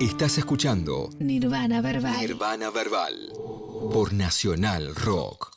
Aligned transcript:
Estás 0.00 0.38
escuchando 0.38 1.10
Nirvana 1.18 1.80
Verbal. 1.80 2.20
Nirvana 2.20 2.70
Verbal 2.70 3.32
por 3.92 4.12
Nacional 4.12 4.94
Rock. 4.94 5.50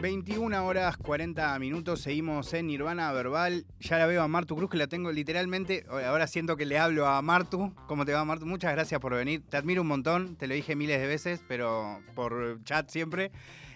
21 0.00 0.64
horas 0.64 0.96
40 0.96 1.58
minutos, 1.58 2.02
seguimos 2.02 2.54
en 2.54 2.68
Nirvana 2.68 3.10
Verbal. 3.10 3.66
Ya 3.80 3.98
la 3.98 4.06
veo 4.06 4.22
a 4.22 4.28
Martu 4.28 4.54
Cruz, 4.54 4.70
que 4.70 4.76
la 4.76 4.86
tengo 4.86 5.10
literalmente. 5.10 5.84
Ahora 5.88 6.28
siento 6.28 6.56
que 6.56 6.66
le 6.66 6.78
hablo 6.78 7.08
a 7.08 7.20
Martu. 7.20 7.74
¿Cómo 7.88 8.04
te 8.04 8.12
va, 8.12 8.24
Martu? 8.24 8.46
Muchas 8.46 8.70
gracias 8.70 9.00
por 9.00 9.12
venir. 9.12 9.42
Te 9.50 9.56
admiro 9.56 9.82
un 9.82 9.88
montón, 9.88 10.36
te 10.36 10.46
lo 10.46 10.54
dije 10.54 10.76
miles 10.76 11.00
de 11.00 11.08
veces, 11.08 11.40
pero 11.48 12.00
por 12.14 12.62
chat 12.62 12.88
siempre. 12.90 13.32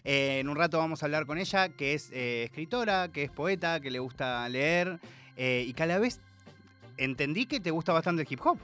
Eh, 0.09 0.39
en 0.39 0.49
un 0.49 0.57
rato 0.57 0.79
vamos 0.79 1.03
a 1.03 1.07
hablar 1.07 1.27
con 1.27 1.37
ella, 1.37 1.69
que 1.69 1.93
es 1.93 2.11
eh, 2.15 2.45
escritora, 2.45 3.09
que 3.13 3.25
es 3.25 3.31
poeta, 3.31 3.79
que 3.79 3.91
le 3.91 3.99
gusta 3.99 4.49
leer 4.49 5.01
eh, 5.37 5.67
y 5.69 5.75
que 5.75 5.83
a 5.83 5.87
la 5.87 5.99
vez 5.99 6.19
entendí 6.97 7.45
que 7.45 7.61
te 7.61 7.71
gusta 7.71 7.93
bastante 7.93 8.23
el 8.23 8.29
hip 8.31 8.41
hop. 8.43 8.59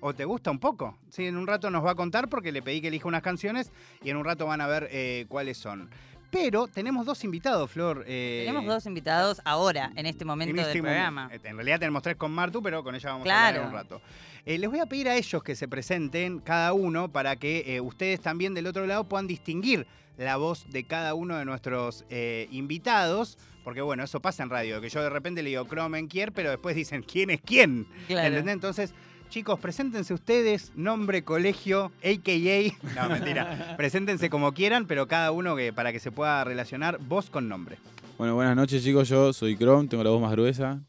¿O 0.00 0.14
te 0.14 0.24
gusta 0.24 0.50
un 0.50 0.58
poco? 0.58 0.96
Sí, 1.10 1.26
en 1.26 1.36
un 1.36 1.46
rato 1.46 1.68
nos 1.70 1.84
va 1.84 1.90
a 1.90 1.94
contar 1.94 2.30
porque 2.30 2.52
le 2.52 2.62
pedí 2.62 2.80
que 2.80 2.88
elija 2.88 3.06
unas 3.06 3.20
canciones 3.20 3.70
y 4.02 4.08
en 4.08 4.16
un 4.16 4.24
rato 4.24 4.46
van 4.46 4.62
a 4.62 4.66
ver 4.66 5.26
cuáles 5.26 5.58
son. 5.58 5.90
Pero 6.30 6.68
tenemos 6.68 7.04
dos 7.04 7.22
invitados, 7.24 7.70
Flor. 7.70 8.04
tenemos 8.06 8.64
dos 8.64 8.86
invitados 8.86 9.42
ahora, 9.44 9.92
en 9.94 10.06
este 10.06 10.24
momento 10.24 10.52
en 10.54 10.58
este 10.60 10.72
del 10.72 10.82
programa. 10.82 11.28
En 11.32 11.56
realidad 11.56 11.80
tenemos 11.80 12.02
tres 12.02 12.16
con 12.16 12.32
Martu, 12.32 12.62
pero 12.62 12.82
con 12.82 12.94
ella 12.94 13.10
vamos 13.10 13.28
a 13.28 13.48
hablar 13.48 13.62
en 13.62 13.68
un 13.68 13.74
rato. 13.74 14.00
les 14.46 14.70
voy 14.70 14.78
a 14.78 14.86
pedir 14.86 15.08
a 15.08 15.16
ellos 15.16 15.42
que 15.42 15.54
se 15.54 15.68
presenten 15.68 16.38
cada 16.38 16.72
uno 16.72 17.08
para 17.08 17.36
que 17.36 17.78
ustedes 17.82 18.20
también 18.20 18.54
del 18.54 18.66
otro 18.66 18.86
lado 18.86 19.04
puedan 19.04 19.26
distinguir 19.26 19.86
la 20.16 20.36
voz 20.36 20.66
de 20.70 20.84
cada 20.84 21.14
uno 21.14 21.36
de 21.36 21.44
nuestros 21.44 22.04
eh, 22.10 22.48
invitados. 22.50 23.38
Porque 23.64 23.80
bueno, 23.80 24.04
eso 24.04 24.20
pasa 24.20 24.42
en 24.42 24.50
radio, 24.50 24.80
que 24.80 24.88
yo 24.88 25.02
de 25.02 25.10
repente 25.10 25.42
le 25.42 25.50
digo 25.50 25.64
Cromenkier, 25.64 26.32
pero 26.32 26.50
después 26.50 26.76
dicen 26.76 27.02
quién 27.02 27.30
es 27.30 27.40
quién. 27.40 27.88
¿Entendés? 28.08 28.46
Entonces, 28.46 28.94
chicos, 29.28 29.58
preséntense 29.58 30.14
ustedes, 30.14 30.70
nombre, 30.76 31.24
colegio, 31.24 31.90
AKA. 31.98 32.76
No, 32.94 33.08
mentira. 33.08 33.74
preséntense 33.76 34.30
como 34.30 34.52
quieran, 34.52 34.86
pero 34.86 35.08
cada 35.08 35.32
uno 35.32 35.56
que, 35.56 35.72
para 35.72 35.92
que 35.92 35.98
se 35.98 36.12
pueda 36.12 36.44
relacionar 36.44 36.98
voz 37.00 37.28
con 37.28 37.48
nombre. 37.48 37.78
Bueno, 38.18 38.36
buenas 38.36 38.54
noches, 38.54 38.84
chicos. 38.84 39.08
Yo 39.08 39.32
soy 39.32 39.56
Chrome, 39.56 39.88
tengo 39.88 40.04
la 40.04 40.10
voz 40.10 40.22
más 40.22 40.30
gruesa. 40.32 40.80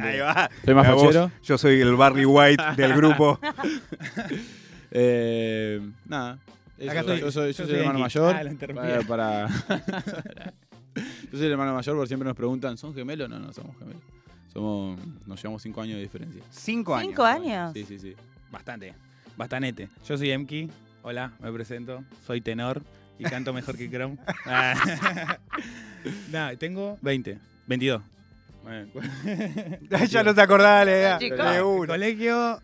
Ahí 0.00 0.18
va. 0.20 0.50
Soy 0.64 0.74
más 0.74 0.86
fachero. 0.86 1.30
Yo 1.42 1.58
soy 1.58 1.80
el 1.80 1.96
Barry 1.96 2.24
White 2.24 2.62
del 2.76 2.94
grupo. 2.94 3.38
eh, 4.90 5.80
nada, 6.06 6.38
yo, 6.78 7.30
soy, 7.30 7.54
el 7.58 7.74
hermano 7.74 7.98
mayor. 7.98 8.34
Ah, 8.34 9.00
para, 9.06 9.48
yo 10.96 11.38
soy 11.38 11.46
el 11.46 11.52
hermano 11.52 11.74
mayor, 11.74 11.96
porque 11.96 12.08
siempre 12.08 12.26
nos 12.26 12.36
preguntan, 12.36 12.76
¿son 12.76 12.94
gemelos? 12.94 13.28
No, 13.28 13.38
no 13.38 13.52
somos 13.52 13.76
gemelos. 13.78 14.02
Somos, 14.52 14.98
nos 15.26 15.42
llevamos 15.42 15.62
cinco 15.62 15.80
años 15.82 15.96
de 15.96 16.02
diferencia. 16.02 16.42
¿Cinco 16.50 16.94
años? 16.94 17.08
¿Cinco 17.08 17.24
años? 17.24 17.72
Sí, 17.74 17.84
sí, 17.84 17.98
sí. 17.98 18.14
Bastante. 18.50 18.94
Bastanete. 19.36 19.88
Yo 20.06 20.16
soy 20.16 20.30
Emki. 20.30 20.70
Hola, 21.02 21.32
me 21.40 21.52
presento. 21.52 22.04
Soy 22.26 22.40
tenor 22.40 22.82
y 23.18 23.24
canto 23.24 23.52
mejor 23.52 23.76
que 23.76 23.90
Chrome. 23.90 24.16
Nada, 26.30 26.56
tengo 26.56 26.98
20. 27.02 27.38
22. 27.66 28.02
ya 30.08 30.22
no 30.22 30.34
te 30.34 30.40
acordás 30.40 30.86
de, 30.86 31.28
de 31.28 31.36
Colegio. 31.86 32.60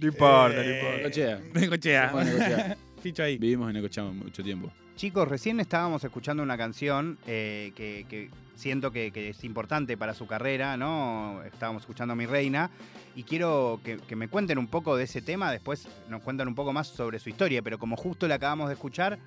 No 0.00 0.06
importa, 0.06 0.62
no 0.62 1.10
importa. 1.10 2.76
Vivimos 3.02 3.68
en 3.68 3.74
Necochea 3.74 4.04
mucho 4.04 4.42
tiempo. 4.42 4.70
Chicos, 4.98 5.28
recién 5.28 5.60
estábamos 5.60 6.02
escuchando 6.02 6.42
una 6.42 6.58
canción 6.58 7.18
eh, 7.24 7.70
que, 7.76 8.30
siento 8.56 8.90
que, 8.90 9.12
es 9.14 9.44
importante 9.44 9.96
para 9.96 10.12
su 10.12 10.26
carrera, 10.26 10.76
¿no? 10.76 11.40
Estábamos 11.44 11.82
escuchando 11.82 12.14
a 12.14 12.16
Mi 12.16 12.26
Reina 12.26 12.68
y 13.14 13.22
quiero 13.22 13.80
que, 13.84 14.16
me 14.16 14.26
cuenten 14.26 14.58
un 14.58 14.66
poco 14.66 14.96
de 14.96 15.04
ese 15.04 15.22
tema, 15.22 15.52
después 15.52 15.86
nos 16.08 16.20
cuentan 16.22 16.48
un 16.48 16.56
poco 16.56 16.72
más 16.72 16.88
sobre 16.88 17.20
su 17.20 17.28
historia, 17.28 17.62
pero 17.62 17.78
como 17.78 17.96
justo 17.96 18.26
la 18.26 18.34
acabamos 18.34 18.68
de 18.70 18.74
escuchar, 18.74 19.20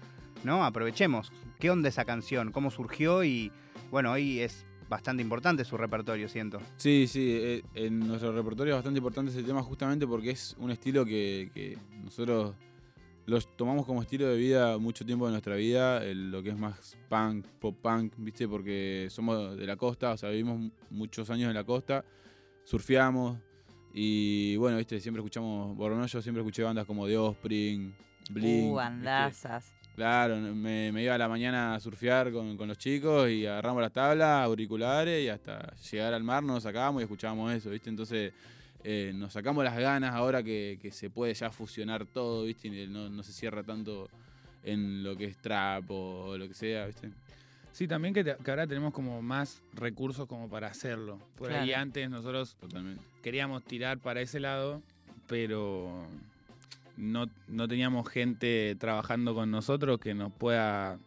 ¿no? 0.43 0.65
Aprovechemos. 0.65 1.31
¿Qué 1.57 1.69
onda 1.69 1.87
esa 1.87 2.03
canción? 2.03 2.51
¿Cómo 2.51 2.69
surgió? 2.69 3.23
Y 3.23 3.49
bueno, 3.91 4.11
hoy 4.11 4.41
es 4.41 4.65
bastante 4.89 5.23
importante 5.23 5.63
su 5.63 5.77
repertorio, 5.77 6.27
siento. 6.27 6.59
Sí, 6.75 7.07
sí, 7.07 7.29
eh, 7.31 7.63
en 7.75 7.99
nuestro 7.99 8.33
repertorio 8.33 8.73
es 8.73 8.79
bastante 8.79 8.97
importante 8.97 9.31
ese 9.31 9.43
tema 9.43 9.63
justamente 9.63 10.05
porque 10.05 10.31
es 10.31 10.53
un 10.59 10.69
estilo 10.69 11.05
que 11.05 11.77
nosotros 12.03 12.55
los 13.25 13.55
tomamos 13.55 13.85
como 13.85 14.01
estilo 14.01 14.27
de 14.27 14.37
vida 14.37 14.77
mucho 14.77 15.05
tiempo 15.05 15.25
de 15.25 15.31
nuestra 15.31 15.55
vida, 15.55 16.03
lo 16.13 16.41
que 16.41 16.49
es 16.49 16.57
más 16.57 16.97
punk, 17.09 17.45
pop 17.59 17.77
punk, 17.81 18.13
¿viste? 18.17 18.47
Porque 18.47 19.07
somos 19.09 19.57
de 19.57 19.65
la 19.65 19.75
costa, 19.75 20.11
o 20.11 20.17
sea, 20.17 20.29
vivimos 20.29 20.71
muchos 20.89 21.29
años 21.29 21.49
en 21.49 21.55
la 21.55 21.63
costa, 21.63 22.03
surfeamos 22.63 23.37
y 23.93 24.55
bueno, 24.57 24.77
¿viste? 24.77 24.99
Siempre 24.99 25.21
escuchamos, 25.21 25.77
por 25.77 26.05
yo 26.07 26.21
siempre 26.21 26.41
escuché 26.41 26.63
bandas 26.63 26.85
como 26.85 27.07
The 27.07 27.17
Offspring, 27.17 27.93
Blink. 28.29 28.71
Uh, 28.71 28.75
bandazas. 28.75 29.73
Claro, 29.95 30.37
me, 30.37 30.89
iba 31.03 31.13
a 31.13 31.17
la 31.17 31.27
mañana 31.27 31.75
a 31.75 31.79
surfear 31.79 32.31
con, 32.31 32.55
con, 32.55 32.69
los 32.69 32.77
chicos 32.77 33.29
y 33.29 33.45
agarramos 33.45 33.81
las 33.81 33.91
tablas, 33.91 34.45
auriculares 34.45 35.23
y 35.23 35.27
hasta 35.27 35.75
llegar 35.75 36.13
al 36.13 36.23
mar 36.23 36.41
nos 36.41 36.63
sacábamos 36.63 37.01
y 37.01 37.03
escuchábamos 37.03 37.51
eso, 37.53 37.69
¿viste? 37.69 37.89
Entonces 37.89 38.33
eh, 38.83 39.11
nos 39.15 39.33
sacamos 39.33 39.63
las 39.63 39.77
ganas 39.77 40.13
ahora 40.13 40.43
que, 40.43 40.89
se 40.91 41.09
puede 41.09 41.33
ya 41.33 41.51
fusionar 41.51 42.05
todo, 42.05 42.45
¿viste? 42.45 42.69
no, 42.87 43.23
se 43.23 43.31
cierra 43.31 43.63
tanto 43.63 44.09
en 44.63 45.03
lo 45.03 45.15
que 45.15 45.25
es 45.25 45.37
trap 45.37 45.89
o 45.89 46.37
lo 46.37 46.47
que 46.47 46.53
sea, 46.53 46.87
¿viste? 46.87 47.09
Sí, 47.71 47.87
también 47.87 48.13
que, 48.13 48.35
ahora 48.47 48.67
tenemos 48.67 48.93
como 48.93 49.21
más 49.21 49.61
recursos 49.73 50.27
como 50.27 50.49
para 50.49 50.67
hacerlo. 50.67 51.19
Por 51.37 51.53
ahí 51.53 51.73
antes 51.73 52.09
nosotros 52.09 52.57
queríamos 53.23 53.63
tirar 53.63 53.99
para 53.99 54.21
ese 54.21 54.39
lado, 54.39 54.81
pero 55.27 56.05
no, 56.97 57.29
no 57.47 57.67
teníamos 57.67 58.09
gente 58.09 58.75
trabajando 58.77 59.33
con 59.33 59.51
nosotros 59.51 59.99
que 59.99 60.13
nos 60.13 60.33
pueda 60.33 60.99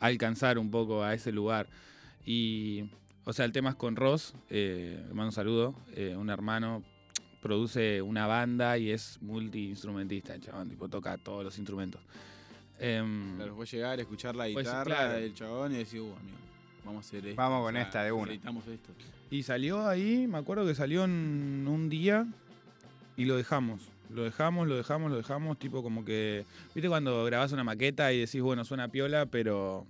alcanzar 0.00 0.58
un 0.58 0.70
poco 0.70 1.02
a 1.02 1.14
ese 1.14 1.32
lugar. 1.32 1.66
Y 2.26 2.84
o 3.24 3.32
sea, 3.32 3.44
el 3.44 3.52
tema 3.52 3.70
es 3.70 3.76
con 3.76 3.96
Ross, 3.96 4.34
eh, 4.50 5.02
mando 5.08 5.26
un 5.26 5.32
saludo, 5.32 5.74
eh, 5.94 6.14
un 6.16 6.30
hermano, 6.30 6.82
produce 7.40 8.00
una 8.02 8.26
banda 8.26 8.78
y 8.78 8.90
es 8.90 9.18
multiinstrumentista, 9.22 10.34
el 10.34 10.40
chabón, 10.40 10.68
tipo 10.68 10.88
toca 10.88 11.16
todos 11.18 11.44
los 11.44 11.56
instrumentos. 11.58 12.00
Eh, 12.78 13.02
claro, 13.36 13.54
fue 13.54 13.66
llegar, 13.66 14.00
escuchar 14.00 14.34
la 14.34 14.48
guitarra 14.48 15.12
del 15.14 15.34
chabón 15.34 15.72
y 15.72 15.76
decir, 15.76 16.00
uh, 16.00 16.14
amigo, 16.16 16.38
vamos 16.84 17.04
a 17.04 17.08
hacer 17.08 17.26
esto. 17.26 17.36
Vamos 17.36 17.64
con 17.64 17.76
esta 17.76 18.02
de 18.02 18.12
una. 18.12 18.32
Esto. 18.32 18.92
Y 19.30 19.42
salió 19.42 19.86
ahí, 19.86 20.26
me 20.26 20.38
acuerdo 20.38 20.66
que 20.66 20.74
salió 20.74 21.04
en 21.04 21.66
un 21.68 21.88
día 21.88 22.26
y 23.16 23.24
lo 23.24 23.36
dejamos. 23.36 23.88
Lo 24.10 24.22
dejamos, 24.22 24.68
lo 24.68 24.76
dejamos, 24.76 25.10
lo 25.10 25.16
dejamos, 25.16 25.58
tipo 25.58 25.82
como 25.82 26.04
que, 26.04 26.44
viste 26.74 26.88
cuando 26.88 27.24
grabás 27.24 27.52
una 27.52 27.64
maqueta 27.64 28.12
y 28.12 28.20
decís, 28.20 28.42
bueno, 28.42 28.64
suena 28.64 28.88
piola, 28.88 29.26
pero 29.26 29.86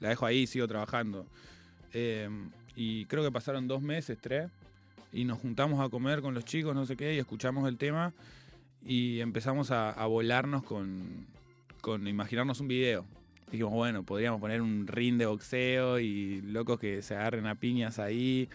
la 0.00 0.08
dejo 0.08 0.26
ahí 0.26 0.40
y 0.40 0.46
sigo 0.46 0.66
trabajando. 0.66 1.26
Em, 1.92 2.50
y 2.74 3.06
creo 3.06 3.22
que 3.22 3.32
pasaron 3.32 3.68
dos 3.68 3.82
meses, 3.82 4.18
tres, 4.20 4.50
y 5.12 5.24
nos 5.24 5.38
juntamos 5.38 5.84
a 5.84 5.88
comer 5.88 6.20
con 6.20 6.34
los 6.34 6.44
chicos, 6.44 6.74
no 6.74 6.84
sé 6.86 6.96
qué, 6.96 7.14
y 7.14 7.18
escuchamos 7.18 7.68
el 7.68 7.78
tema 7.78 8.12
y 8.84 9.20
empezamos 9.20 9.70
a, 9.70 10.04
volarnos 10.06 10.62
con, 10.62 11.26
con 11.80 12.06
imaginarnos 12.06 12.60
un 12.60 12.68
video. 12.68 13.04
Dijimos, 13.50 13.72
bueno, 13.72 14.02
podríamos 14.02 14.40
poner 14.40 14.60
un 14.60 14.86
ring 14.86 15.16
de 15.16 15.26
boxeo 15.26 15.98
y 16.00 16.42
locos 16.42 16.78
que 16.78 17.02
se 17.02 17.14
agarren 17.14 17.46
a 17.46 17.54
piñas 17.54 17.98
ahí 17.98 18.48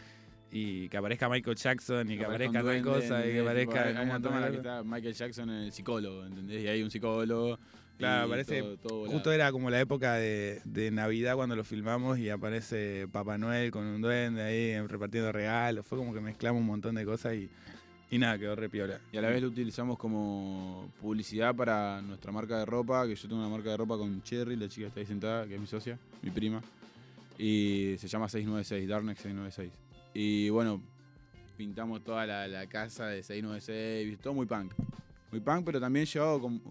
y 0.51 0.89
que 0.89 0.97
aparezca 0.97 1.29
Michael 1.29 1.55
Jackson 1.55 2.11
y 2.11 2.17
que 2.17 2.25
aparezca 2.25 2.61
tal 2.61 2.81
cosa 2.81 3.25
y 3.25 3.31
que 3.31 3.39
aparezca... 3.39 4.83
Michael 4.83 5.13
Jackson 5.13 5.49
en 5.49 5.63
el 5.63 5.71
psicólogo, 5.71 6.25
¿entendés? 6.25 6.63
Y 6.63 6.67
hay 6.67 6.83
un 6.83 6.91
psicólogo 6.91 7.57
Claro, 7.97 8.29
parece. 8.29 8.63
justo 8.81 9.31
era 9.31 9.51
como 9.51 9.69
la 9.69 9.79
época 9.79 10.15
de, 10.15 10.89
Navidad 10.91 11.35
cuando 11.35 11.55
lo 11.55 11.63
filmamos 11.63 12.17
y 12.17 12.29
aparece 12.29 13.07
Papá 13.11 13.37
Noel 13.37 13.71
con 13.71 13.85
un 13.85 14.01
duende 14.01 14.41
ahí 14.41 14.79
repartiendo 14.87 15.31
regalos. 15.31 15.85
Fue 15.85 15.97
como 15.97 16.13
que 16.13 16.19
mezclamos 16.19 16.61
un 16.61 16.67
montón 16.67 16.95
de 16.95 17.05
cosas 17.05 17.35
y, 17.35 17.49
y 18.09 18.17
nada, 18.17 18.37
quedó 18.37 18.55
re 18.55 18.69
piola. 18.69 18.99
Y 19.11 19.17
a 19.17 19.21
la 19.21 19.29
vez 19.29 19.41
lo 19.41 19.49
utilizamos 19.49 19.97
como 19.97 20.91
publicidad 20.99 21.55
para 21.55 22.01
nuestra 22.01 22.31
marca 22.31 22.57
de 22.57 22.65
ropa, 22.65 23.05
que 23.05 23.15
yo 23.15 23.27
tengo 23.27 23.41
una 23.41 23.49
marca 23.49 23.69
de 23.69 23.77
ropa 23.77 23.97
con 23.97 24.21
Cherry, 24.23 24.55
la 24.55 24.67
chica 24.67 24.87
está 24.87 24.99
ahí 24.99 25.05
sentada, 25.05 25.45
que 25.45 25.55
es 25.55 25.61
mi 25.61 25.67
socia, 25.67 25.97
mi 26.21 26.31
prima. 26.31 26.61
Y 27.37 27.95
se 27.97 28.07
llama 28.07 28.27
696, 28.27 28.89
Darnex 28.89 29.21
696. 29.21 29.71
Y 30.13 30.49
bueno, 30.49 30.81
pintamos 31.55 32.03
toda 32.03 32.25
la, 32.25 32.47
la 32.47 32.67
casa 32.67 33.07
de 33.07 33.23
696, 33.23 34.19
todo 34.19 34.33
muy 34.33 34.45
punk 34.45 34.73
muy 35.31 35.39
punk, 35.39 35.65
pero 35.65 35.79
también 35.79 36.05
llevado 36.05 36.41
con, 36.41 36.61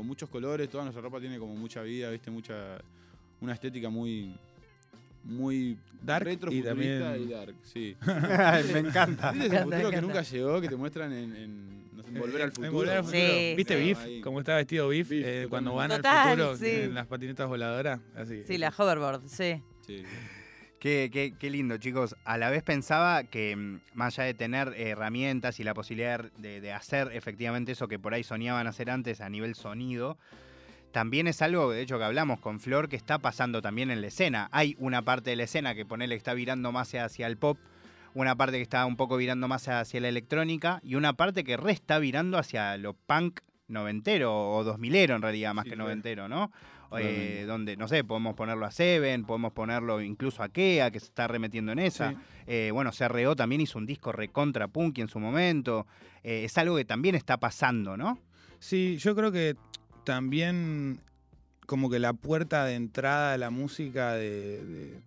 muchos 0.00 0.28
colores. 0.28 0.68
Toda 0.68 0.84
nuestra 0.84 1.02
ropa 1.02 1.18
tiene 1.20 1.38
como 1.38 1.54
mucha 1.54 1.82
vida, 1.82 2.10
¿viste? 2.10 2.30
Mucha. 2.30 2.78
Una 3.40 3.54
estética 3.54 3.88
muy. 3.88 4.34
Muy 5.22 5.76
dark 6.02 6.24
retro 6.24 6.50
y 6.50 6.62
también 6.62 7.02
y 7.22 7.30
dark, 7.30 7.54
sí. 7.62 7.94
me 8.72 8.78
encanta. 8.78 9.32
¿Viste 9.32 9.48
ese 9.48 9.64
futuro 9.64 9.90
que 9.90 10.00
nunca 10.00 10.22
llegó, 10.22 10.60
que 10.62 10.68
te 10.68 10.76
muestran 10.76 11.12
en, 11.12 11.80
Volver 12.18 12.42
al 12.42 12.52
Futuro? 12.52 13.04
Sí, 13.04 13.54
¿Viste 13.54 13.76
Biff? 13.76 13.98
Cómo 14.22 14.40
está 14.40 14.56
vestido 14.56 14.88
Biff, 14.88 15.10
eh, 15.12 15.46
cuando 15.50 15.74
van 15.74 15.92
al 15.92 16.02
futuro 16.02 16.56
en 16.60 16.94
las 16.94 17.06
patinetas 17.06 17.46
voladoras. 17.48 18.00
Así. 18.16 18.42
Sí, 18.46 18.56
la 18.56 18.72
hoverboard, 18.76 19.28
sí. 19.28 19.62
sí. 19.86 20.02
Qué, 20.80 21.10
qué- 21.12 21.34
qué 21.38 21.50
lindo, 21.50 21.76
chicos. 21.76 22.16
A 22.24 22.38
la 22.38 22.48
vez 22.48 22.62
pensaba 22.62 23.22
que 23.24 23.54
mm, 23.54 23.80
más 23.92 24.18
allá 24.18 24.26
de 24.28 24.34
tener 24.34 24.72
herramientas 24.78 25.60
y 25.60 25.64
la 25.64 25.74
posibilidad 25.74 26.32
de, 26.38 26.72
hacer 26.72 27.10
efectivamente 27.12 27.72
eso 27.72 27.86
que 27.86 27.98
por 27.98 28.14
ahí 28.14 28.24
soñaban 28.24 28.66
hacer 28.66 28.88
antes 28.90 29.20
a 29.20 29.28
nivel 29.28 29.54
sonido, 29.54 30.16
también 30.90 31.26
es 31.28 31.42
algo, 31.42 31.70
de 31.70 31.82
hecho, 31.82 31.98
que 31.98 32.04
hablamos 32.04 32.40
con 32.40 32.60
Flor, 32.60 32.88
que 32.88 32.96
está 32.96 33.18
pasando 33.18 33.60
también 33.60 33.90
en 33.90 34.00
la 34.00 34.06
escena. 34.08 34.48
Hay 34.52 34.74
una 34.78 35.02
parte 35.02 35.30
de 35.30 35.36
la 35.36 35.44
escena 35.44 35.74
que 35.74 35.84
ponele 35.84 36.14
está 36.14 36.32
virando 36.32 36.72
más 36.72 36.94
hacia 36.94 37.26
el 37.26 37.36
pop, 37.36 37.58
una 38.14 38.34
parte 38.34 38.56
que 38.56 38.62
está 38.62 38.86
un 38.86 38.96
poco 38.96 39.18
virando 39.18 39.48
más 39.48 39.68
hacia 39.68 40.00
la 40.00 40.08
electrónica 40.08 40.80
y 40.82 40.94
una 40.94 41.12
parte 41.12 41.44
que 41.44 41.58
re 41.58 41.72
está 41.72 41.98
virando 41.98 42.38
hacia 42.38 42.76
lo 42.78 42.94
punk 42.94 43.40
noventero 43.70 44.50
o 44.52 44.64
dos 44.64 44.78
milero 44.78 45.16
en 45.16 45.22
realidad, 45.22 45.54
más 45.54 45.64
Sí, 45.64 45.70
que 45.70 45.76
noventero, 45.76 46.28
¿no? 46.28 46.50
Eh, 46.98 47.44
donde, 47.46 47.76
no 47.76 47.86
sé, 47.86 48.02
podemos 48.02 48.34
ponerlo 48.34 48.66
a 48.66 48.72
Seven, 48.72 49.24
podemos 49.24 49.52
ponerlo 49.52 50.00
incluso 50.00 50.42
a 50.42 50.48
Kea, 50.48 50.90
que 50.90 50.98
se 50.98 51.06
está 51.06 51.28
remetiendo 51.28 51.70
en 51.70 51.78
esa. 51.78 52.10
Sí. 52.10 52.16
Eh, 52.48 52.70
bueno, 52.72 52.90
CRO 52.90 53.36
también 53.36 53.60
hizo 53.60 53.78
un 53.78 53.86
disco 53.86 54.10
recontra 54.10 54.66
punky 54.66 55.00
en 55.00 55.08
su 55.08 55.20
momento. 55.20 55.86
Eh, 56.24 56.44
es 56.44 56.58
algo 56.58 56.76
que 56.76 56.84
también 56.84 57.14
está 57.14 57.36
pasando, 57.36 57.96
¿no? 57.96 58.18
Sí, 58.58 58.96
yo 58.98 59.14
creo 59.14 59.30
que 59.30 59.54
también 60.04 61.00
como 61.66 61.88
que 61.88 62.00
la 62.00 62.12
puerta 62.12 62.64
de 62.64 62.74
entrada 62.74 63.34
a 63.34 63.38
la 63.38 63.50
música 63.50 64.14
de, 64.14 64.64
de 64.64 65.00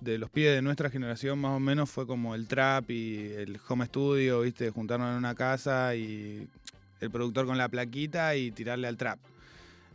de 0.00 0.18
los 0.18 0.30
pibes 0.30 0.54
de 0.54 0.62
nuestra 0.62 0.90
generación 0.90 1.38
más 1.38 1.52
o 1.52 1.60
menos 1.60 1.90
fue 1.90 2.06
como 2.06 2.34
el 2.34 2.46
trap 2.46 2.90
y 2.90 3.32
el 3.32 3.58
home 3.66 3.86
studio, 3.86 4.42
viste, 4.42 4.70
juntarnos 4.70 5.10
en 5.10 5.16
una 5.16 5.34
casa 5.34 5.94
y 5.94 6.46
el 7.00 7.10
productor 7.10 7.46
con 7.46 7.58
la 7.58 7.68
plaquita 7.68 8.36
y 8.36 8.50
tirarle 8.50 8.88
al 8.88 8.96
trap. 8.96 9.18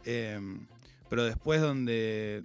Em, 0.06 0.66
pero 1.10 1.24
después 1.24 1.62
donde 1.62 2.44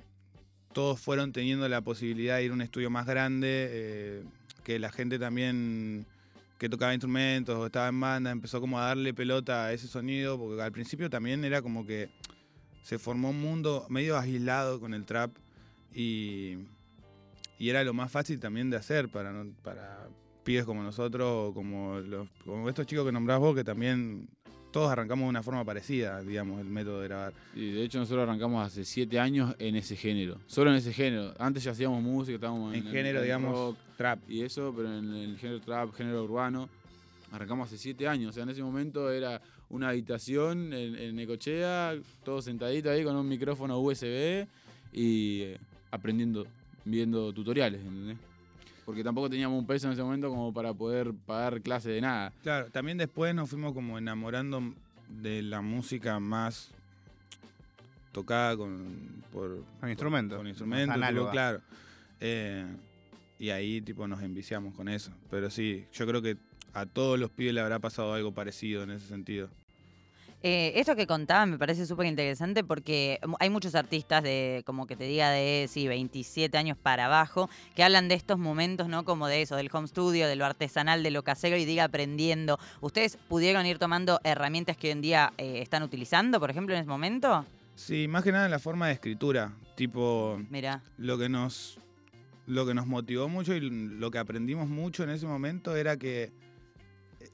todos 0.73 1.01
fueron 1.01 1.33
teniendo 1.33 1.69
la 1.69 1.81
posibilidad 1.81 2.37
de 2.37 2.45
ir 2.45 2.51
a 2.51 2.55
un 2.55 2.61
estudio 2.61 2.91
más 2.91 3.07
grande, 3.07 3.69
eh, 3.71 4.25
que 4.65 4.79
la 4.79 4.91
gente 4.91 5.19
también 5.19 6.07
que 6.59 6.69
tocaba 6.69 6.95
instrumentos 6.95 7.57
o 7.57 7.67
estaba 7.67 7.89
en 7.89 8.01
banda 8.01 8.31
empezó 8.31 8.61
como 8.61 8.79
a 8.79 8.87
darle 8.87 9.13
pelota 9.13 9.67
a 9.67 9.73
ese 9.73 9.89
sonido, 9.89 10.39
porque 10.39 10.63
al 10.63 10.73
principio 10.73 11.11
también 11.11 11.45
era 11.45 11.63
como 11.63 11.87
que 11.87 12.09
se 12.83 12.99
formó 12.99 13.31
un 13.31 13.41
mundo 13.41 13.87
medio 13.89 14.17
aislado 14.19 14.81
con 14.81 14.95
el 14.95 15.05
trap 15.05 15.31
y, 15.95 16.59
y 17.59 17.69
era 17.69 17.85
lo 17.85 17.95
más 17.95 18.11
fácil 18.11 18.39
también 18.39 18.71
de 18.71 18.77
hacer 18.77 19.09
para, 19.09 19.33
para 19.63 20.09
pibes 20.45 20.65
como 20.65 20.83
nosotros 20.83 21.29
o 21.29 21.55
como, 21.55 22.01
los, 22.01 22.29
como 22.45 22.69
estos 22.69 22.87
chicos 22.87 23.05
que 23.05 23.13
nombrás 23.13 23.39
vos, 23.39 23.55
que 23.55 23.65
también 23.65 24.29
todos 24.77 24.91
arrancamos 24.93 25.25
de 25.25 25.31
una 25.31 25.43
forma 25.43 25.65
parecida, 25.65 26.21
digamos, 26.23 26.61
el 26.61 26.67
método 26.67 27.01
de 27.01 27.09
grabar. 27.09 27.33
Y 27.55 27.71
de 27.73 27.83
hecho 27.83 27.99
nosotros 27.99 28.23
arrancamos 28.29 28.67
hace 28.67 28.85
siete 28.85 29.19
años 29.19 29.55
en 29.59 29.75
ese 29.77 29.97
género. 29.97 30.39
Solo 30.47 30.71
en 30.71 30.77
ese 30.77 30.93
género. 30.93 31.33
Antes 31.39 31.65
ya 31.65 31.71
hacíamos 31.71 32.03
música, 32.03 32.35
estábamos 32.35 32.75
En 32.75 32.87
el- 32.87 32.93
género, 32.93 33.19
el 33.21 33.25
digamos, 33.25 33.53
rock 33.53 33.77
trap. 33.97 34.19
y 34.29 34.43
eso, 34.43 34.75
pero 34.77 34.97
en 34.99 35.15
el 35.15 35.39
género 35.39 35.61
trap, 35.61 35.95
género 35.95 36.23
urbano, 36.25 36.69
arrancamos 37.33 37.69
hace 37.69 37.79
siete 37.79 38.07
años. 38.07 38.31
O 38.31 38.33
sea, 38.35 38.43
en 38.43 38.51
ese 38.51 38.63
momento 38.63 39.11
era 39.11 39.41
una 39.71 39.89
habitación 39.89 40.73
en, 40.75 40.95
en 40.95 41.17
Necochea, 41.17 41.95
todos 42.25 42.45
sentaditos 42.45 42.93
ahí 42.93 43.03
con 43.03 43.17
un 43.17 43.27
micrófono 43.29 43.81
USB 43.81 44.47
y 44.93 45.41
eh, 45.41 45.59
aprendiendo, 45.91 46.47
viendo 46.85 47.33
tutoriales, 47.33 47.81
¿entendés? 47.81 48.19
Porque 48.87 49.03
tampoco 49.03 49.29
teníamos 49.29 49.59
un 49.59 49.67
peso 49.67 49.89
en 49.89 49.95
ese 49.95 50.03
momento 50.03 50.31
como 50.31 50.55
para 50.55 50.73
poder 50.73 51.13
pagar 51.13 51.61
clase 51.61 51.91
de 51.91 52.01
nada. 52.01 52.33
Claro, 52.43 52.71
también 52.71 52.97
después 52.97 53.35
nos 53.35 53.51
fuimos 53.51 53.75
como 53.75 53.99
enamorando 53.99 54.73
de 55.09 55.43
la 55.43 55.61
música 55.61 56.21
más 56.21 56.71
tocada 58.13 58.57
con, 58.57 59.25
por, 59.33 59.65
Con 59.81 59.89
instrumentos. 59.91 60.39
con 60.39 60.47
instrumentos, 60.47 60.97
tipo, 60.97 61.31
claro. 61.31 61.61
Eh, 62.21 62.65
y 63.39 63.51
ahí 63.51 63.83
tipo 63.83 64.07
nos 64.07 64.23
enviciamos 64.23 64.73
con 64.75 64.89
eso. 64.89 65.11
Pero 65.31 65.51
sí, 65.51 65.85
yo 65.93 66.07
creo 66.07 66.23
que 66.23 66.37
a 66.73 66.87
todos 66.87 67.19
los 67.19 67.31
pibes 67.31 67.55
le 67.55 67.61
habrá 67.61 67.81
pasado 67.81 68.15
algo 68.15 68.33
parecido 68.33 68.85
en 68.85 68.93
ese 68.93 69.09
sentido. 69.09 69.51
Eh, 70.49 70.79
esto 70.79 70.95
que 70.95 71.09
contaba 71.09 71.45
me 71.45 71.59
parece 71.59 71.87
súper 71.87 72.07
interesante 72.07 72.63
porque 72.63 73.19
hay 73.41 73.51
muchos 73.51 73.75
artistas 73.75 74.23
de, 74.23 74.63
como 74.65 74.87
que 74.87 74.95
te 74.95 75.03
diga, 75.03 75.29
de 75.33 75.67
sí, 75.69 75.89
27 75.89 76.57
años 76.57 76.79
para 76.81 77.07
abajo, 77.07 77.51
que 77.75 77.83
hablan 77.83 78.07
de 78.07 78.15
estos 78.15 78.39
momentos, 78.39 78.87
¿no? 78.87 79.05
Como 79.05 79.27
de 79.27 79.43
eso, 79.43 79.57
del 79.57 79.69
home 79.73 79.89
studio, 79.89 80.29
de 80.29 80.37
lo 80.37 80.45
artesanal, 80.45 81.03
de 81.03 81.11
lo 81.11 81.25
casero 81.25 81.57
y 81.57 81.65
diga 81.65 81.83
aprendiendo. 81.83 82.61
¿Ustedes 82.81 83.17
pudieron 83.29 83.67
ir 83.67 83.79
tomando 83.79 84.21
herramientas 84.23 84.77
que 84.77 84.87
hoy 84.87 84.93
en 84.93 85.01
día 85.01 85.33
eh, 85.37 85.63
están 85.63 85.83
utilizando, 85.83 86.39
por 86.39 86.49
ejemplo, 86.49 86.77
en 86.77 86.83
ese 86.83 86.89
momento? 86.89 87.45
Sí, 87.75 88.07
más 88.07 88.23
que 88.23 88.31
nada 88.31 88.45
en 88.45 88.53
la 88.53 88.61
forma 88.61 88.87
de 88.87 88.93
escritura. 88.93 89.53
Tipo, 89.75 90.41
Mira, 90.49 90.81
lo 90.97 91.19
que 91.19 91.29
nos 91.29 91.81
lo 92.47 92.65
que 92.65 92.75
nos 92.75 92.87
motivó 92.87 93.29
mucho 93.29 93.53
y 93.53 93.69
lo 93.69 94.13
que 94.13 94.19
aprendimos 94.19 94.69
mucho 94.69 95.03
en 95.03 95.11
ese 95.11 95.27
momento 95.27 95.75
era 95.75 95.97
que 95.97 96.31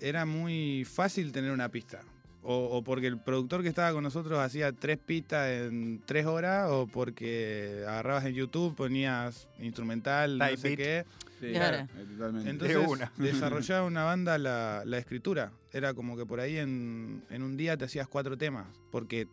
era 0.00 0.24
muy 0.24 0.86
fácil 0.86 1.30
tener 1.30 1.50
una 1.50 1.68
pista. 1.68 2.00
O, 2.44 2.76
o 2.76 2.82
porque 2.82 3.06
el 3.06 3.18
productor 3.20 3.62
que 3.62 3.68
estaba 3.68 3.92
con 3.92 4.02
nosotros 4.02 4.38
hacía 4.40 4.72
tres 4.72 4.98
pistas 4.98 5.48
en 5.48 6.02
tres 6.04 6.26
horas, 6.26 6.68
o 6.70 6.88
porque 6.88 7.84
agarrabas 7.86 8.24
en 8.24 8.34
YouTube, 8.34 8.74
ponías 8.74 9.46
instrumental, 9.60 10.38
no 10.38 10.44
Type 10.46 10.56
sé 10.56 10.68
beat. 10.68 10.76
qué. 10.78 11.04
Sí, 11.40 11.52
Claro. 11.52 11.76
eh, 11.78 12.04
totalmente. 12.16 12.50
Entonces 12.50 12.76
una. 12.88 13.12
desarrollaba 13.16 13.86
una 13.86 14.04
banda 14.04 14.38
la, 14.38 14.82
la 14.84 14.98
escritura. 14.98 15.52
Era 15.72 15.94
como 15.94 16.16
que 16.16 16.26
por 16.26 16.40
ahí 16.40 16.56
en, 16.58 17.22
en 17.30 17.42
un 17.44 17.56
día 17.56 17.76
te 17.76 17.84
hacías 17.84 18.08
cuatro 18.08 18.36
temas, 18.36 18.66
porque 18.90 19.28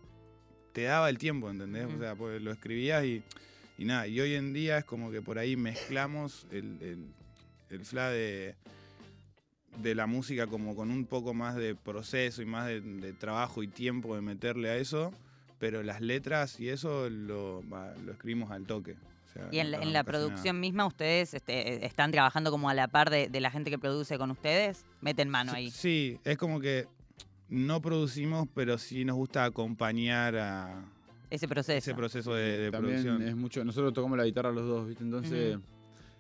te 0.74 0.84
daba 0.84 1.10
el 1.10 1.18
tiempo, 1.18 1.50
¿entendés? 1.50 1.88
O 1.94 1.98
sea, 1.98 2.14
pues 2.16 2.40
lo 2.44 2.52
escribías 2.52 3.04
y, 3.06 3.24
y 3.80 3.86
nada. 3.86 4.06
Y 4.08 4.20
hoy 4.22 4.36
en 4.36 4.54
día 4.54 4.78
es 4.78 4.86
como 4.86 5.10
que 5.10 5.22
por 5.24 5.40
ahí 5.40 5.56
mezclamos 5.56 6.46
el, 6.52 6.78
el, 6.82 7.06
el 7.72 7.86
fla 7.86 8.10
de, 8.12 8.56
de 9.82 9.96
la 9.96 10.08
música 10.08 10.48
como 10.48 10.76
con 10.76 10.92
un 10.92 11.06
poco 11.06 11.34
más 11.34 11.56
de 11.56 11.76
proceso 11.76 12.42
y 12.42 12.46
más 12.46 12.68
de, 12.68 12.82
de 12.82 13.14
trabajo 13.14 13.64
y 13.64 13.68
tiempo 13.68 14.16
de 14.16 14.22
meterle 14.22 14.70
a 14.70 14.78
eso, 14.78 15.12
pero 15.60 15.84
las 15.84 16.02
letras 16.02 16.60
y 16.60 16.70
eso 16.70 17.10
lo, 17.10 17.62
escribimos 18.12 18.52
al 18.52 18.66
toque. 18.66 18.94
O 18.94 19.34
sea, 19.34 19.48
y 19.52 19.60
en 19.60 19.72
no 19.72 19.72
la, 19.72 19.84
en 19.84 19.92
tardamos 19.92 19.94
la 19.94 20.04
casi 20.04 20.04
nada. 20.04 20.04
producción 20.04 20.60
misma, 20.60 20.86
¿ustedes 20.86 21.34
este, 21.34 21.86
están 21.86 22.12
trabajando 22.12 22.52
como 22.52 22.70
a 22.70 22.74
la 22.74 22.88
par 22.88 23.10
de, 23.10 23.30
de 23.30 23.40
la 23.42 23.52
gente 23.52 23.70
que 23.70 23.78
produce 23.78 24.18
con 24.18 24.32
ustedes? 24.32 24.86
Meten 25.02 25.30
mano 25.30 25.52
ahí. 25.54 25.70
Sí, 25.72 26.20
es 26.24 26.38
como 26.38 26.60
que 26.60 26.88
no 27.50 27.82
producimos, 27.82 28.48
pero 28.54 28.78
sí 28.78 29.06
nos 29.06 29.16
gusta 29.16 29.44
acompañar 29.46 30.36
a 30.36 30.84
Ese 31.30 31.48
proceso. 31.48 31.78
ese 31.78 31.94
proceso 31.96 32.34
de, 32.34 32.58
de 32.58 32.72
También 32.72 33.02
producción. 33.04 33.28
es 33.28 33.36
mucho. 33.36 33.64
Nosotros 33.64 33.94
tocamos 33.94 34.18
la 34.18 34.26
guitarra 34.26 34.52
los 34.52 34.68
dos, 34.68 34.88
¿viste? 34.88 35.04
Entonces 35.04 35.58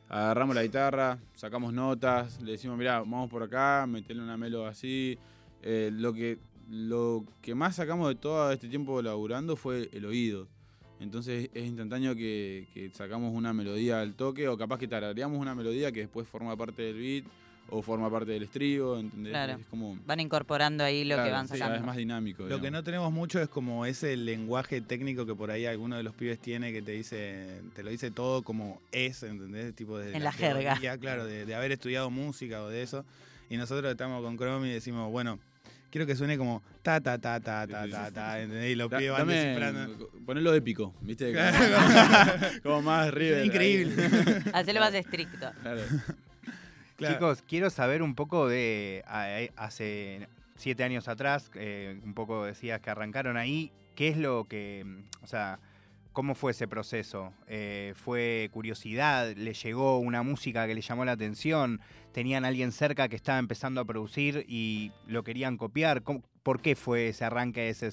agarramos 0.09 0.55
la 0.55 0.63
guitarra, 0.63 1.19
sacamos 1.33 1.71
notas, 1.71 2.41
le 2.41 2.53
decimos, 2.53 2.77
mira, 2.77 2.99
vamos 2.99 3.29
por 3.29 3.43
acá, 3.43 3.85
meterle 3.87 4.23
una 4.23 4.37
melo 4.37 4.65
así. 4.65 5.17
Eh, 5.61 5.91
lo 5.93 6.13
que 6.13 6.39
lo 6.69 7.25
que 7.41 7.55
más 7.55 7.75
sacamos 7.77 8.07
de 8.09 8.15
todo 8.15 8.51
este 8.51 8.67
tiempo 8.67 9.01
laburando 9.01 9.55
fue 9.55 9.89
el 9.93 10.05
oído. 10.05 10.47
Entonces 10.99 11.49
es 11.53 11.65
instantáneo 11.65 12.15
que, 12.15 12.67
que 12.73 12.89
sacamos 12.93 13.33
una 13.33 13.53
melodía 13.53 14.01
al 14.01 14.15
toque 14.15 14.47
o 14.47 14.57
capaz 14.57 14.77
que 14.77 14.87
tarareamos 14.87 15.39
una 15.39 15.55
melodía 15.55 15.91
que 15.91 16.01
después 16.01 16.27
forma 16.27 16.55
parte 16.57 16.81
del 16.81 16.97
beat 16.97 17.25
o 17.71 17.81
forma 17.81 18.09
parte 18.11 18.31
del 18.31 18.43
estribo, 18.43 18.97
¿entendés? 18.99 19.31
Claro. 19.31 19.53
Es 19.53 19.65
como... 19.67 19.97
Van 20.05 20.19
incorporando 20.19 20.83
ahí 20.83 21.03
lo 21.05 21.15
que 21.23 21.29
van 21.31 21.47
sí, 21.47 21.53
sacando. 21.57 21.75
Es 21.77 21.83
más 21.83 21.95
dinámico. 21.97 22.43
Lo 22.45 22.59
que 22.61 22.71
no 22.71 22.83
tenemos 22.83 23.11
mucho 23.11 23.41
es 23.41 23.47
como 23.49 23.85
ese 23.85 24.15
lenguaje 24.17 24.81
técnico 24.81 25.25
que 25.25 25.35
por 25.35 25.51
ahí 25.51 25.65
alguno 25.65 25.97
de 25.97 26.03
los 26.03 26.13
pibes 26.15 26.39
tiene 26.39 26.71
que 26.71 26.81
te 26.81 26.91
dice, 26.91 27.61
te 27.75 27.83
lo 27.83 27.89
dice 27.89 28.11
todo 28.11 28.41
como 28.43 28.81
es, 28.91 29.23
¿entendés? 29.23 29.75
Tipo 29.75 29.97
de 29.97 30.15
En 30.15 30.23
la 30.23 30.31
jerga. 30.31 30.73
teoría, 30.73 30.97
claro, 30.97 31.25
de, 31.25 31.45
de 31.45 31.55
haber 31.55 31.71
estudiado 31.71 32.09
música 32.09 32.63
o 32.63 32.69
de 32.69 32.81
eso. 32.83 33.05
Y 33.49 33.57
nosotros 33.57 33.91
estamos 33.91 34.23
con 34.23 34.37
Chrome 34.37 34.67
y 34.67 34.71
decimos, 34.73 35.09
bueno, 35.11 35.39
quiero 35.89 36.05
que 36.05 36.15
suene 36.15 36.37
como 36.37 36.61
ta 36.83 37.01
ta 37.01 37.17
ta 37.17 37.39
ta 37.39 37.65
ta 37.67 37.87
ta 37.89 38.11
ta, 38.11 38.39
¿entendés? 38.41 38.71
Y 38.71 38.75
los 38.75 38.89
Da- 38.89 38.97
pibes 38.99 39.11
van 39.13 39.27
descifrando. 39.27 40.09
Ponelo 40.25 40.53
épico, 40.53 40.93
¿viste? 41.01 41.33
Como, 42.63 42.81
más 42.83 43.11
River. 43.13 43.45
Increíble. 43.45 43.93
Hacelo 44.53 44.79
más 44.79 44.93
estricto. 44.93 45.51
Claro. 45.61 45.81
Claro. 46.99 47.15
Chicos, 47.15 47.41
quiero 47.47 47.69
saber 47.71 48.03
un 48.03 48.13
poco 48.13 48.47
de 48.47 49.03
a- 49.07 49.23
a- 49.23 49.65
hace 49.65 50.27
siete 50.55 50.83
años 50.83 51.07
atrás, 51.07 51.49
eh, 51.55 51.99
un 52.03 52.13
poco 52.13 52.45
decías 52.45 52.79
que 52.81 52.89
arrancaron 52.91 53.37
ahí, 53.37 53.71
¿qué 53.95 54.09
es 54.09 54.17
lo 54.17 54.45
que, 54.47 54.85
o 55.23 55.27
sea, 55.27 55.59
cómo 56.11 56.35
fue 56.35 56.51
ese 56.51 56.67
proceso? 56.67 57.31
Eh, 57.47 57.93
¿Fue 57.95 58.49
curiosidad? 58.51 59.33
¿Le 59.35 59.53
llegó 59.53 59.99
una 59.99 60.21
música 60.23 60.67
que 60.67 60.75
le 60.75 60.81
llamó 60.81 61.05
la 61.05 61.13
atención? 61.13 61.79
¿Tenían 62.11 62.43
alguien 62.43 62.71
cerca 62.73 63.07
que 63.07 63.15
estaba 63.15 63.39
empezando 63.39 63.79
a 63.79 63.85
producir 63.85 64.45
y 64.49 64.91
lo 65.07 65.23
querían 65.23 65.55
copiar? 65.57 66.03
¿Cómo- 66.03 66.21
¿Por 66.43 66.61
qué 66.61 66.75
fue 66.75 67.09
ese 67.09 67.23
arranque 67.23 67.69
ese, 67.69 67.91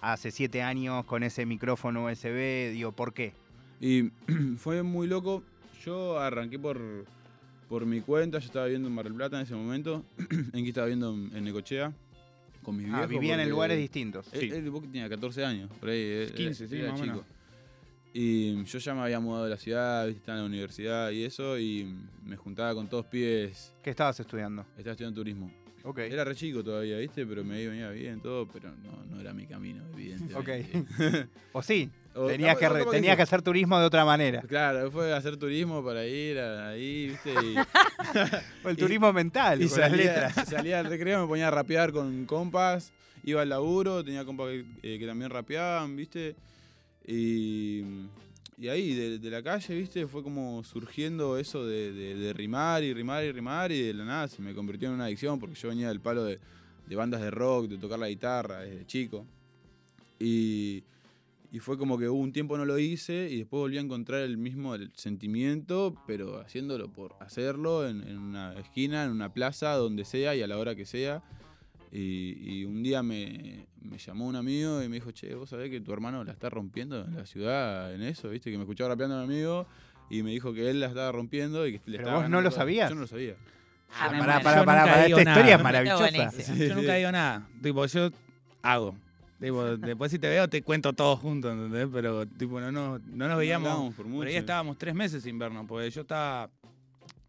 hace 0.00 0.30
siete 0.30 0.62
años 0.62 1.04
con 1.04 1.22
ese 1.22 1.44
micrófono 1.44 2.04
USB? 2.04 2.70
Digo, 2.72 2.92
¿por 2.92 3.12
qué? 3.12 3.32
Y 3.80 4.10
fue 4.56 4.82
muy 4.82 5.06
loco. 5.06 5.42
Yo 5.84 6.18
arranqué 6.18 6.58
por, 6.58 7.04
por 7.68 7.84
mi 7.86 8.00
cuenta. 8.00 8.38
Yo 8.38 8.46
estaba 8.46 8.66
viviendo 8.66 8.88
en 8.88 8.94
Mar 8.94 9.04
del 9.04 9.14
Plata 9.14 9.36
en 9.36 9.42
ese 9.42 9.54
momento. 9.54 10.04
Enki 10.52 10.68
estaba 10.68 10.86
viviendo 10.86 11.12
en, 11.14 11.36
en 11.36 11.44
Necochea 11.44 11.92
con 12.62 12.76
mis 12.76 12.86
Ah, 12.86 13.06
viejos. 13.06 13.08
vivían 13.08 13.40
en 13.40 13.44
porque 13.46 13.50
lugares 13.50 13.78
distintos. 13.78 14.32
Él, 14.32 14.52
él 14.52 14.70
vos 14.70 14.82
que 14.82 14.88
tenía 14.88 15.08
14 15.08 15.44
años, 15.44 15.70
por 15.78 15.88
ahí. 15.90 15.98
eh, 16.00 16.32
15, 16.34 16.64
era- 16.64 16.70
sí, 16.70 16.76
era 16.80 16.90
más 16.92 17.00
o 17.00 17.04
menos. 17.04 17.24
Y 18.18 18.64
yo 18.64 18.78
ya 18.78 18.94
me 18.94 19.02
había 19.02 19.20
mudado 19.20 19.44
de 19.44 19.50
la 19.50 19.58
ciudad, 19.58 20.06
¿viste? 20.06 20.20
estaba 20.20 20.38
en 20.38 20.44
la 20.44 20.48
universidad 20.48 21.10
y 21.10 21.22
eso, 21.24 21.58
y 21.58 21.86
me 22.24 22.36
juntaba 22.36 22.74
con 22.74 22.88
todos 22.88 23.04
pibes. 23.06 23.74
¿Qué 23.82 23.90
estabas 23.90 24.18
estudiando? 24.18 24.62
Estaba 24.78 24.92
estudiando 24.92 25.20
turismo. 25.20 25.50
Era 25.98 26.24
re 26.24 26.34
chico 26.34 26.62
todavía, 26.64 26.98
¿viste? 26.98 27.24
Pero 27.26 27.44
me 27.44 27.66
venía 27.66 27.90
bien 27.90 28.20
todo, 28.20 28.46
pero 28.48 28.70
no, 28.70 29.04
no 29.08 29.20
era 29.20 29.32
mi 29.32 29.46
camino, 29.46 29.84
evidentemente. 29.94 30.34
Ok. 30.34 31.26
¿O 31.52 31.62
sí? 31.62 31.88
O 32.14 32.26
Tenías, 32.28 32.56
capaz- 32.56 32.58
que, 32.60 32.66
o 32.66 32.92
re- 32.92 33.00
capaz 33.02 33.16
que 33.16 33.22
hacer 33.22 33.42
turismo 33.42 33.78
de 33.78 33.84
otra 33.84 34.04
manera. 34.04 34.40
Claro, 34.42 34.90
fue 34.90 35.12
hacer 35.14 35.36
turismo 35.36 35.84
para 35.84 36.06
ir 36.06 36.38
a- 36.38 36.70
ahí, 36.70 37.08
¿viste? 37.08 37.30
Y, 37.30 37.56
O 38.64 38.68
el 38.70 38.74
Y- 38.74 38.78
turismo 38.80 39.12
mental, 39.12 39.62
y 39.62 39.68
con 39.68 39.80
las 39.80 39.90
salía, 39.90 40.04
letras. 40.12 40.34
salía 40.48 40.80
al 40.80 40.86
recreo, 40.86 41.20
me 41.22 41.28
ponía 41.28 41.48
a 41.48 41.50
rapear 41.50 41.92
con 41.92 42.24
compas, 42.26 42.92
iba 43.22 43.42
al 43.42 43.48
laburo, 43.50 44.02
tenía 44.02 44.24
compas 44.24 44.48
que, 44.48 44.64
eh, 44.82 44.98
que 44.98 45.06
también 45.06 45.30
rapeaban, 45.30 45.94
¿viste? 45.94 46.34
Y, 47.06 47.82
y 48.58 48.68
ahí, 48.68 48.94
de, 49.18 49.30
la 49.30 49.42
calle, 49.42 49.74
¿viste? 49.74 50.06
Fue 50.06 50.22
como 50.22 50.64
surgiendo 50.64 51.36
eso 51.38 51.66
de, 51.66 51.92
de- 51.92 52.14
de 52.14 52.32
rimar 52.32 52.82
y 52.82 52.94
rimar 52.94 53.22
y 53.24 53.32
rimar 53.32 53.70
y 53.72 53.82
de 53.82 53.94
la 53.94 54.04
nada 54.04 54.28
se 54.28 54.40
me 54.40 54.54
convirtió 54.54 54.88
en 54.88 54.94
una 54.94 55.04
adicción 55.04 55.38
porque 55.38 55.54
yo 55.56 55.68
venía 55.68 55.88
del 55.88 56.00
palo 56.00 56.24
de, 56.24 56.38
de 56.86 56.96
bandas 56.96 57.20
de 57.20 57.30
rock, 57.30 57.68
de 57.68 57.76
tocar 57.78 57.98
la 57.98 58.08
guitarra 58.08 58.60
desde 58.60 58.86
chico. 58.86 59.26
Y, 60.18 60.82
y 61.52 61.58
fue 61.58 61.76
como 61.76 61.98
que 61.98 62.08
hubo 62.08 62.18
un 62.20 62.32
tiempo 62.32 62.56
no 62.56 62.64
lo 62.64 62.78
hice 62.78 63.28
y 63.30 63.38
después 63.38 63.60
volví 63.60 63.76
a 63.76 63.82
encontrar 63.82 64.22
el 64.22 64.38
mismo 64.38 64.74
el 64.74 64.90
sentimiento, 64.94 65.94
pero 66.06 66.40
haciéndolo 66.40 66.88
por 66.88 67.14
hacerlo 67.20 67.86
en, 67.86 68.02
en 68.08 68.18
una 68.18 68.54
esquina, 68.58 69.04
en 69.04 69.10
una 69.10 69.32
plaza, 69.34 69.74
donde 69.74 70.04
sea 70.06 70.34
y 70.34 70.40
a 70.42 70.46
la 70.46 70.56
hora 70.58 70.74
que 70.74 70.86
sea. 70.86 71.22
Y, 71.92 72.60
y 72.60 72.64
un 72.64 72.82
día 72.82 73.02
me, 73.02 73.66
me 73.80 73.98
llamó 73.98 74.26
un 74.26 74.36
amigo 74.36 74.82
y 74.82 74.88
me 74.88 74.96
dijo, 74.96 75.12
che, 75.12 75.34
vos 75.34 75.50
sabés 75.50 75.70
que 75.70 75.80
tu 75.80 75.92
hermano 75.92 76.24
la 76.24 76.32
está 76.32 76.50
rompiendo 76.50 77.04
en 77.04 77.14
la 77.16 77.26
ciudad 77.26 77.94
en 77.94 78.02
eso, 78.02 78.28
viste, 78.28 78.50
que 78.50 78.56
me 78.58 78.64
escuchaba 78.64 78.90
rapeando 78.90 79.16
a 79.18 79.26
mi 79.26 79.34
amigo 79.34 79.66
y 80.10 80.22
me 80.22 80.30
dijo 80.30 80.52
que 80.52 80.68
él 80.70 80.80
la 80.80 80.86
estaba 80.86 81.12
rompiendo 81.12 81.66
y 81.66 81.72
que 81.72 81.90
le 81.90 81.98
Pero 81.98 82.08
estaba 82.08 82.20
vos 82.22 82.30
no 82.30 82.40
lo 82.40 82.50
sabías. 82.50 82.88
Yo 82.90 82.94
no 82.96 83.02
lo 83.02 83.06
sabía. 83.06 83.34
Ah, 83.98 84.10
me 84.10 84.18
Pará, 84.18 84.40
pará, 84.40 84.64
pará, 84.64 85.06
Esta 85.06 85.22
historia 85.22 85.54
es 85.56 85.62
maravillosa. 85.62 86.10
buenísimo. 86.10 86.56
Yo 86.58 86.74
nunca 86.74 86.94
digo 86.94 87.12
nada. 87.12 87.48
Tipo, 87.62 87.86
yo 87.86 88.10
hago. 88.62 88.96
Tipo, 89.40 89.76
después 89.76 90.10
si 90.10 90.18
te 90.18 90.28
veo 90.28 90.48
te 90.48 90.62
cuento 90.62 90.92
todo 90.92 91.16
junto, 91.16 91.52
¿entendés? 91.52 91.88
Pero 91.92 92.26
tipo, 92.26 92.58
no, 92.60 92.72
no, 92.72 92.98
no 92.98 93.28
nos 93.28 93.38
veíamos. 93.38 93.94
por 93.94 94.04
Por 94.04 94.06
mucho. 94.06 94.28
ahí 94.28 94.36
estábamos 94.36 94.76
tres 94.78 94.94
meses 94.94 95.22
sin 95.22 95.38
vernos, 95.38 95.66
porque 95.68 95.88
yo 95.90 96.00
estaba 96.00 96.50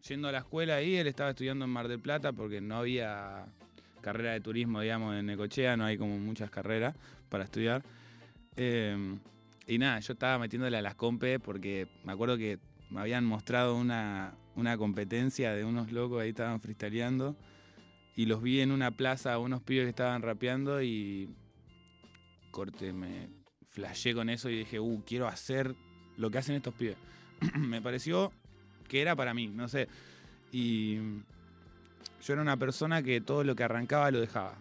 yendo 0.07 0.29
a 0.29 0.31
la 0.31 0.37
escuela 0.39 0.75
ahí, 0.75 0.95
él 0.95 1.07
estaba 1.07 1.31
estudiando 1.31 1.65
en 1.65 1.71
Mar 1.71 1.87
del 1.87 1.99
Plata 1.99 2.31
porque 2.31 2.61
no 2.61 2.77
había 2.77 3.45
carrera 4.01 4.33
de 4.33 4.41
turismo, 4.41 4.81
digamos, 4.81 5.15
en 5.15 5.25
Necochea, 5.25 5.77
no 5.77 5.85
hay 5.85 5.97
como 5.97 6.17
muchas 6.19 6.49
carreras 6.49 6.95
para 7.29 7.43
estudiar. 7.43 7.83
Eh, 8.55 9.17
y 9.67 9.77
nada, 9.77 9.99
yo 9.99 10.13
estaba 10.13 10.39
metiéndole 10.39 10.77
a 10.77 10.81
las 10.81 10.95
compes 10.95 11.39
porque 11.39 11.87
me 12.03 12.13
acuerdo 12.13 12.37
que 12.37 12.59
me 12.89 13.01
habían 13.01 13.25
mostrado 13.25 13.75
una, 13.75 14.33
una 14.55 14.77
competencia 14.77 15.53
de 15.53 15.65
unos 15.65 15.91
locos 15.91 16.21
ahí 16.21 16.29
estaban 16.29 16.61
freestyleando 16.61 17.35
y 18.15 18.25
los 18.25 18.41
vi 18.41 18.61
en 18.61 18.71
una 18.71 18.91
plaza 18.91 19.37
unos 19.37 19.61
pibes 19.61 19.83
que 19.83 19.89
estaban 19.89 20.21
rapeando 20.21 20.81
y 20.81 21.29
corte, 22.49 22.91
me 22.91 23.29
flashé 23.69 24.15
con 24.15 24.29
eso 24.29 24.49
y 24.49 24.57
dije, 24.59 24.79
uh, 24.79 25.03
quiero 25.05 25.27
hacer 25.27 25.75
lo 26.15 26.31
que 26.31 26.39
hacen 26.39 26.55
estos 26.55 26.73
pibes. 26.73 26.97
me 27.55 27.81
pareció 27.81 28.31
que 28.87 29.01
era 29.01 29.15
para 29.15 29.33
mí, 29.35 29.47
no 29.47 29.67
sé. 29.67 29.87
Y 30.51 30.97
yo 32.23 32.33
era 32.33 32.41
una 32.41 32.57
persona 32.57 33.01
que 33.03 33.21
todo 33.21 33.43
lo 33.43 33.55
que 33.55 33.63
arrancaba 33.63 34.11
lo 34.11 34.19
dejaba. 34.19 34.53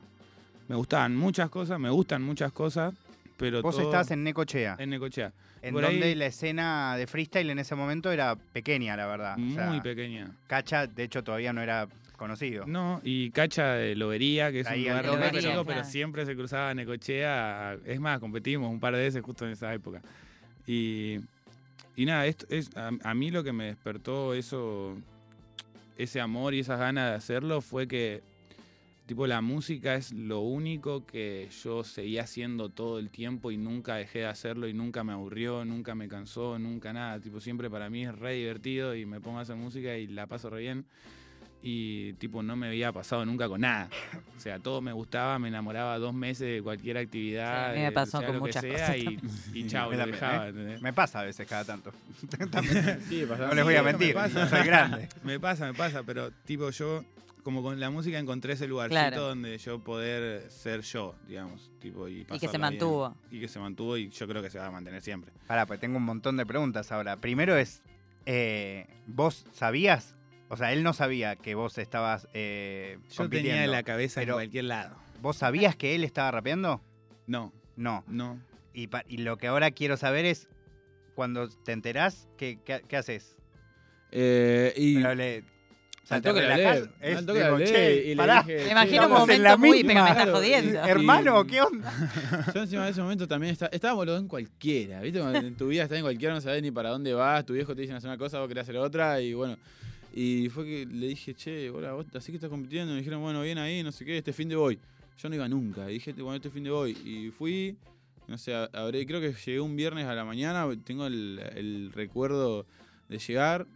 Me 0.68 0.76
gustaban 0.76 1.16
muchas 1.16 1.48
cosas, 1.50 1.78
me 1.78 1.90
gustan 1.90 2.22
muchas 2.22 2.52
cosas, 2.52 2.92
pero 3.36 3.62
Vos 3.62 3.76
todo 3.76 3.86
estás 3.86 4.10
en 4.10 4.24
Necochea, 4.24 4.76
en 4.78 4.90
Necochea. 4.90 5.32
en 5.62 5.74
por 5.74 5.82
donde 5.84 6.06
ahí- 6.06 6.14
la 6.14 6.26
escena 6.26 6.96
de 6.96 7.06
freestyle 7.06 7.50
en 7.50 7.58
ese 7.58 7.74
momento 7.74 8.10
era 8.10 8.34
pequeña, 8.36 8.96
la 8.96 9.06
verdad. 9.06 9.36
O 9.38 9.54
sea, 9.54 9.66
Muy 9.70 9.80
pequeña. 9.80 10.30
Cacha, 10.46 10.86
de 10.86 11.04
hecho, 11.04 11.22
todavía 11.22 11.52
no 11.52 11.60
era 11.62 11.86
conocido. 12.16 12.64
No, 12.66 13.00
y 13.04 13.30
Cacha 13.30 13.74
de 13.74 13.94
Lobería, 13.94 14.50
que 14.50 14.60
es 14.60 14.66
Ahí 14.66 14.82
un 14.84 14.88
lugar 14.88 15.04
Lobería, 15.06 15.40
claro. 15.40 15.64
pero 15.66 15.84
siempre 15.84 16.24
se 16.24 16.34
cruzaba 16.34 16.72
Necochea. 16.74 17.76
Es 17.84 18.00
más, 18.00 18.18
competimos 18.20 18.70
un 18.70 18.80
par 18.80 18.94
de 18.94 19.02
veces 19.02 19.22
justo 19.22 19.44
en 19.46 19.52
esa 19.52 19.72
época. 19.74 20.00
Y, 20.66 21.20
y 21.94 22.06
nada, 22.06 22.26
esto 22.26 22.46
es, 22.48 22.74
a, 22.76 22.90
a 23.02 23.14
mí 23.14 23.30
lo 23.30 23.44
que 23.44 23.52
me 23.52 23.66
despertó 23.66 24.34
eso, 24.34 24.96
ese 25.96 26.20
amor 26.20 26.54
y 26.54 26.60
esas 26.60 26.78
ganas 26.78 27.10
de 27.10 27.16
hacerlo 27.16 27.60
fue 27.60 27.88
que, 27.88 28.22
tipo, 29.06 29.26
la 29.26 29.40
música 29.40 29.94
es 29.94 30.12
lo 30.12 30.40
único 30.40 31.06
que 31.06 31.48
yo 31.62 31.84
seguía 31.84 32.22
haciendo 32.22 32.68
todo 32.68 32.98
el 32.98 33.10
tiempo 33.10 33.50
y 33.50 33.56
nunca 33.56 33.96
dejé 33.96 34.20
de 34.20 34.26
hacerlo 34.26 34.68
y 34.68 34.74
nunca 34.74 35.04
me 35.04 35.12
aburrió, 35.12 35.64
nunca 35.64 35.94
me 35.94 36.08
cansó, 36.08 36.58
nunca 36.58 36.92
nada. 36.92 37.20
Tipo, 37.20 37.40
siempre 37.40 37.70
para 37.70 37.90
mí 37.90 38.04
es 38.04 38.16
re 38.16 38.34
divertido 38.34 38.94
y 38.94 39.06
me 39.06 39.20
pongo 39.20 39.38
a 39.38 39.42
hacer 39.42 39.56
música 39.56 39.96
y 39.96 40.06
la 40.06 40.26
paso 40.26 40.50
re 40.50 40.60
bien 40.60 40.86
y 41.68 42.12
tipo 42.14 42.44
no 42.44 42.54
me 42.54 42.68
había 42.68 42.92
pasado 42.92 43.26
nunca 43.26 43.49
con 43.49 43.61
nada. 43.62 43.88
O 44.37 44.40
sea, 44.40 44.61
todo 44.61 44.80
me 44.80 44.92
gustaba, 44.92 45.37
me 45.40 45.49
enamoraba 45.49 45.99
dos 45.99 46.14
meses 46.14 46.46
de 46.49 46.62
cualquier 46.62 46.96
actividad. 46.99 47.73
Sí, 47.73 47.73
a 47.73 47.75
mí 47.80 47.85
me 47.87 47.92
pasó 47.92 48.18
sea 48.20 48.28
con 48.28 48.38
muchas 48.38 48.62
sea, 48.62 48.73
cosas 48.73 48.96
y, 48.99 49.18
y 49.52 49.66
chao, 49.68 49.90
Me 49.90 49.96
lo 49.96 50.06
la- 50.06 50.12
dejaba. 50.12 50.38
me- 50.44 50.49
¿entendés? 50.50 50.82
Me 50.82 50.92
pasa 50.92 51.20
a 51.20 51.25
veces 51.25 51.49
cada 51.49 51.64
tanto. 51.64 51.90
Sí, 53.08 53.26
No 53.28 53.54
les 53.54 53.64
voy 53.64 53.75
a 53.75 53.78
Sí, 53.80 53.85
me 53.85 53.92
mentir, 53.92 54.14
pasa. 54.14 54.49
soy 54.49 54.64
grande. 54.66 55.08
Me 55.25 55.40
pasa, 55.40 55.66
me 55.66 55.75
pasa, 55.75 56.02
pero 56.04 56.30
tipo 56.44 56.70
yo, 56.70 57.04
como 57.42 57.62
con 57.62 57.78
la 57.80 57.90
música 57.90 58.18
encontré 58.18 58.52
ese 58.54 58.66
lugarcito 58.68 58.99
Claro. 59.00 59.23
donde 59.28 59.58
yo 59.58 59.80
poder 59.80 60.49
ser 60.50 60.82
yo, 60.82 61.14
digamos. 61.26 61.70
Tipo, 61.80 62.08
y, 62.08 62.20
Y 62.20 62.25
que 62.25 62.38
se 62.40 62.46
bien. 62.49 62.61
mantuvo. 62.61 63.16
Y 63.30 63.40
que 63.40 63.49
se 63.49 63.58
mantuvo 63.58 63.96
y 63.96 64.08
yo 64.11 64.26
creo 64.28 64.40
que 64.42 64.50
se 64.50 64.58
va 64.58 64.66
a 64.66 64.70
mantener 64.70 65.02
siempre. 65.02 65.32
Pará, 65.46 65.66
pues 65.66 65.80
tengo 65.80 65.96
un 65.96 66.04
montón 66.04 66.37
de 66.37 66.46
preguntas 66.46 66.90
ahora. 66.92 67.16
Primero 67.16 67.56
es, 67.56 67.82
eh, 68.25 68.87
¿vos 69.06 69.46
sabías? 69.52 70.14
O 70.48 70.56
sea, 70.56 70.72
él 70.72 70.82
no 70.82 70.92
sabía 70.92 71.36
que 71.36 71.54
vos 71.54 71.76
estabas 71.78 72.28
eh, 72.34 72.98
Yo 73.10 73.28
tenía 73.28 73.66
la 73.66 73.82
cabeza 73.82 74.22
en 74.22 74.30
cualquier 74.30 74.64
lado. 74.64 74.96
¿Vos 75.20 75.36
sabías 75.38 75.74
que 75.76 75.94
él 75.94 76.04
estaba 76.04 76.30
rapeando? 76.30 76.80
No, 77.26 77.52
No. 77.76 78.04
no. 78.06 78.40
Y, 78.74 78.88
lo 79.18 79.38
que 79.38 79.46
ahora 79.48 79.70
quiero 79.70 79.96
saber 79.96 80.24
es, 80.26 80.48
cuando 81.14 81.48
te 81.48 81.72
enterás, 81.72 82.28
¿qué, 82.36 82.58
qué, 82.64 82.82
qué 82.86 82.96
haces? 82.98 83.34
Eh, 84.12 84.72
y 84.76 84.96
Pero 84.96 85.14
le- 85.14 85.38
o 85.40 86.06
sea, 86.06 86.18
al 86.18 86.22
¿te 86.22 86.28
toque 86.28 86.42
la 86.42 86.56
relajás? 86.56 86.80
leí, 86.82 86.90
Es 87.00 87.16
al 87.18 87.26
toque 87.26 87.40
la 87.40 87.46
tipo, 87.46 87.58
leí 87.58 87.66
"Che, 87.68 87.94
y 88.04 88.08
le 88.10 88.16
pará, 88.16 88.42
dije, 88.42 88.56
Me 88.58 88.62
"Che, 88.64 88.70
imagino 88.70 89.06
un 89.06 89.12
momento 89.12 89.58
muy, 89.58 89.70
misma". 89.82 89.88
pero 89.88 90.04
me 90.04 90.10
estás 90.10 90.30
jodiendo. 90.30 90.72
y- 90.86 90.88
Hermano, 90.90 91.46
¿qué 91.46 91.60
onda? 91.62 91.92
Yo 92.54 92.62
encima 92.62 92.84
de 92.84 92.90
ese 92.92 93.02
momento 93.02 93.26
también 93.26 93.52
está- 93.52 93.66
estábamos 93.72 94.06
los 94.06 94.14
dos 94.14 94.22
en 94.22 94.28
cualquiera, 94.28 95.00
¿viste? 95.00 95.18
Cuando 95.20 95.38
en 95.40 95.56
tu 95.56 95.66
vida 95.68 95.82
estás 95.82 95.96
en 95.98 96.04
cualquiera, 96.04 96.34
no 96.34 96.40
sabes 96.40 96.62
ni 96.62 96.70
para 96.70 96.90
dónde 96.90 97.12
vas, 97.14 97.44
tu 97.44 97.54
viejo 97.54 97.74
te 97.74 97.80
dice 97.80 97.94
hacer 97.94 98.08
una 98.08 98.18
cosa, 98.18 98.38
vos 98.38 98.46
querés 98.46 98.62
hacer 98.62 98.76
otra, 98.76 99.20
y 99.20 99.32
bueno. 99.34 99.56
Y 100.18 100.49
fue 100.49 100.64
que 100.64 100.87
le 100.87 101.08
dije, 101.08 101.35
che, 101.35 101.68
hola, 101.68 101.92
vos 101.92 102.06
así 102.14 102.32
que 102.32 102.37
estás 102.37 102.49
compitiendo, 102.49 102.94
me 102.94 103.00
dijeron, 103.00 103.20
bueno, 103.20 103.42
bien 103.42 103.58
ahí, 103.58 103.82
no 103.82 103.92
sé 103.92 104.02
qué, 104.02 104.16
este 104.16 104.32
fin 104.32 104.49
de 104.49 104.56
voy. 104.56 104.78
Yo 105.18 105.28
no 105.28 105.35
iba 105.35 105.46
nunca, 105.46 105.90
y 105.90 105.94
dije, 105.94 106.14
bueno, 106.14 106.37
este 106.37 106.49
fin 106.49 106.64
de 106.64 106.70
voy. 106.70 106.92
Y 107.04 107.30
fui, 107.30 107.76
no 108.26 108.38
sé, 108.38 108.54
habré, 108.54 109.04
creo 109.04 109.20
que 109.20 109.35
llegué 109.35 109.61
un 109.61 109.76
viernes 109.76 110.06
a 110.06 110.14
la 110.14 110.25
mañana, 110.25 110.66
tengo 110.85 111.06
el, 111.06 111.92
recuerdo 111.94 112.64
de 113.11 113.18
llegar 113.18 113.66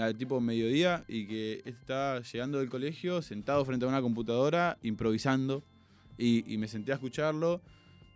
al 0.00 0.16
tipo 0.16 0.40
mediodía 0.40 1.04
y 1.06 1.26
que 1.26 1.60
estaba 1.66 2.22
llegando 2.22 2.60
del 2.60 2.70
colegio, 2.70 3.20
sentado 3.20 3.62
frente 3.66 3.84
a 3.84 3.88
una 3.88 4.00
computadora, 4.00 4.78
improvisando, 4.82 5.62
y, 6.16 6.56
me 6.56 6.66
senté 6.66 6.92
a 6.92 6.94
escucharlo. 6.94 7.60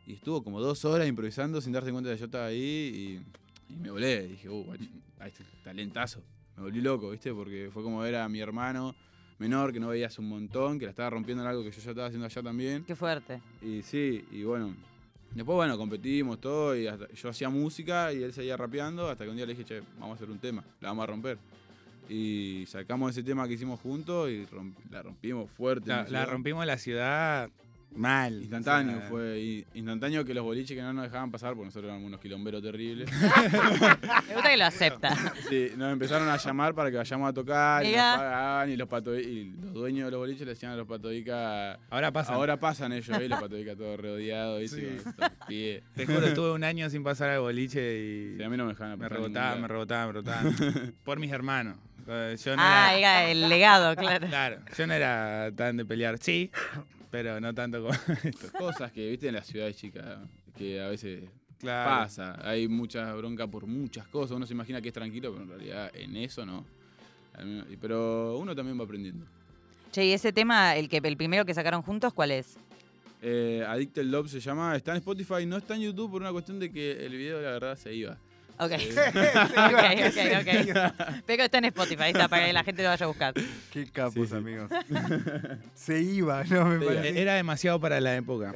Y 0.06 0.14
estuvo 0.14 0.42
como 0.42 0.58
dos 0.62 0.86
horas 0.86 1.06
improvisando 1.06 1.60
sin 1.60 1.74
darse 1.74 1.92
cuenta 1.92 2.08
de 2.08 2.16
que 2.16 2.20
yo 2.20 2.24
estaba 2.24 2.46
ahí 2.46 3.20
y, 3.68 3.74
me 3.74 3.90
volé. 3.90 4.26
Dije, 4.26 4.48
uh, 4.48 4.72
está, 4.72 5.44
talentazo. 5.62 6.22
Me 6.58 6.64
volví 6.64 6.80
loco, 6.80 7.10
¿viste? 7.10 7.32
Porque 7.32 7.70
fue 7.72 7.82
como 7.82 8.00
ver 8.00 8.16
a 8.16 8.28
mi 8.28 8.40
hermano 8.40 8.94
menor 9.38 9.72
que 9.72 9.78
no 9.80 9.88
veía 9.88 10.08
hace 10.08 10.20
un 10.20 10.28
montón, 10.28 10.78
que 10.78 10.84
la 10.86 10.90
estaba 10.90 11.10
rompiendo 11.10 11.42
en 11.44 11.48
algo 11.48 11.62
que 11.62 11.70
yo 11.70 11.80
ya 11.80 11.90
estaba 11.90 12.06
haciendo 12.08 12.26
allá 12.26 12.42
también. 12.42 12.84
Qué 12.84 12.96
fuerte. 12.96 13.40
Y 13.62 13.82
sí, 13.82 14.24
y 14.32 14.42
bueno. 14.42 14.74
Después, 15.34 15.56
bueno, 15.56 15.76
competimos 15.76 16.40
todo 16.40 16.74
y 16.76 16.86
hasta- 16.86 17.06
yo 17.12 17.28
hacía 17.28 17.48
música 17.50 18.12
y 18.14 18.22
él 18.22 18.32
seguía 18.32 18.56
rapeando 18.56 19.08
hasta 19.08 19.24
que 19.24 19.30
un 19.30 19.36
día 19.36 19.44
le 19.46 19.52
dije, 19.52 19.64
che, 19.64 19.82
vamos 20.00 20.12
a 20.12 20.14
hacer 20.14 20.30
un 20.30 20.38
tema, 20.38 20.64
la 20.80 20.88
vamos 20.88 21.02
a 21.04 21.06
romper. 21.06 21.38
Y 22.08 22.64
sacamos 22.66 23.10
ese 23.10 23.22
tema 23.22 23.46
que 23.46 23.52
hicimos 23.54 23.78
juntos 23.80 24.30
y 24.30 24.46
romp- 24.46 24.74
la 24.90 25.02
rompimos 25.02 25.50
fuerte. 25.50 25.90
en 25.90 25.96
La, 25.98 26.08
la 26.08 26.26
rompimos 26.26 26.64
la 26.66 26.78
ciudad 26.78 27.50
mal. 27.94 28.40
Instantáneo 28.42 28.96
O 28.96 29.00
sea, 29.00 29.08
fue, 29.08 29.64
instantáneo 29.74 30.24
que 30.24 30.34
los 30.34 30.44
boliches 30.44 30.76
que 30.76 30.82
no 30.82 30.92
nos 30.92 31.04
dejaban 31.04 31.30
pasar, 31.30 31.54
porque 31.54 31.66
nosotros 31.66 31.88
éramos 31.90 32.06
unos 32.06 32.20
quilomberos 32.20 32.62
terribles. 32.62 33.10
Me 34.28 34.34
gusta 34.34 34.50
que 34.50 34.56
lo 34.56 34.64
acepta. 34.66 35.16
Sí, 35.48 35.70
nos 35.76 35.92
empezaron 35.92 36.28
a 36.28 36.36
llamar 36.36 36.74
para 36.74 36.90
que 36.90 36.96
vayamos 36.96 37.28
a 37.28 37.32
tocar, 37.32 37.84
y 37.84 37.88
nos 37.92 37.96
pagaban, 38.16 38.70
y 38.70 38.76
los, 38.76 38.88
pato- 38.88 39.18
y 39.18 39.52
los 39.60 39.72
dueños 39.72 40.04
de 40.06 40.10
los 40.12 40.18
boliches 40.20 40.40
le 40.46 40.52
decían 40.54 40.72
a 40.72 40.76
los 40.76 40.86
patodicas, 40.86 41.78
Ahora 41.90 42.12
pasa. 42.12 42.34
ahora 42.34 42.58
pasan 42.60 42.92
ellos, 42.92 43.18
¿eh? 43.18 43.24
y 43.24 43.28
los 43.28 43.40
patodicas 43.40 43.76
todos 43.76 43.98
rodeados, 44.00 44.60
¿viste? 44.60 44.98
Sí. 45.48 45.80
Te 45.96 46.06
juro, 46.06 46.26
estuve 46.26 46.52
un 46.52 46.64
año 46.64 46.88
sin 46.90 47.02
pasar 47.02 47.30
al 47.30 47.40
boliche 47.40 47.98
y 47.98 48.36
Sí, 48.36 48.42
a 48.42 48.48
mí 48.48 48.56
no 48.56 48.64
me 48.66 48.72
dejaban 48.72 48.98
me 48.98 49.08
pasar 49.08 49.18
ningún 49.18 49.34
rebotaban, 49.34 49.60
me 49.62 49.68
rebotaban, 49.68 50.06
me 50.08 50.12
rebotaban. 50.52 50.94
Por 51.04 51.18
mis 51.18 51.32
hermanos. 51.32 51.76
Eh, 52.10 52.36
Yo 52.42 52.56
no 52.56 52.62
Ah, 52.64 52.94
era, 52.96 53.22
era 53.22 53.30
el 53.32 53.48
legado, 53.50 53.94
claro. 53.96 54.26
claro, 54.28 54.58
yo 54.76 54.86
no 54.86 54.94
era 54.94 55.50
tan 55.54 55.76
de 55.76 55.84
pelear. 55.84 56.16
Sí, 56.18 56.50
pero 57.10 57.40
no 57.40 57.54
tanto 57.54 57.82
como 57.82 57.94
esto. 58.24 58.52
Cosas 58.58 58.92
que, 58.92 59.10
viste, 59.10 59.28
en 59.28 59.34
las 59.34 59.46
ciudades 59.46 59.76
chicas, 59.76 60.18
que 60.56 60.80
a 60.80 60.88
veces 60.88 61.24
Claro. 61.58 61.90
pasa. 62.02 62.38
Hay 62.48 62.68
mucha 62.68 63.12
bronca 63.14 63.46
por 63.48 63.66
muchas 63.66 64.06
cosas. 64.08 64.36
Uno 64.36 64.46
se 64.46 64.52
imagina 64.54 64.80
que 64.80 64.88
es 64.88 64.94
tranquilo, 64.94 65.32
pero 65.32 65.42
en 65.44 65.48
realidad 65.50 65.90
en 65.94 66.16
eso 66.16 66.46
no. 66.46 66.64
Pero 67.80 68.38
uno 68.38 68.54
también 68.54 68.78
va 68.78 68.84
aprendiendo. 68.84 69.26
Che, 69.92 70.04
y 70.04 70.12
ese 70.12 70.32
tema, 70.32 70.76
el 70.76 70.88
que 70.88 70.98
el 70.98 71.16
primero 71.16 71.44
que 71.44 71.54
sacaron 71.54 71.82
juntos, 71.82 72.12
¿cuál 72.12 72.30
es? 72.30 72.58
Eh, 73.22 73.64
Addicted 73.66 74.04
Love 74.04 74.28
se 74.30 74.40
llama, 74.40 74.76
está 74.76 74.92
en 74.92 74.98
Spotify, 74.98 75.46
no 75.46 75.56
está 75.56 75.74
en 75.74 75.82
YouTube 75.82 76.10
por 76.10 76.20
una 76.22 76.30
cuestión 76.30 76.58
de 76.60 76.70
que 76.70 77.04
el 77.04 77.16
video, 77.16 77.40
la 77.40 77.50
verdad, 77.50 77.76
se 77.76 77.92
iba. 77.94 78.16
Ok. 78.64 78.72
Sí. 78.78 78.88
ok, 78.90 80.08
ok, 80.08 80.40
ok. 80.40 81.22
Pero 81.26 81.42
está 81.44 81.58
en 81.58 81.64
Spotify, 81.66 82.04
está, 82.08 82.28
para 82.28 82.46
que 82.46 82.52
la 82.52 82.64
gente 82.64 82.82
lo 82.82 82.88
vaya 82.88 83.04
a 83.04 83.06
buscar. 83.08 83.34
Qué 83.70 83.86
capos, 83.90 84.28
Sí, 84.30 84.34
amigos. 84.34 84.70
Se 85.74 86.00
iba, 86.00 86.42
¿no? 86.44 86.64
Me 86.66 86.84
parece. 86.84 87.20
Era 87.20 87.34
demasiado 87.34 87.80
para 87.80 88.00
la 88.00 88.16
época. 88.16 88.52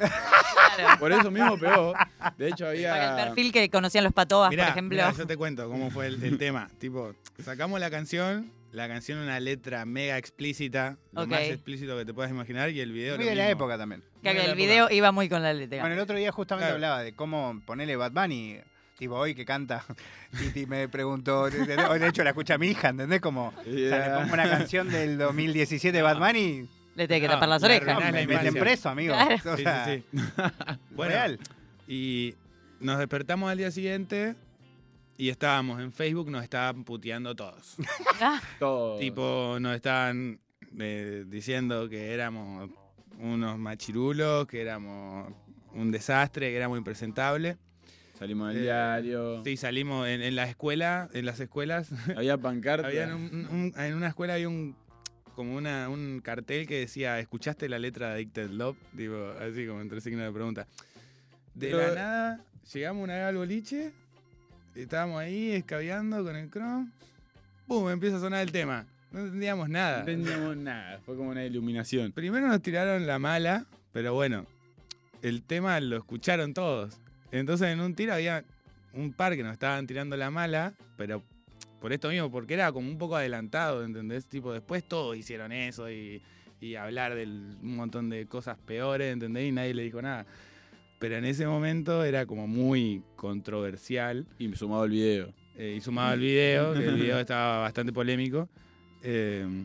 Claro. 0.76 0.98
Por 0.98 1.12
eso 1.12 1.30
mismo 1.30 1.58
pegó. 1.58 1.94
De 2.38 2.48
hecho, 2.48 2.66
había. 2.66 2.90
Para 2.90 3.20
el 3.20 3.26
perfil 3.28 3.52
que 3.52 3.68
conocían 3.70 4.04
los 4.04 4.12
patobas, 4.12 4.50
Mirá, 4.50 4.64
por 4.64 4.70
ejemplo. 4.72 4.96
mirá, 4.96 5.12
yo 5.12 5.26
te 5.26 5.36
cuento 5.36 5.68
cómo 5.68 5.90
fue 5.90 6.06
el, 6.06 6.22
el 6.24 6.38
tema. 6.38 6.68
Tipo, 6.78 7.14
sacamos 7.44 7.78
la 7.78 7.90
canción, 7.90 8.50
la 8.72 8.88
canción 8.88 9.18
una 9.18 9.38
letra 9.38 9.84
mega 9.84 10.16
explícita, 10.18 10.96
lo 11.12 11.26
más 11.26 11.42
explícito 11.42 11.96
que 11.98 12.04
te 12.06 12.14
puedas 12.14 12.30
imaginar, 12.30 12.70
y 12.70 12.80
el 12.80 12.90
video 12.90 13.16
Muy 13.16 13.24
lo 13.26 13.30
de 13.30 13.36
la 13.36 13.50
época 13.50 13.76
también. 13.78 14.02
La 14.22 14.30
el 14.32 14.38
época. 14.38 14.54
video 14.54 14.90
iba 14.90 15.12
muy 15.12 15.28
con 15.28 15.42
la 15.42 15.52
letra. 15.52 15.80
Bueno, 15.80 15.94
el 15.94 16.00
otro 16.00 16.16
día 16.16 16.32
justamente 16.32 16.64
Claro. 16.64 16.74
hablaba 16.76 17.02
de 17.02 17.14
cómo 17.14 17.60
ponerle 17.66 17.96
Bad 17.96 18.12
Bunny. 18.12 18.58
Tipo, 19.02 19.16
hoy 19.16 19.34
que 19.34 19.44
canta, 19.44 19.84
Titi 20.38 20.64
me 20.64 20.88
preguntó, 20.88 21.50
de 21.50 22.06
hecho 22.08 22.22
la 22.22 22.30
escucha 22.30 22.56
mi 22.56 22.68
hija, 22.68 22.90
¿entendés? 22.90 23.20
Como, 23.20 23.48
o 23.48 23.52
sea, 23.64 23.72
le 23.72 23.80
Yeah. 23.88 24.18
pongo 24.20 24.34
una 24.34 24.48
canción 24.48 24.88
del 24.90 25.18
2017 25.18 25.96
de 25.96 26.02
Bad 26.02 26.20
Bunny, 26.20 26.68
Le 26.94 27.08
tiene 27.08 27.20
que 27.22 27.26
No, 27.26 27.32
tapar 27.32 27.48
las 27.48 27.64
orejas. 27.64 27.98
la 27.98 28.12
me 28.12 28.24
meten 28.28 28.54
preso, 28.54 28.90
amigo. 28.90 29.12
Claro. 29.12 29.54
O 29.54 29.56
Sí, 29.56 29.62
sea, 29.64 29.84
sí, 29.86 30.04
sí. 30.12 30.18
Bueno, 30.94 31.10
real. 31.14 31.40
y 31.88 32.36
nos 32.78 33.00
despertamos 33.00 33.50
al 33.50 33.58
día 33.58 33.72
siguiente 33.72 34.36
y 35.18 35.30
estábamos 35.30 35.80
en 35.80 35.92
Facebook, 35.92 36.30
nos 36.30 36.44
estaban 36.44 36.84
puteando 36.84 37.34
todos. 37.34 37.74
Ah, 38.20 38.40
Todo. 38.60 39.00
tipo, 39.00 39.56
nos 39.60 39.74
estaban 39.74 40.38
eh, 40.78 41.24
diciendo 41.26 41.88
que 41.88 42.14
éramos 42.14 42.70
unos 43.18 43.58
machirulos, 43.58 44.46
que 44.46 44.60
éramos 44.62 45.32
un 45.72 45.90
desastre, 45.90 46.50
que 46.50 46.56
éramos 46.56 46.78
impresentables. 46.78 47.56
Salimos 48.22 48.48
del 48.48 48.58
Eh, 48.58 48.62
diario. 48.62 49.42
Sí, 49.42 49.56
salimos 49.56 50.06
en, 50.06 50.22
en 50.22 50.36
la 50.36 50.44
escuela, 50.48 51.08
en 51.12 51.26
las 51.26 51.40
escuelas. 51.40 51.90
Había 52.16 52.38
pancarta. 52.38 52.86
había 52.86 53.14
un- 53.16 53.22
un- 53.50 53.72
un- 53.74 53.74
en 53.76 53.94
una 53.94 54.06
escuela 54.06 54.34
había 54.34 54.48
un 54.48 54.76
como 55.34 55.56
una, 55.56 55.88
un 55.88 56.20
cartel 56.22 56.66
que 56.68 56.78
decía, 56.78 57.18
¿escuchaste 57.18 57.68
la 57.68 57.78
letra 57.80 58.08
de 58.10 58.14
Addicted 58.14 58.50
Love? 58.50 58.76
Digo, 58.92 59.32
así 59.40 59.66
como 59.66 59.80
entre 59.80 60.00
signos 60.00 60.24
de 60.26 60.30
pregunta. 60.32 60.66
De 61.54 61.70
Pero- 61.70 61.78
la 61.88 61.94
nada, 61.94 62.40
llegamos 62.72 63.02
una 63.02 63.14
vez 63.14 63.24
al 63.24 63.36
boliche, 63.38 63.92
estábamos 64.76 65.18
ahí 65.20 65.50
escabeando 65.52 66.22
con 66.22 66.36
el 66.36 66.48
Chrome, 66.50 66.90
¡pum! 67.66 67.88
empieza 67.90 68.18
a 68.18 68.20
sonar 68.20 68.42
el 68.42 68.52
tema. 68.52 68.86
No 69.10 69.18
entendíamos 69.20 69.68
No 69.68 69.72
nada. 69.72 69.98
entendíamos 70.00 70.56
nada. 70.58 71.00
Fue 71.04 71.16
como 71.16 71.30
una 71.30 71.44
iluminación. 71.44 72.12
Primero 72.12 72.46
nos 72.46 72.62
tiraron 72.62 73.04
la 73.06 73.18
mala, 73.18 73.66
pero 73.92 74.14
bueno, 74.14 74.46
el 75.22 75.42
tema 75.42 75.80
lo 75.80 75.96
escucharon 75.96 76.54
todos. 76.54 76.98
Entonces 77.32 77.68
en 77.68 77.80
un 77.80 77.94
tiro 77.94 78.14
había 78.14 78.44
un 78.92 79.12
par 79.12 79.34
que 79.34 79.42
nos 79.42 79.52
estaban 79.52 79.86
tirando 79.86 80.16
la 80.16 80.30
mala, 80.30 80.74
pero 80.96 81.22
por 81.80 81.92
esto 81.92 82.10
mismo, 82.10 82.30
porque 82.30 82.54
era 82.54 82.70
como 82.70 82.88
un 82.88 82.98
poco 82.98 83.16
adelantado, 83.16 83.84
¿entendés? 83.84 84.26
Tipo, 84.26 84.52
después 84.52 84.84
todos 84.84 85.16
hicieron 85.16 85.50
eso 85.50 85.90
y, 85.90 86.22
y 86.60 86.76
hablar 86.76 87.16
de 87.16 87.24
un 87.24 87.76
montón 87.76 88.08
de 88.08 88.26
cosas 88.26 88.56
peores, 88.56 89.12
¿entendés? 89.12 89.48
Y 89.48 89.52
nadie 89.52 89.74
le 89.74 89.82
dijo 89.82 90.00
nada. 90.00 90.24
Pero 91.00 91.16
en 91.16 91.24
ese 91.24 91.44
momento 91.46 92.04
era 92.04 92.26
como 92.26 92.46
muy 92.46 93.02
controversial. 93.16 94.24
Y 94.38 94.54
sumado 94.54 94.84
el 94.84 94.92
video. 94.92 95.34
Eh, 95.56 95.74
y 95.76 95.80
sumado 95.80 96.12
al 96.12 96.20
video, 96.20 96.72
que 96.74 96.86
el 96.86 96.94
video 96.94 97.18
estaba 97.18 97.58
bastante 97.58 97.92
polémico. 97.92 98.48
Eh, 99.02 99.64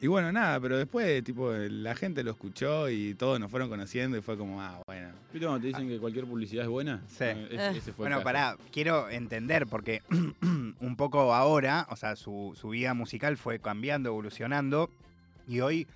y 0.00 0.06
bueno, 0.06 0.32
nada, 0.32 0.58
pero 0.58 0.78
después, 0.78 1.22
tipo, 1.22 1.52
la 1.52 1.94
gente 1.94 2.24
lo 2.24 2.30
escuchó 2.30 2.88
y 2.88 3.14
todos 3.14 3.38
nos 3.38 3.50
fueron 3.50 3.68
conociendo 3.68 4.16
y 4.16 4.22
fue 4.22 4.38
como, 4.38 4.62
ah, 4.62 4.80
bueno. 5.02 5.18
¿Viste 5.32 5.46
cuando 5.46 5.60
te 5.60 5.66
dicen 5.68 5.88
que 5.88 5.98
cualquier 5.98 6.24
publicidad 6.26 6.64
es 6.64 6.70
buena? 6.70 7.02
Sí. 7.08 7.24
Bueno, 7.24 7.46
ese, 7.50 7.78
ese 7.78 7.92
fue 7.92 8.06
el 8.06 8.12
Bueno, 8.12 8.16
caso. 8.16 8.24
pará, 8.24 8.56
quiero 8.72 9.08
entender, 9.10 9.66
porque 9.66 10.02
un 10.10 10.96
poco 10.96 11.34
ahora, 11.34 11.86
o 11.90 11.96
sea, 11.96 12.16
su, 12.16 12.52
su 12.60 12.70
vida 12.70 12.94
musical 12.94 13.36
fue 13.36 13.58
cambiando, 13.60 14.08
evolucionando, 14.10 14.90
y 15.46 15.60
hoy 15.60 15.86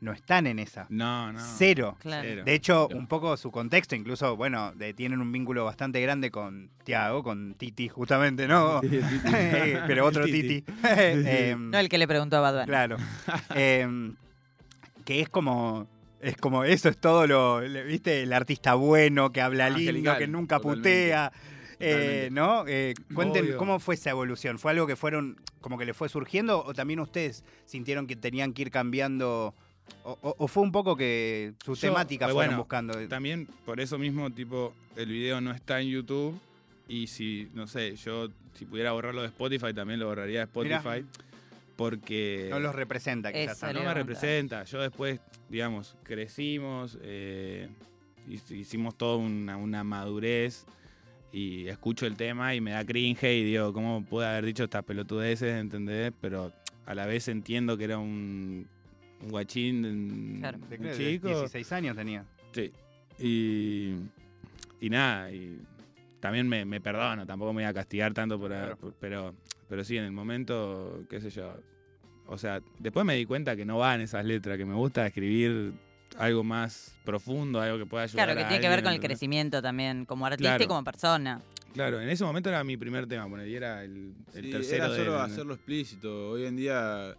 no 0.00 0.12
están 0.12 0.46
en 0.46 0.58
esa. 0.58 0.86
No, 0.90 1.32
no. 1.32 1.40
Cero. 1.40 1.96
claro. 1.98 2.28
Cero. 2.28 2.42
De 2.44 2.54
hecho, 2.54 2.86
Cero. 2.88 2.98
un 3.00 3.06
poco 3.06 3.36
su 3.38 3.50
contexto, 3.50 3.94
incluso, 3.94 4.36
bueno, 4.36 4.72
de- 4.74 4.92
tienen 4.92 5.20
un 5.20 5.32
vínculo 5.32 5.64
bastante 5.64 6.00
grande 6.02 6.30
con 6.30 6.68
Tiago, 6.84 7.22
con 7.22 7.54
Titi, 7.54 7.88
justamente, 7.88 8.46
¿no? 8.46 8.80
Sí, 8.82 8.88
sí, 8.90 9.00
sí. 9.00 9.32
Pero 9.86 10.04
otro 10.04 10.24
Titi. 10.26 10.60
Titi. 10.62 10.72
Em, 10.84 11.70
No 11.70 11.78
el 11.78 11.88
que 11.88 11.96
le 11.98 12.06
preguntó 12.06 12.36
a 12.36 12.40
Bad 12.40 12.52
Bunny. 12.54 12.66
Claro. 12.66 12.96
Em, 13.54 14.14
que 15.06 15.20
es 15.22 15.28
como. 15.30 15.88
Es 16.24 16.36
como 16.38 16.64
eso, 16.64 16.88
es 16.88 16.96
todo 16.98 17.26
lo. 17.26 17.60
¿Viste? 17.86 18.22
El 18.22 18.32
artista 18.32 18.74
bueno, 18.74 19.30
que 19.32 19.40
habla 19.40 19.68
lindo, 19.70 20.16
que 20.16 20.26
nunca 20.26 20.58
putea. 20.58 21.30
eh. 21.80 22.28
¿No? 22.32 22.64
Eh, 22.66 22.94
cuenten 23.14 23.44
Obvio. 23.44 23.56
cómo 23.58 23.78
fue 23.78 23.94
esa 23.96 24.10
evolución. 24.10 24.58
¿Fue 24.58 24.70
algo 24.72 24.86
que 24.86 24.96
fueron. 24.96 25.36
como 25.60 25.76
que 25.78 25.84
le 25.84 25.92
fue 25.94 26.08
surgiendo? 26.08 26.64
¿O 26.64 26.72
también 26.74 27.00
ustedes 27.00 27.44
sintieron 27.66 28.06
que 28.06 28.16
tenían 28.16 28.52
que 28.52 28.62
ir 28.62 28.70
cambiando? 28.70 29.54
¿O, 30.02 30.18
o- 30.22 30.34
o 30.38 30.48
fue 30.48 30.62
un 30.62 30.72
poco 30.72 30.96
que 30.96 31.52
sus 31.64 31.80
Yo, 31.80 31.88
temáticas 31.88 32.30
eh, 32.30 32.32
fueron 32.32 32.50
bueno, 32.52 32.62
buscando? 32.62 33.08
También 33.08 33.46
por 33.66 33.80
eso 33.80 33.98
mismo, 33.98 34.30
tipo, 34.30 34.72
el 34.96 35.08
video 35.10 35.40
no 35.42 35.50
está 35.52 35.80
en 35.80 35.88
YouTube. 35.88 36.38
Y 36.88 37.06
si, 37.06 37.48
no 37.54 37.66
sé, 37.66 37.96
yo 37.96 38.28
si 38.54 38.64
pudiera 38.66 38.92
borrarlo 38.92 39.22
de 39.22 39.28
Spotify, 39.28 39.72
también 39.74 40.00
lo 40.00 40.06
borraría 40.06 40.46
de 40.46 40.62
Mirá. 40.62 40.80
Porque 41.76 42.46
No 42.50 42.60
los 42.60 42.74
representa, 42.74 43.32
quizás. 43.32 43.62
Eso 43.62 43.72
¿no? 43.72 43.82
me 43.84 43.94
representa. 43.94 44.64
Yo 44.64 44.80
después, 44.80 45.20
digamos, 45.48 45.96
crecimos, 46.04 46.98
eh, 47.02 47.68
hic- 48.28 48.50
hicimos 48.56 48.96
toda 48.96 49.16
una, 49.16 49.56
una 49.56 49.82
madurez 49.82 50.66
y 51.32 51.66
escucho 51.66 52.06
el 52.06 52.16
tema 52.16 52.54
y 52.54 52.60
me 52.60 52.70
da 52.70 52.84
cringe 52.84 53.24
y 53.24 53.42
digo, 53.44 53.72
¿cómo 53.72 54.04
pude 54.04 54.26
haber 54.26 54.44
dicho 54.44 54.64
estas 54.64 54.84
pelotudeces? 54.84 55.54
¿Entendés? 55.60 56.12
Pero 56.20 56.52
a 56.86 56.94
la 56.94 57.06
vez 57.06 57.26
entiendo 57.28 57.76
que 57.76 57.84
era 57.84 57.98
un, 57.98 58.68
un 59.20 59.28
guachín, 59.28 60.36
Claro. 60.38 60.58
¿De 60.70 60.76
un? 60.76 60.82
De 60.84 60.96
chico. 60.96 61.28
16 61.28 61.72
años 61.72 61.96
tenía. 61.96 62.24
Sí. 62.52 62.70
Y, 63.18 63.94
y 64.80 64.90
nada, 64.90 65.32
y 65.32 65.60
también 66.20 66.48
me, 66.48 66.64
me 66.64 66.80
perdono, 66.80 67.26
tampoco 67.26 67.52
me 67.52 67.62
voy 67.62 67.68
a 67.68 67.74
castigar 67.74 68.14
tanto 68.14 68.38
por, 68.38 68.50
Claro. 68.50 68.76
por- 68.76 68.94
pero, 68.94 69.34
pero 69.68 69.84
sí, 69.84 69.96
en 69.96 70.04
el 70.04 70.12
momento, 70.12 71.04
qué 71.08 71.20
sé 71.20 71.30
yo. 71.30 71.54
O 72.26 72.38
sea, 72.38 72.60
después 72.78 73.04
me 73.04 73.14
di 73.16 73.26
cuenta 73.26 73.54
que 73.56 73.64
no 73.64 73.78
van 73.78 74.00
esas 74.00 74.24
letras, 74.24 74.56
que 74.56 74.64
me 74.64 74.74
gusta 74.74 75.06
escribir 75.06 75.72
algo 76.18 76.42
más 76.44 76.96
profundo, 77.04 77.60
algo 77.60 77.78
que 77.78 77.86
pueda 77.86 78.04
ayudar 78.04 78.26
Claro, 78.26 78.38
que 78.38 78.44
a 78.44 78.48
tiene 78.48 78.62
que 78.62 78.68
ver 78.68 78.82
con 78.82 78.92
el 78.92 79.00
crecimiento 79.00 79.60
también, 79.60 80.04
como 80.06 80.26
artista 80.26 80.62
y 80.62 80.66
como 80.66 80.84
persona. 80.84 81.42
Claro, 81.74 82.00
en 82.00 82.08
ese 82.08 82.24
momento 82.24 82.48
era 82.48 82.62
mi 82.62 82.76
primer 82.76 83.06
tema, 83.08 83.28
poner, 83.28 83.48
y 83.48 83.56
era 83.56 83.82
el, 83.84 84.14
el 84.32 84.44
Sí, 84.44 84.50
tercero 84.50 84.84
era 84.84 84.94
solo 84.96 85.12
del- 85.12 85.20
hacerlo 85.22 85.54
explícito. 85.54 86.30
Hoy 86.30 86.44
en 86.44 86.54
día 86.56 87.16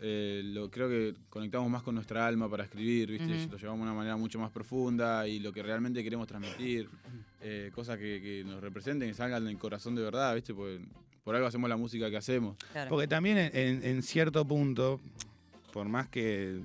eh, 0.00 0.40
lo, 0.42 0.70
creo 0.70 0.88
que 0.88 1.14
conectamos 1.28 1.70
más 1.70 1.82
con 1.82 1.94
nuestra 1.94 2.26
alma 2.26 2.48
para 2.50 2.64
escribir, 2.64 3.10
¿viste? 3.10 3.46
Lo 3.50 3.58
llevamos 3.58 3.80
de 3.80 3.82
una 3.84 3.94
manera 3.94 4.16
mucho 4.16 4.38
más 4.38 4.50
profunda 4.50 5.28
y 5.28 5.38
lo 5.38 5.52
que 5.52 5.62
realmente 5.62 6.02
queremos 6.02 6.26
transmitir, 6.26 6.88
eh, 7.42 7.70
cosas 7.74 7.98
que, 7.98 8.20
que 8.22 8.42
nos 8.46 8.60
representen, 8.62 9.08
que 9.08 9.14
salgan 9.14 9.44
del 9.44 9.58
corazón 9.58 9.94
de 9.94 10.02
verdad, 10.02 10.34
¿viste? 10.34 10.54
Porque 10.54 10.80
por 11.24 11.34
algo 11.34 11.48
hacemos 11.48 11.68
la 11.70 11.76
música 11.76 12.10
que 12.10 12.18
hacemos. 12.18 12.56
Claro. 12.72 12.90
Porque 12.90 13.08
también 13.08 13.38
en, 13.38 14.02
cierto 14.02 14.46
punto, 14.46 15.00
por 15.72 15.88
más 15.88 16.06
que, 16.08 16.60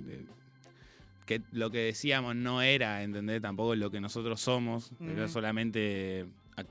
que 1.25 1.41
lo 1.53 1.71
que 1.71 1.79
decíamos 1.79 2.35
no 2.35 2.61
era, 2.61 3.01
¿entendés? 3.01 3.41
Tampoco 3.41 3.73
lo 3.75 3.89
que 3.89 4.01
nosotros 4.01 4.41
somos, 4.41 4.91
era 5.01 5.29
solamente 5.29 6.25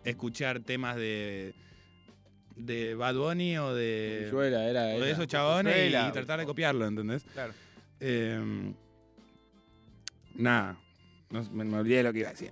escuchar 0.05 0.61
temas 0.61 0.97
de, 0.97 1.55
de 2.57 2.95
Bad 2.95 3.17
Bunny 3.17 3.57
o 3.57 3.75
de, 3.75 4.27
Pilluela, 4.27 4.69
era, 4.69 4.95
o 4.95 5.01
de 5.01 5.11
esos 5.11 5.27
chabones 5.27 5.89
y, 5.89 6.13
tratar 6.13 6.41
de 6.41 6.45
copiarlo, 6.45 6.87
¿entendés? 6.87 7.25
Claro. 7.33 7.55
Eh, 8.01 8.75
nada, 10.35 10.79
no- 11.31 11.51
me, 11.53 11.65
me 11.65 11.79
olvidé 11.79 11.97
de 11.97 12.03
lo 12.03 12.13
que 12.13 12.19
iba 12.19 12.29
a 12.29 12.33
decir. 12.33 12.51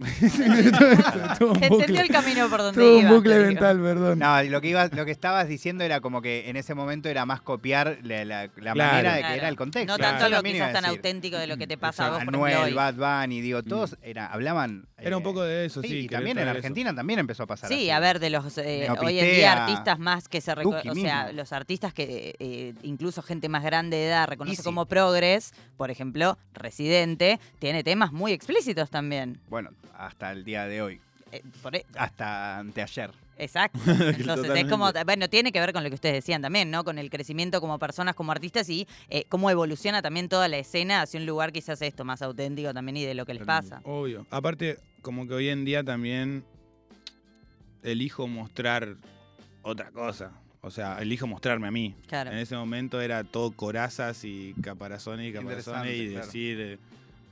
Un 0.00 0.06
Se 0.08 1.68
bucle- 1.68 1.72
entendió 1.72 2.00
el 2.02 2.08
camino 2.08 2.48
por 2.48 2.58
donde 2.60 2.80
tuvo 2.80 2.94
un 2.96 3.00
iba. 3.02 3.10
bucle 3.12 3.32
te 3.34 3.38
digo. 3.38 3.48
mental, 3.50 3.80
perdón. 3.80 4.18
No, 4.18 4.42
lo 4.42 4.60
que, 4.60 4.68
iba, 4.68 4.88
lo 4.88 5.04
que 5.04 5.10
estabas 5.10 5.48
diciendo 5.48 5.84
era 5.84 6.00
como 6.00 6.22
que 6.22 6.48
en 6.48 6.56
ese 6.56 6.74
momento 6.74 7.08
era 7.08 7.26
más 7.26 7.40
copiar 7.40 7.98
la, 8.02 8.24
la- 8.24 8.42
la 8.56 8.72
Claro. 8.72 8.76
manera 8.92 9.10
de 9.12 9.16
que 9.18 9.20
Claro. 9.22 9.34
era 9.36 9.48
el 9.48 9.56
contexto. 9.56 9.92
No 9.92 9.96
Claro. 9.98 10.12
tanto 10.18 10.28
lo 10.30 10.36
iba 10.40 10.52
quizás 10.52 10.72
tan 10.72 10.82
decir. 10.84 10.96
auténtico 10.98 11.36
de 11.36 11.46
lo 11.46 11.56
que 11.56 11.66
te 11.66 11.76
pasa 11.78 12.06
a 12.06 12.10
vos, 12.10 12.18
por 12.24 12.34
ejemplo, 12.34 12.44
Anuel, 12.46 12.64
hoy. 12.68 12.72
Bad 12.74 12.94
Bunny, 12.94 13.40
digo, 13.40 13.62
todos 13.62 13.96
era, 14.02 14.26
hablaban. 14.26 14.86
Era 14.98 15.16
un 15.16 15.22
eh, 15.22 15.24
poco 15.24 15.42
de 15.42 15.66
eso, 15.66 15.82
sí, 15.82 15.88
sí. 15.88 15.94
y 15.94 16.02
querer 16.02 16.10
también 16.18 16.38
en 16.38 16.44
traer 16.44 16.56
eso. 16.56 16.58
Argentina 16.66 16.94
también 16.94 17.18
empezó 17.18 17.42
a 17.42 17.46
pasar. 17.46 17.68
Sí, 17.68 17.74
así. 17.74 17.90
a 17.90 18.00
ver, 18.00 18.20
de 18.20 18.30
los 18.30 18.58
eh, 18.58 18.88
hoy 19.02 19.18
en 19.18 19.34
día 19.36 19.64
artistas 19.64 19.98
más 19.98 20.28
que 20.28 20.40
se 20.40 20.50
Duki 20.52 20.58
reconoce, 20.64 20.90
o 20.90 20.94
sea, 20.94 21.24
mismo. 21.24 21.40
los 21.40 21.52
artistas 21.52 21.92
que 21.94 22.34
eh, 22.38 22.74
incluso 22.82 23.22
gente 23.22 23.48
más 23.48 23.62
grande 23.64 23.96
de 23.96 24.06
edad 24.08 24.28
reconoce 24.28 24.54
Easy. 24.56 24.62
como 24.64 24.86
progres, 24.86 25.52
por 25.76 25.90
ejemplo, 25.90 26.38
Residente, 26.52 27.40
tiene 27.58 27.82
temas 27.82 28.12
muy 28.12 28.32
explícitos 28.32 28.90
también. 28.90 29.40
Bueno, 29.48 29.70
hasta 29.96 30.32
el 30.32 30.44
día 30.44 30.66
de 30.66 30.82
hoy. 30.82 31.00
eh, 31.32 31.42
por 31.62 31.76
e- 31.76 31.86
Hasta 31.96 32.58
anteayer. 32.58 33.10
Exacto. 33.38 33.78
Entonces 33.86 34.50
es 34.54 34.64
como, 34.66 34.90
bueno, 35.06 35.28
tiene 35.28 35.50
que 35.50 35.60
ver 35.60 35.72
con 35.72 35.82
lo 35.82 35.88
que 35.88 35.94
ustedes 35.94 36.16
decían 36.16 36.42
también, 36.42 36.70
¿no? 36.70 36.84
Con 36.84 36.98
el 36.98 37.08
crecimiento 37.08 37.60
como 37.60 37.78
personas, 37.78 38.14
como 38.14 38.32
artistas 38.32 38.68
y 38.68 38.86
eh, 39.08 39.24
cómo 39.30 39.48
evoluciona 39.50 40.02
también 40.02 40.28
toda 40.28 40.46
la 40.48 40.58
escena 40.58 41.00
hacia 41.02 41.18
un 41.18 41.24
lugar 41.26 41.50
quizás 41.52 41.80
esto 41.80 42.04
más 42.04 42.20
auténtico 42.20 42.74
también 42.74 42.98
y 42.98 43.04
de 43.04 43.14
lo 43.14 43.24
que 43.24 43.32
les 43.34 43.44
pasa. 43.44 43.80
Obvio. 43.84 44.26
Aparte, 44.30 44.78
como 45.00 45.26
que 45.26 45.32
hoy 45.34 45.48
en 45.48 45.64
día 45.64 45.82
también 45.82 46.44
elijo 47.82 48.26
mostrar 48.26 48.96
otra 49.62 49.90
cosa. 49.90 50.32
O 50.62 50.70
sea, 50.70 50.98
elijo 51.00 51.26
mostrarme 51.26 51.68
a 51.68 51.70
mí. 51.70 51.94
Claro. 52.06 52.30
En 52.32 52.36
ese 52.38 52.54
momento 52.54 53.00
era 53.00 53.24
todo 53.24 53.50
corazas 53.52 54.24
y 54.24 54.54
caparazones 54.62 55.30
y 55.30 55.32
caparazones 55.32 55.96
y 55.96 56.10
claro. 56.10 56.78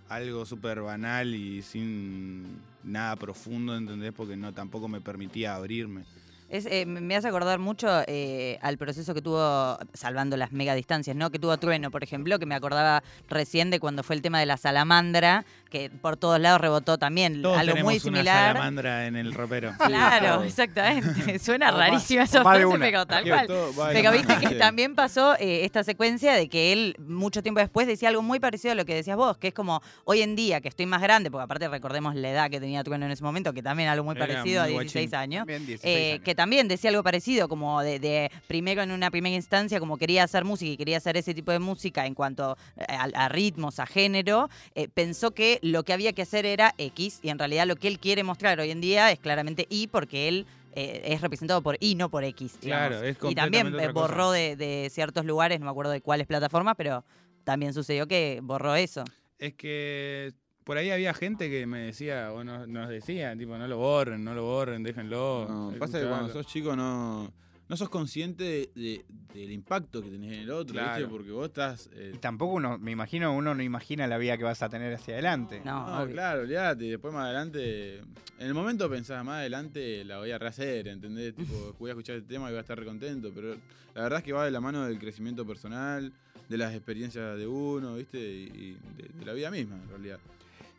Algo 0.09 0.47
súper 0.47 0.81
banal 0.81 1.35
y 1.35 1.63
sin 1.63 2.61
nada 2.83 3.17
profundo, 3.17 3.77
¿entendés? 3.77 4.13
Porque 4.13 4.37
no 4.37 4.53
tampoco 4.53 4.89
me 4.89 5.01
permitía 5.01 5.55
abrirme. 5.55 6.05
Es, 6.49 6.67
eh, 6.67 6.87
me 6.87 7.15
hace 7.15 7.29
acordar 7.29 7.59
mucho 7.59 7.87
eh, 8.07 8.59
al 8.63 8.79
proceso 8.79 9.13
que 9.15 9.21
tuvo, 9.21 9.79
salvando 9.93 10.37
las 10.37 10.51
mega 10.53 10.75
distancias, 10.75 11.15
¿no? 11.15 11.31
Que 11.31 11.39
tuvo 11.39 11.57
Trueno, 11.59 11.91
por 11.91 12.03
ejemplo, 12.03 12.39
que 12.39 12.47
me 12.47 12.55
acordaba 12.55 13.03
recién 13.29 13.71
de 13.71 13.81
cuando 13.81 14.03
fue 14.03 14.17
el 14.17 14.23
tema 14.23 14.41
de 14.41 14.47
la 14.47 14.57
salamandra, 14.57 15.45
que 15.69 15.91
por 15.91 16.17
todos 16.17 16.41
lados 16.41 16.61
rebotó 16.61 16.97
también 16.97 17.43
Todos 17.43 17.59
algo 17.59 17.77
muy 17.85 17.95
una 17.97 18.01
similar. 18.03 18.47
salamandra 18.55 19.07
en 19.07 19.17
el 19.17 19.35
ropero. 19.35 19.75
Claro, 19.79 20.43
exactamente. 20.43 21.39
Suena 21.39 21.71
rarísimo 21.71 22.21
o 22.23 22.25
esa 22.25 22.43
más 22.43 22.55
de 22.55 22.61
frase, 22.65 22.77
una. 22.77 22.85
pero 22.87 23.07
tal 23.07 23.25
cual. 23.29 23.47
todo 23.47 23.73
Pero 23.93 24.13
viste 24.13 24.37
que 24.39 24.49
sí. 24.49 24.55
también 24.59 24.95
pasó 24.95 25.35
eh, 25.39 25.65
esta 25.67 25.85
secuencia 25.85 26.33
de 26.33 26.49
que 26.49 26.73
él, 26.73 26.97
mucho 26.99 27.43
tiempo 27.43 27.61
después, 27.61 27.87
decía 27.87 28.09
algo 28.09 28.23
muy 28.23 28.41
parecido 28.41 28.73
a 28.73 28.75
lo 28.75 28.87
que 28.87 28.95
decías 28.95 29.17
vos, 29.19 29.37
que 29.37 29.49
es 29.49 29.55
como 29.55 29.83
hoy 30.05 30.23
en 30.23 30.35
día 30.35 30.61
que 30.63 30.69
estoy 30.69 30.87
más 30.87 31.03
grande, 31.03 31.31
porque 31.31 31.45
aparte 31.45 31.69
recordemos 31.69 32.15
la 32.15 32.31
edad 32.31 32.51
que 32.51 32.59
tenía 32.61 32.83
Trueno 32.83 33.05
en 33.05 33.13
ese 33.13 33.23
momento, 33.23 33.53
que 33.53 33.63
también 33.63 33.91
algo 33.91 34.05
muy 34.05 34.17
Era 34.17 34.27
parecido 34.27 34.63
a 34.63 34.65
muy 34.65 34.73
16 34.85 35.11
guachín. 35.11 35.19
años. 35.21 35.47
Bien, 35.47 35.67
16 35.67 35.85
Eh, 35.95 36.13
años. 36.13 36.25
que 36.25 36.35
también 36.39 36.69
decía 36.69 36.91
algo 36.91 37.03
parecido, 37.03 37.49
como 37.49 37.83
de, 37.83 37.99
de 37.99 38.31
primero 38.47 38.81
en 38.81 38.93
una 38.93 39.11
primera 39.11 39.35
instancia, 39.35 39.81
como 39.81 39.97
quería 39.97 40.23
hacer 40.23 40.45
música 40.45 40.71
y 40.71 40.77
quería 40.77 40.99
hacer 40.99 41.17
ese 41.17 41.35
tipo 41.35 41.51
de 41.51 41.59
música 41.59 42.07
en 42.07 42.15
cuanto 42.15 42.57
a, 42.87 43.03
a 43.03 43.29
ritmos, 43.29 43.81
a 43.81 43.87
género, 43.87 44.49
eh, 44.77 44.87
pensó 44.87 45.33
que 45.33 45.59
lo 45.63 45.83
que 45.83 45.93
había 45.93 46.13
que 46.13 46.23
hacer 46.23 46.47
era 46.47 46.77
X 46.79 47.19
y 47.25 47.31
en 47.31 47.41
realidad 47.41 47.67
lo 47.67 47.75
que 47.75 47.89
él 47.89 47.99
quiere 47.99 48.23
mostrar 48.23 48.61
hoy 48.61 48.71
en 48.71 48.81
día 48.81 49.11
es 49.11 49.19
claramente 49.19 49.67
Y 49.69 49.89
porque 49.89 50.29
él 50.29 50.47
eh, 50.77 51.03
es 51.07 51.23
representado 51.23 51.61
por 51.61 51.77
Y, 51.81 51.97
no 51.97 52.09
por 52.09 52.23
X. 52.23 52.61
digamos. 52.61 52.89
Claro, 52.89 53.05
es 53.05 53.17
Y 53.21 53.35
también 53.35 53.67
eh, 53.67 53.73
cosa. 53.73 53.93
borró 53.93 54.31
de, 54.31 54.55
de 54.55 54.91
ciertos 54.93 55.25
lugares, 55.25 55.59
no 55.59 55.65
me 55.65 55.73
acuerdo 55.73 55.91
de 55.91 56.01
cuáles 56.01 56.29
plataformas, 56.29 56.77
pero 56.79 57.05
también 57.43 57.75
sucedió 57.75 58.07
que 58.07 58.39
borró 58.45 58.77
eso. 58.77 59.03
Es 59.41 59.55
que 59.55 60.35
por 60.69 60.77
ahí 60.77 60.91
había 60.91 61.15
gente 61.15 61.49
que 61.49 61.65
me 61.67 61.79
decía, 61.87 62.31
o 62.33 62.45
nos, 62.45 62.69
nos 62.69 62.89
decía, 62.91 63.35
tipo, 63.37 63.57
no 63.57 63.67
lo 63.67 63.79
borren, 63.79 64.23
no 64.23 64.35
lo 64.35 64.45
borren, 64.45 64.83
déjenlo. 64.83 65.47
No, 65.49 65.73
pasa 65.79 65.99
que 65.99 66.07
cuando 66.07 66.31
sos 66.31 66.47
chico 66.47 66.77
no, 66.77 67.33
no 67.71 67.77
sos 67.79 67.89
consciente 67.89 68.45
de- 68.45 68.71
de- 68.75 69.05
del 69.33 69.51
impacto 69.51 70.03
que 70.03 70.11
tenés 70.11 70.35
en 70.35 70.41
el 70.41 70.51
otro, 70.51 70.75
Claro. 70.75 70.97
¿viste? 70.99 71.11
Porque 71.11 71.31
vos 71.31 71.47
estás... 71.49 71.89
eh, 71.95 72.13
Y 72.15 72.19
tampoco 72.19 72.53
uno, 72.55 72.77
me 72.79 72.91
imagino, 72.91 73.35
uno 73.35 73.55
no 73.55 73.63
imagina 73.63 74.07
la 74.07 74.19
vida 74.19 74.37
que 74.37 74.45
vas 74.45 74.63
a 74.63 74.69
tener 74.69 74.93
hacia 74.93 75.15
adelante. 75.15 75.63
No, 75.65 76.05
No, 76.05 76.11
claro, 76.13 76.43
olvídate. 76.43 76.85
y 76.85 76.91
Después 76.91 77.15
más 77.15 77.25
adelante. 77.25 77.99
En 78.39 78.47
el 78.47 78.55
momento 78.55 78.89
pensás, 78.91 79.25
más 79.25 79.39
adelante 79.39 80.05
la 80.05 80.19
voy 80.19 80.31
a 80.33 80.39
rehacer, 80.39 80.87
¿entendés? 80.89 81.35
Tipo, 81.35 81.75
voy 81.79 81.89
a 81.91 81.93
escuchar 81.95 82.17
este 82.17 82.29
tema 82.35 82.49
y 82.49 82.51
voy 82.51 82.59
a 82.59 82.61
estar 82.61 82.79
recontento. 82.79 83.31
Pero 83.35 83.55
la 83.95 84.03
verdad 84.03 84.19
es 84.19 84.25
que 84.25 84.33
va 84.35 84.45
de 84.45 84.51
la 84.51 84.61
mano 84.61 84.85
del 84.87 84.99
crecimiento 84.99 85.47
personal, 85.47 86.13
de 86.49 86.57
las 86.59 86.75
experiencias 86.75 87.39
de 87.39 87.47
uno, 87.47 87.95
¿viste? 87.97 88.19
Y, 88.19 88.45
y 88.55 88.77
de, 89.03 89.09
de 89.19 89.25
la 89.27 89.33
vida 89.33 89.51
misma, 89.51 89.77
en 89.77 89.89
realidad. 89.89 90.19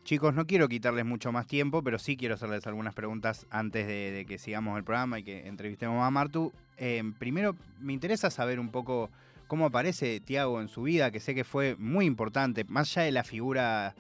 Chicos, 0.10 0.34
no 0.34 0.48
quiero 0.48 0.68
quitarles 0.68 1.06
mucho 1.06 1.32
más 1.32 1.46
tiempo, 1.46 1.84
pero 1.84 2.00
sí 2.00 2.18
quiero 2.18 2.34
hacerles 2.34 2.66
algunas 2.66 2.96
preguntas 2.96 3.46
antes 3.52 3.86
de, 3.86 4.10
de 4.10 4.26
que 4.26 4.40
sigamos 4.40 4.76
el 4.76 4.84
programa 4.84 5.20
y 5.20 5.24
que 5.24 5.46
entrevistemos 5.48 6.04
a 6.04 6.10
Martu. 6.10 6.52
Eh, 6.78 7.04
primero, 7.20 7.56
me 7.80 7.94
interesa 7.94 8.32
saber 8.32 8.60
un 8.60 8.70
poco 8.70 9.12
cómo 9.46 9.68
aparece 9.68 10.20
Tiago 10.20 10.62
en 10.62 10.68
su 10.68 10.82
vida, 10.82 11.12
que 11.12 11.20
sé 11.20 11.36
que 11.36 11.44
fue 11.44 11.76
muy 11.78 12.08
importante, 12.08 12.64
más 12.64 12.98
allá 12.98 13.06
de 13.06 13.12
la 13.12 13.24
figura, 13.24 13.94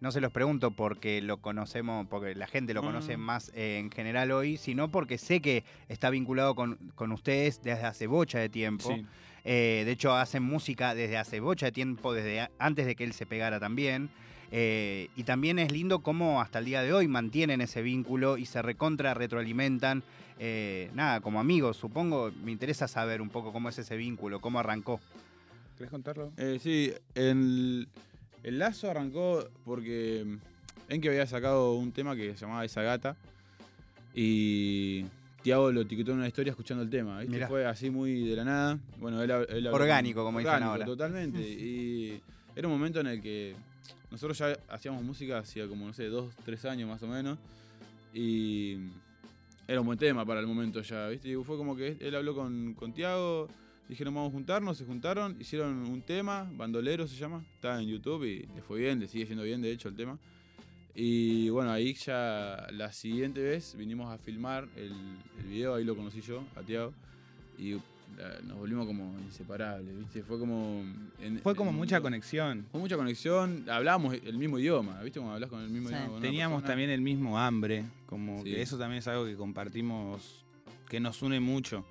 no 0.00 0.12
se 0.12 0.20
los 0.20 0.30
pregunto 0.30 0.70
porque 0.70 1.20
lo 1.20 1.38
conocemos, 1.38 2.06
porque 2.06 2.36
la 2.36 2.46
gente 2.46 2.72
lo 2.72 2.82
No, 2.82 2.86
conoce 2.86 3.16
no. 3.16 3.24
más 3.24 3.50
eh, 3.52 3.78
en 3.80 3.90
general 3.90 4.30
hoy, 4.30 4.58
sino 4.58 4.88
porque 4.92 5.18
sé 5.18 5.40
que 5.40 5.64
está 5.88 6.10
vinculado 6.10 6.54
con, 6.54 6.76
con 6.94 7.10
ustedes 7.10 7.60
desde 7.64 7.86
hace 7.86 8.06
bocha 8.06 8.38
de 8.38 8.48
tiempo. 8.48 8.94
Sí. 8.94 9.04
Eh, 9.42 9.82
de 9.84 9.90
hecho, 9.90 10.14
hacen 10.14 10.44
música 10.44 10.94
desde 10.94 11.16
hace 11.16 11.40
bocha 11.40 11.66
de 11.66 11.72
tiempo, 11.72 12.14
desde 12.14 12.42
a- 12.42 12.50
antes 12.60 12.86
de 12.86 12.94
que 12.94 13.02
él 13.02 13.12
se 13.14 13.26
pegara 13.26 13.58
también. 13.58 14.10
Eh, 14.52 15.08
y 15.16 15.24
también 15.24 15.58
es 15.58 15.72
lindo 15.72 16.00
cómo 16.00 16.40
hasta 16.40 16.58
el 16.58 16.64
día 16.66 16.82
de 16.82 16.92
hoy 16.92 17.08
mantienen 17.08 17.60
ese 17.60 17.82
vínculo 17.82 18.38
y 18.38 18.46
se 18.46 18.62
recontra 18.62 19.14
retroalimentan. 19.14 20.02
Eh, 20.38 20.90
nada, 20.94 21.20
como 21.20 21.40
amigos, 21.40 21.76
supongo, 21.76 22.30
me 22.44 22.52
interesa 22.52 22.88
saber 22.88 23.22
un 23.22 23.30
poco 23.30 23.52
cómo 23.52 23.68
es 23.68 23.78
ese 23.78 23.96
vínculo, 23.96 24.40
cómo 24.40 24.58
arrancó. 24.58 25.00
¿Querés 25.76 25.90
contarlo? 25.90 26.32
Eh, 26.36 26.58
sí, 26.62 26.92
el, 27.14 27.88
el 28.42 28.58
lazo 28.58 28.90
arrancó 28.90 29.48
porque 29.64 30.24
en 30.88 31.00
que 31.00 31.08
había 31.08 31.26
sacado 31.26 31.74
un 31.74 31.92
tema 31.92 32.14
que 32.14 32.34
se 32.34 32.40
llamaba 32.40 32.64
Esa 32.64 32.82
Gata 32.82 33.16
y 34.14 35.04
Tiago 35.42 35.70
lo 35.70 35.82
etiquetó 35.82 36.12
en 36.12 36.18
una 36.18 36.28
historia 36.28 36.50
escuchando 36.50 36.82
el 36.82 36.90
tema, 36.90 37.20
¿viste? 37.20 37.46
Fue 37.46 37.66
así 37.66 37.90
muy 37.90 38.26
de 38.28 38.36
la 38.36 38.44
nada. 38.44 38.78
Bueno, 38.98 39.22
él, 39.22 39.30
él 39.30 39.66
Orgánico, 39.68 40.24
como 40.24 40.38
dicen 40.38 40.54
orgánico, 40.54 40.72
ahora. 40.72 40.86
Totalmente. 40.86 41.38
y 41.48 42.20
era 42.54 42.66
un 42.68 42.74
momento 42.74 43.00
en 43.00 43.06
el 43.08 43.20
que 43.20 43.54
nosotros 44.10 44.38
ya 44.38 44.58
hacíamos 44.68 45.02
música 45.02 45.38
hacía 45.38 45.68
como, 45.68 45.86
no 45.86 45.92
sé, 45.92 46.06
dos, 46.06 46.34
tres 46.44 46.64
años 46.64 46.88
más 46.88 47.02
o 47.02 47.06
menos. 47.06 47.38
Y 48.12 48.76
era 49.68 49.80
un 49.80 49.86
buen 49.86 49.98
tema 49.98 50.24
para 50.24 50.40
el 50.40 50.46
momento 50.46 50.80
ya, 50.80 51.08
¿viste? 51.08 51.28
Y 51.28 51.34
fue 51.36 51.56
como 51.56 51.76
que 51.76 51.96
él 52.00 52.14
habló 52.14 52.34
con, 52.34 52.74
con 52.74 52.92
Tiago, 52.92 53.48
dijeron 53.88 54.14
vamos 54.14 54.30
a 54.30 54.32
juntarnos, 54.32 54.78
se 54.78 54.84
juntaron, 54.84 55.36
hicieron 55.40 55.90
un 55.90 56.02
tema, 56.02 56.48
Bandolero 56.52 57.06
se 57.06 57.16
llama, 57.16 57.44
está 57.54 57.80
en 57.80 57.88
YouTube 57.88 58.24
y 58.24 58.46
le 58.54 58.62
fue 58.62 58.80
bien, 58.80 59.00
le 59.00 59.08
sigue 59.08 59.26
yendo 59.26 59.42
bien 59.42 59.60
de 59.60 59.70
hecho 59.70 59.88
el 59.88 59.96
tema. 59.96 60.18
Y 60.94 61.50
bueno, 61.50 61.72
ahí 61.72 61.92
ya 61.94 62.66
la 62.72 62.90
siguiente 62.90 63.42
vez 63.42 63.76
vinimos 63.76 64.10
a 64.10 64.16
filmar 64.16 64.66
el, 64.76 64.94
el 65.38 65.46
video, 65.46 65.74
ahí 65.74 65.84
lo 65.84 65.94
conocí 65.94 66.22
yo, 66.22 66.42
a 66.56 66.62
Tiago, 66.62 66.94
y 67.58 67.76
nos 68.44 68.56
volvimos 68.58 68.86
como 68.86 69.18
inseparables, 69.20 69.96
¿viste? 69.98 70.22
Fue 70.22 70.38
como... 70.38 70.82
en- 71.20 71.40
Fue 71.40 71.54
como 71.54 71.70
en- 71.70 71.76
mucha 71.76 72.00
conexión. 72.00 72.66
Fue 72.72 72.80
mucha 72.80 72.96
conexión, 72.96 73.68
hablábamos 73.68 74.14
el 74.14 74.38
mismo 74.38 74.58
idioma, 74.58 75.00
¿viste? 75.02 75.18
Cuando 75.20 75.34
hablas 75.34 75.50
con 75.50 75.60
el 75.62 75.68
mismo 75.70 75.88
Sí. 75.90 75.94
idioma. 75.94 76.20
Teníamos 76.20 76.56
persona. 76.62 76.68
también 76.72 76.90
el 76.90 77.00
mismo 77.02 77.38
hambre, 77.38 77.84
como 78.06 78.38
Sí. 78.42 78.44
que 78.52 78.62
eso 78.62 78.78
también 78.78 79.00
es 79.00 79.08
algo 79.08 79.24
que 79.26 79.36
compartimos, 79.36 80.44
que 80.88 80.98
nos 81.00 81.20
une 81.22 81.40
mucho. 81.40 81.84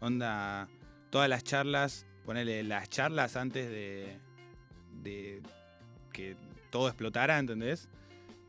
Onda, 0.00 0.68
todas 1.10 1.28
las 1.28 1.42
charlas, 1.44 2.06
ponele 2.24 2.62
las 2.62 2.88
charlas 2.88 3.36
antes 3.36 3.68
de, 3.68 4.18
de 5.02 5.42
que 6.12 6.36
todo 6.70 6.86
explotara, 6.88 7.38
¿entendés? 7.38 7.88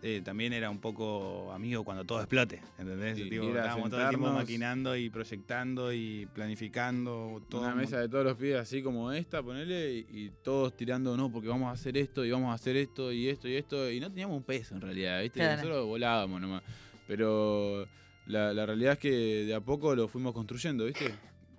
Eh, 0.06 0.22
también 0.22 0.52
era 0.52 0.70
un 0.70 0.80
poco 0.80 1.50
amigo 1.54 1.86
cuando 1.86 2.04
todo 2.04 2.20
explote, 2.20 2.62
¿entendés? 2.78 3.16
Sí, 3.16 3.24
a 3.24 3.42
estábamos 3.42 3.90
todo 3.90 4.02
el 4.02 4.10
tiempo 4.10 4.34
maquinando 4.34 4.98
y 4.98 5.10
proyectando 5.10 5.94
y 5.94 6.26
planificando 6.34 7.42
todo. 7.48 7.62
una 7.62 7.72
un 7.72 7.78
mesa 7.78 8.00
de 8.00 8.10
todos 8.10 8.26
los 8.26 8.36
pibes 8.36 8.58
así 8.58 8.84
como 8.84 9.14
esta, 9.14 9.42
ponele, 9.42 9.94
y, 9.94 10.06
y 10.12 10.32
todos 10.44 10.76
tirando, 10.76 11.16
no, 11.16 11.32
porque 11.32 11.48
vamos 11.48 11.70
a 11.70 11.72
hacer 11.72 11.96
esto, 11.96 12.26
y 12.26 12.32
vamos 12.32 12.52
a 12.52 12.56
hacer 12.56 12.76
esto, 12.76 13.14
y 13.14 13.30
esto, 13.30 13.48
y 13.48 13.56
esto, 13.56 13.90
y 13.90 14.02
no 14.02 14.10
teníamos 14.10 14.36
un 14.36 14.44
peso 14.44 14.76
en 14.76 14.82
realidad, 14.82 15.22
¿viste? 15.22 15.40
Claro. 15.40 15.56
Nosotros 15.56 15.86
volábamos 15.88 16.42
nomás. 16.42 16.64
Pero 17.08 17.88
la, 18.26 18.54
la 18.54 18.66
realidad 18.66 18.94
es 18.94 19.00
que 19.00 19.46
de 19.46 19.56
a 19.56 19.62
poco 19.62 19.96
lo 19.96 20.10
fuimos 20.10 20.34
construyendo, 20.34 20.84
¿viste? 20.84 21.14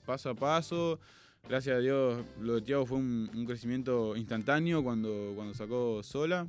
Paso 0.04 0.28
a 0.28 0.34
paso. 0.34 1.00
Gracias 1.48 1.76
a 1.76 1.78
Dios, 1.78 2.22
lo 2.40 2.56
de 2.56 2.60
Tiago 2.60 2.84
fue 2.84 2.98
un, 2.98 3.30
un 3.34 3.46
crecimiento 3.46 4.16
instantáneo 4.16 4.84
cuando, 4.84 5.32
cuando 5.34 5.54
sacó 5.54 6.02
sola. 6.02 6.46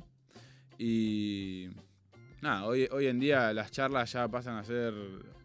Y 0.78 1.68
nada, 2.42 2.64
hoy, 2.64 2.88
hoy 2.92 3.06
en 3.06 3.18
día 3.20 3.52
las 3.52 3.70
charlas 3.70 4.12
ya 4.12 4.28
pasan 4.28 4.56
a 4.56 4.64
ser 4.64 4.92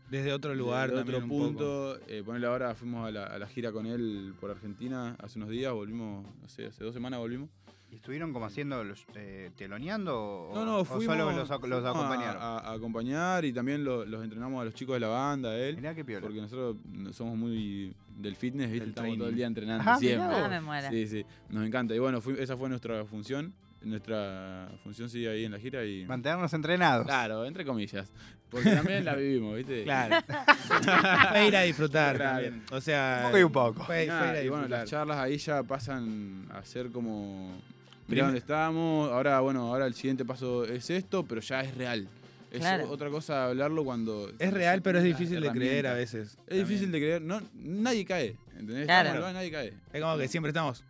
Desde 0.09 0.33
otro 0.33 0.53
lugar 0.55 0.89
de 0.91 0.97
también 0.97 1.17
otro 1.23 1.27
punto. 1.29 1.99
Eh, 2.07 2.23
ponele 2.25 2.47
ahora, 2.47 2.75
fuimos 2.75 3.07
a 3.07 3.11
la, 3.11 3.25
a 3.25 3.39
la 3.39 3.47
gira 3.47 3.71
con 3.71 3.85
él 3.85 4.33
por 4.39 4.51
Argentina 4.51 5.15
hace 5.19 5.39
unos 5.39 5.49
días, 5.49 5.71
volvimos, 5.73 6.25
no 6.41 6.49
sé, 6.49 6.67
hace 6.67 6.83
dos 6.83 6.93
semanas 6.93 7.19
volvimos. 7.19 7.49
¿Y 7.91 7.95
estuvieron 7.95 8.31
como 8.31 8.45
haciendo, 8.45 8.81
los, 8.85 9.05
eh, 9.15 9.51
teloneando 9.57 10.17
o, 10.17 10.55
No, 10.55 10.63
no, 10.63 10.77
o 10.79 10.85
fuimos, 10.85 11.17
solo 11.17 11.31
los, 11.67 11.85
acompañaron? 11.85 12.41
A, 12.41 12.59
a 12.59 12.73
acompañar 12.73 13.43
y 13.43 13.51
también 13.51 13.83
lo- 13.83 14.05
los 14.05 14.23
entrenamos 14.23 14.61
a 14.61 14.65
los 14.65 14.73
chicos 14.73 14.93
de 14.95 15.01
la 15.01 15.09
banda, 15.09 15.49
a 15.49 15.57
él. 15.59 15.75
Mirá 15.75 15.93
qué 15.93 16.05
piola. 16.05 16.21
Porque 16.21 16.39
nosotros 16.39 16.77
somos 17.13 17.35
muy 17.37 17.93
del 18.17 18.37
fitness, 18.37 18.67
¿viste? 18.71 18.79
Del 18.85 18.89
Estamos 18.91 19.17
todo 19.17 19.27
el 19.27 19.35
día 19.35 19.45
entrenando 19.47 19.83
Ah, 19.85 19.97
mirá 19.99 20.15
siempre. 20.15 20.37
Ah, 20.37 20.47
me 20.47 20.61
muero. 20.61 20.87
Sí, 20.89 21.05
sí, 21.07 21.25
nos 21.49 21.67
encanta. 21.67 21.93
Y 21.93 21.99
bueno, 21.99 22.21
fui- 22.21 22.37
esa 22.39 22.55
fue 22.55 22.69
nuestra 22.69 23.03
función. 23.03 23.53
Nuestra 23.83 24.69
función 24.83 25.09
sigue 25.09 25.29
ahí 25.29 25.45
en 25.45 25.51
la 25.51 25.59
gira 25.59 25.83
y. 25.83 26.05
Mantenernos 26.05 26.53
entrenados. 26.53 27.05
Claro, 27.05 27.45
entre 27.45 27.65
comillas. 27.65 28.11
Porque 28.49 28.69
también 28.69 29.03
la 29.05 29.15
vivimos, 29.15 29.55
¿viste? 29.55 29.83
Claro. 29.83 30.17
fue 31.31 31.47
ir 31.47 31.55
a 31.55 31.61
disfrutar 31.61 32.15
Claro. 32.17 32.31
también. 32.43 32.63
O 32.71 32.81
sea. 32.81 33.21
Un 33.23 33.27
poco 33.29 33.39
y 33.39 33.43
un 33.43 33.51
poco. 33.51 33.83
Fue, 33.85 34.03
ir 34.03 34.11
a 34.11 34.43
y 34.43 34.49
bueno, 34.49 34.67
las 34.67 34.89
charlas 34.89 35.17
ahí 35.17 35.37
ya 35.37 35.63
pasan 35.63 36.47
a 36.51 36.63
ser 36.63 36.91
como. 36.91 37.59
Mirá 38.07 38.25
dónde 38.25 38.39
estamos, 38.39 39.09
ahora 39.09 39.39
bueno, 39.39 39.67
ahora 39.67 39.85
el 39.87 39.93
siguiente 39.93 40.25
paso 40.25 40.65
es 40.65 40.89
esto, 40.89 41.25
pero 41.25 41.39
ya 41.39 41.61
es 41.61 41.73
real. 41.75 42.07
Es 42.51 42.59
Claro. 42.59 42.89
otra 42.89 43.09
cosa 43.09 43.45
hablarlo 43.45 43.85
cuando... 43.85 44.29
Es 44.37 44.51
real, 44.53 44.81
pero 44.81 44.97
es 44.97 45.05
difícil 45.05 45.39
de 45.39 45.49
creer 45.51 45.87
a 45.87 45.93
veces. 45.93 46.37
Es 46.47 46.57
difícil 46.57 46.91
de 46.91 46.97
creer. 46.99 47.21
No, 47.21 47.41
nadie 47.53 48.03
cae. 48.03 48.35
¿Entendés? 48.59 48.85
Claro. 48.85 49.11
Acá, 49.11 49.31
nadie 49.31 49.49
cae. 49.49 49.73
Es 49.93 50.01
como 50.01 50.17
que 50.17 50.27
siempre 50.27 50.49
estamos 50.49 50.83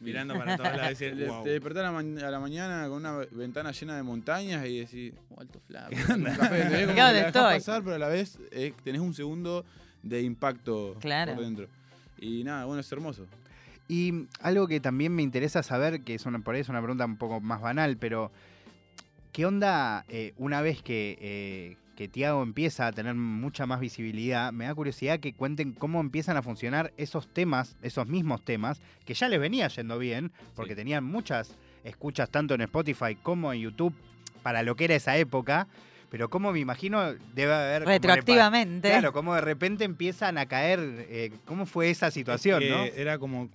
mirando 0.00 0.34
para 0.38 0.56
todos 0.56 0.76
lados 0.76 0.98
decir, 0.98 1.16
Te, 1.16 1.26
wow. 1.26 1.42
te 1.44 1.50
despertás 1.50 1.84
a 1.84 1.90
la, 1.92 1.98
a 2.28 2.30
la 2.30 2.40
mañana 2.40 2.88
con 2.88 2.98
una 2.98 3.16
ventana 3.32 3.72
llena 3.72 3.96
de 3.96 4.02
montañas 4.02 4.66
y 4.66 4.78
decís, 4.80 5.12
oh, 5.30 5.40
alto 5.40 5.60
flaco. 5.66 5.90
¿Qué 6.06 6.12
onda? 6.12 6.30
un 6.30 6.36
café", 6.36 6.62
¿entendés? 6.62 6.86
Como 6.86 6.92
Acá 6.92 6.94
que 6.94 7.00
donde 7.00 7.02
la 7.02 7.12
dejás 7.12 7.26
estoy. 7.36 7.54
pasar, 7.58 7.82
pero 7.82 7.94
a 7.96 7.98
la 7.98 8.08
vez 8.08 8.38
eh, 8.52 8.72
tenés 8.84 9.00
un 9.00 9.14
segundo 9.14 9.64
de 10.02 10.22
impacto 10.22 10.96
Claro. 11.00 11.34
por 11.34 11.44
dentro. 11.44 11.66
Y 12.20 12.44
nada, 12.44 12.64
bueno, 12.64 12.80
es 12.80 12.90
hermoso. 12.92 13.26
Y 13.88 14.26
algo 14.40 14.68
que 14.68 14.80
también 14.80 15.14
me 15.14 15.22
interesa 15.22 15.62
saber, 15.62 16.02
que 16.02 16.14
es 16.14 16.26
una, 16.26 16.38
por 16.40 16.54
ahí 16.54 16.60
es 16.60 16.68
una 16.68 16.80
pregunta 16.80 17.04
un 17.06 17.16
poco 17.16 17.40
más 17.40 17.60
banal, 17.60 17.96
pero 17.96 18.30
¿qué 19.32 19.46
onda 19.46 20.04
eh, 20.08 20.34
una 20.36 20.60
vez 20.60 20.82
que, 20.82 21.16
eh, 21.20 21.76
que 21.98 22.06
Tiago 22.06 22.44
empieza 22.44 22.86
a 22.86 22.92
tener 22.92 23.16
mucha 23.16 23.66
más 23.66 23.80
visibilidad? 23.80 24.52
Me 24.52 24.66
da 24.66 24.74
curiosidad 24.76 25.18
que 25.18 25.32
cuenten 25.32 25.72
cómo 25.72 26.00
empiezan 26.00 26.36
a 26.36 26.42
funcionar 26.42 26.92
esos 26.96 27.26
temas, 27.26 27.76
esos 27.82 28.06
mismos 28.06 28.44
temas, 28.44 28.80
que 29.04 29.14
ya 29.14 29.28
les 29.28 29.40
venía 29.40 29.66
yendo 29.66 29.98
bien, 29.98 30.30
porque 30.54 30.74
Sí. 30.74 30.76
tenían 30.76 31.02
muchas 31.02 31.56
escuchas 31.82 32.30
tanto 32.30 32.54
en 32.54 32.60
Spotify 32.60 33.16
como 33.20 33.52
en 33.52 33.62
YouTube 33.62 33.92
para 34.44 34.62
lo 34.62 34.76
que 34.76 34.84
era 34.84 34.94
esa 34.94 35.16
época. 35.16 35.66
Pero 36.08 36.30
como 36.30 36.52
me 36.52 36.60
imagino, 36.60 37.14
debe 37.34 37.52
haber... 37.52 37.82
como 37.82 37.92
Retroactivamente. 37.92 38.90
Claro, 38.90 39.12
como 39.12 39.34
de 39.34 39.40
repente 39.40 39.82
empiezan 39.82 40.38
a 40.38 40.46
caer. 40.46 40.78
eh, 41.08 41.32
¿Cómo 41.46 41.66
fue 41.66 41.90
esa 41.90 42.12
situación, 42.12 42.60
Que 42.60 42.70
no? 42.70 42.84
Era 42.84 43.18
como. 43.18 43.48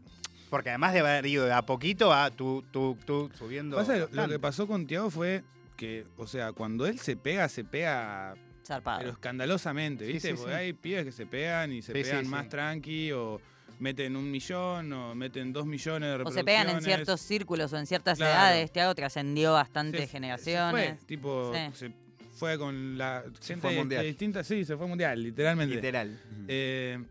Porque 0.50 0.68
además 0.68 0.92
de 0.92 1.00
haber 1.00 1.26
ido 1.28 1.46
de 1.46 1.54
a 1.54 1.62
poquito 1.62 2.12
a 2.12 2.30
tú, 2.30 2.62
tú, 2.72 2.98
tú, 3.06 3.32
subiendo. 3.40 3.78
Pasa 3.78 4.06
lo 4.12 4.28
que 4.28 4.38
pasó 4.38 4.68
con 4.68 4.86
Tiago 4.86 5.10
fue 5.10 5.44
que, 5.76 6.06
o 6.18 6.28
sea, 6.28 6.52
cuando 6.54 6.86
él 6.86 7.00
se 7.00 7.16
pega, 7.16 7.48
se 7.50 7.64
pega 7.64 8.36
Zarpado. 8.66 9.00
pero 9.00 9.12
escandalosamente, 9.12 10.06
¿viste? 10.06 10.30
sí, 10.30 10.34
Porque 10.36 10.52
sí. 10.52 10.58
hay 10.58 10.74
pibes 10.74 11.06
que 11.06 11.12
se 11.12 11.26
pegan 11.26 11.72
y 11.72 11.82
se 11.82 11.94
pegan 11.94 12.24
sí. 12.26 12.30
más 12.32 12.48
tranqui 12.50 13.12
o 13.12 13.40
meten 13.80 14.16
un 14.16 14.30
millón 14.32 14.94
o 14.94 15.14
meten 15.16 15.52
dos 15.52 15.66
millones 15.66 16.08
de 16.10 16.16
O 16.16 16.18
reproducciones. 16.20 16.42
se 16.42 16.64
pegan 16.64 16.76
en 16.78 16.82
ciertos 16.84 17.20
círculos 17.22 17.74
o 17.74 17.78
en 17.78 17.86
ciertas 17.88 18.18
Claro. 18.18 18.34
edades. 18.34 18.72
Tiago 18.72 18.96
trascendió 18.96 19.50
Se- 19.50 19.54
bastantes 19.54 20.02
se 20.02 20.08
generaciones. 20.08 20.98
fue, 21.00 21.06
tipo, 21.08 21.52
Sí. 21.54 21.60
se 21.74 21.92
fue 22.32 22.58
con 22.58 22.98
la 22.98 23.24
Se 23.42 23.56
gente 23.56 23.62
fue 23.70 23.86
de- 23.86 24.04
distintas, 24.04 24.48
sí, 24.48 24.64
se 24.64 24.78
fue 24.78 24.88
mundial, 24.88 25.22
literalmente. 25.22 25.76
Literal. 25.76 26.18
Eh, 26.48 27.04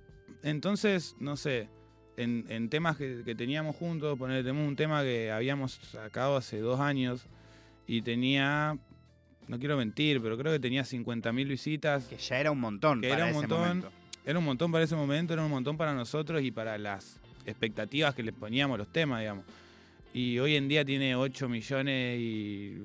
entonces, 0.42 1.14
no 1.20 1.36
sé, 1.36 1.68
en, 2.16 2.44
en 2.48 2.68
temas 2.68 2.96
que, 2.96 3.22
que 3.24 3.34
teníamos 3.34 3.76
juntos, 3.76 4.18
poner, 4.18 4.42
tenemos 4.42 4.66
un 4.66 4.76
tema 4.76 5.02
que 5.02 5.30
habíamos 5.30 5.74
sacado 5.90 6.36
hace 6.36 6.58
dos 6.58 6.80
años 6.80 7.26
y 7.86 8.02
tenía, 8.02 8.76
no 9.48 9.58
quiero 9.58 9.76
mentir, 9.76 10.20
pero 10.22 10.36
creo 10.38 10.52
que 10.52 10.58
tenía 10.60 10.82
50.000 10.82 11.46
visitas. 11.48 12.04
Que 12.06 12.16
ya 12.16 12.38
era 12.38 12.50
un 12.50 12.60
montón 12.60 13.00
Que 13.00 13.08
para 13.08 13.22
era 13.22 13.24
un 13.26 13.30
ese 13.30 13.38
montón. 13.40 13.60
momento. 13.60 13.90
Era 14.24 14.38
un 14.38 14.44
montón 14.44 14.70
para 14.72 14.84
ese 14.84 14.94
momento, 14.94 15.32
era 15.32 15.44
un 15.44 15.50
montón 15.50 15.76
para 15.76 15.94
nosotros 15.94 16.42
y 16.42 16.50
para 16.52 16.78
las 16.78 17.18
expectativas 17.44 18.14
que 18.14 18.22
les 18.22 18.34
poníamos 18.34 18.78
los 18.78 18.90
temas, 18.92 19.20
digamos. 19.20 19.44
Y 20.14 20.38
hoy 20.38 20.54
en 20.56 20.68
día 20.68 20.84
tiene 20.84 21.16
8 21.16 21.48
millones 21.48 22.20
y 22.20 22.76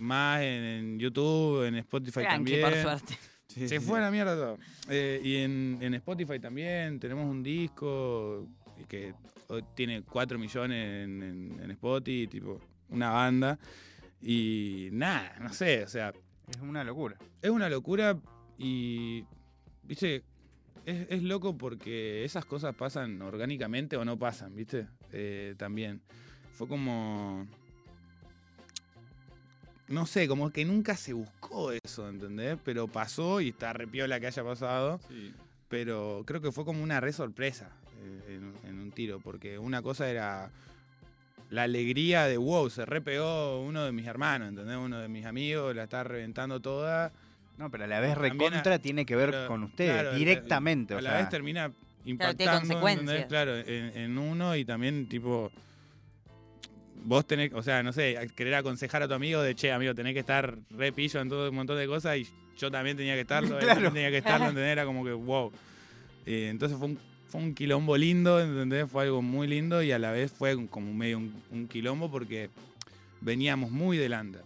más 0.00 0.40
en, 0.42 0.62
en 0.64 0.98
YouTube, 0.98 1.64
en 1.66 1.76
Spotify 1.76 2.20
Tranqui, 2.20 2.60
también. 2.60 2.60
por 2.60 2.74
suerte. 2.82 3.18
Sí, 3.46 3.60
Se 3.68 3.80
sí, 3.80 3.86
fue 3.86 3.98
a 3.98 4.02
sí. 4.02 4.04
la 4.06 4.10
mierda 4.10 4.34
todo. 4.34 4.58
Eh, 4.90 5.20
y 5.24 5.36
en, 5.36 5.78
en 5.80 5.94
Spotify 5.94 6.38
también 6.40 6.98
tenemos 7.00 7.24
un 7.24 7.42
disco 7.42 8.46
que 8.88 9.14
hoy 9.48 9.62
tiene 9.74 10.02
4 10.02 10.38
millones 10.38 11.04
en, 11.04 11.22
en- 11.22 11.60
en 11.62 11.70
Spotify, 11.70 12.26
tipo 12.26 12.60
una 12.90 13.10
banda. 13.10 13.58
Y 14.22 14.88
nada, 14.92 15.36
no 15.40 15.52
sé, 15.52 15.82
o 15.82 15.88
sea, 15.88 16.12
Es 16.48 16.60
una 16.60 16.84
locura. 16.84 17.16
es 17.40 17.50
una 17.50 17.68
locura 17.68 18.16
y, 18.56 19.24
viste, 19.82 20.22
es, 20.86 21.06
es 21.10 21.22
loco 21.22 21.58
porque 21.58 22.24
esas 22.24 22.44
cosas 22.44 22.74
pasan 22.76 23.20
orgánicamente 23.22 23.96
o 23.96 24.04
no 24.04 24.18
pasan, 24.18 24.54
viste, 24.54 24.86
Eh, 25.12 25.54
también. 25.58 26.00
Fue 26.52 26.68
como... 26.68 27.46
No 29.88 30.06
sé, 30.06 30.26
como 30.28 30.50
que 30.50 30.64
nunca 30.64 30.96
se 30.96 31.12
buscó 31.12 31.72
eso, 31.72 32.08
¿entendés? 32.08 32.56
Pero 32.64 32.88
pasó 32.88 33.40
y 33.40 33.48
está 33.50 33.72
repiola 33.74 34.20
que 34.20 34.26
haya 34.28 34.42
pasado. 34.44 35.00
Sí. 35.08 35.34
Pero 35.68 36.22
creo 36.26 36.40
que 36.40 36.52
fue 36.52 36.64
como 36.64 36.82
una 36.82 37.00
re 37.00 37.12
sorpresa 37.12 37.68
eh, 38.02 38.38
en, 38.38 38.68
en 38.68 38.78
un 38.78 38.92
tiro, 38.92 39.20
porque 39.20 39.58
una 39.58 39.82
cosa 39.82 40.08
era 40.08 40.50
la 41.52 41.64
alegría 41.64 42.26
de 42.26 42.36
wow, 42.38 42.68
se 42.70 42.84
repegó 42.86 43.62
uno 43.62 43.84
de 43.84 43.92
mis 43.92 44.06
hermanos, 44.06 44.48
¿entendés? 44.48 44.76
Uno 44.76 44.98
de 44.98 45.08
mis 45.08 45.26
amigos, 45.26 45.76
la 45.76 45.84
está 45.84 46.02
reventando 46.02 46.60
toda. 46.60 47.12
No, 47.58 47.70
pero 47.70 47.84
a 47.84 47.86
la 47.86 48.00
vez 48.00 48.16
recontra 48.16 48.74
a- 48.74 48.78
tiene 48.78 49.04
que 49.04 49.14
ver 49.14 49.46
con 49.46 49.62
ustedes, 49.62 49.92
claro, 49.92 50.14
directamente. 50.16 50.94
A 50.94 50.96
o 50.96 51.00
la 51.02 51.10
sea, 51.10 51.18
vez 51.20 51.28
termina 51.28 51.70
impactando. 52.06 52.80
Claro, 53.28 53.56
en, 53.58 53.96
en 53.96 54.18
uno 54.18 54.56
y 54.56 54.64
también 54.64 55.06
tipo 55.08 55.52
vos 57.04 57.26
tenés, 57.26 57.52
o 57.52 57.62
sea, 57.62 57.82
no 57.82 57.92
sé, 57.92 58.16
querer 58.34 58.54
aconsejar 58.54 59.02
a 59.02 59.08
tu 59.08 59.14
amigo 59.14 59.42
de, 59.42 59.54
che, 59.54 59.72
amigo, 59.72 59.94
tenés 59.94 60.14
que 60.14 60.20
estar 60.20 60.56
re 60.70 60.92
pillo 60.92 61.20
en 61.20 61.28
todo 61.28 61.48
un 61.50 61.54
montón 61.56 61.76
de 61.76 61.86
cosas 61.86 62.16
y 62.16 62.26
yo 62.56 62.70
también 62.70 62.96
tenía 62.96 63.14
que 63.14 63.22
estarlo, 63.22 63.58
él 63.58 63.64
Claro. 63.64 63.74
también 63.74 63.92
tenía 63.94 64.10
que 64.10 64.18
estarlo, 64.18 64.46
¿entendés? 64.50 64.72
Era 64.72 64.84
como 64.84 65.04
que, 65.04 65.12
wow. 65.12 65.52
Eh, 66.24 66.48
entonces 66.50 66.78
fue 66.78 66.86
un, 66.88 66.98
fue 67.32 67.40
un 67.40 67.54
quilombo 67.54 67.96
lindo, 67.96 68.38
¿entendés? 68.40 68.90
Fue 68.90 69.04
algo 69.04 69.22
muy 69.22 69.46
lindo 69.48 69.82
y 69.82 69.90
a 69.90 69.98
la 69.98 70.10
vez 70.12 70.30
fue 70.30 70.66
como 70.68 70.92
medio 70.92 71.16
un, 71.16 71.42
un 71.50 71.66
quilombo 71.66 72.10
porque 72.10 72.50
veníamos 73.22 73.70
muy 73.70 73.96
delante. 73.96 74.40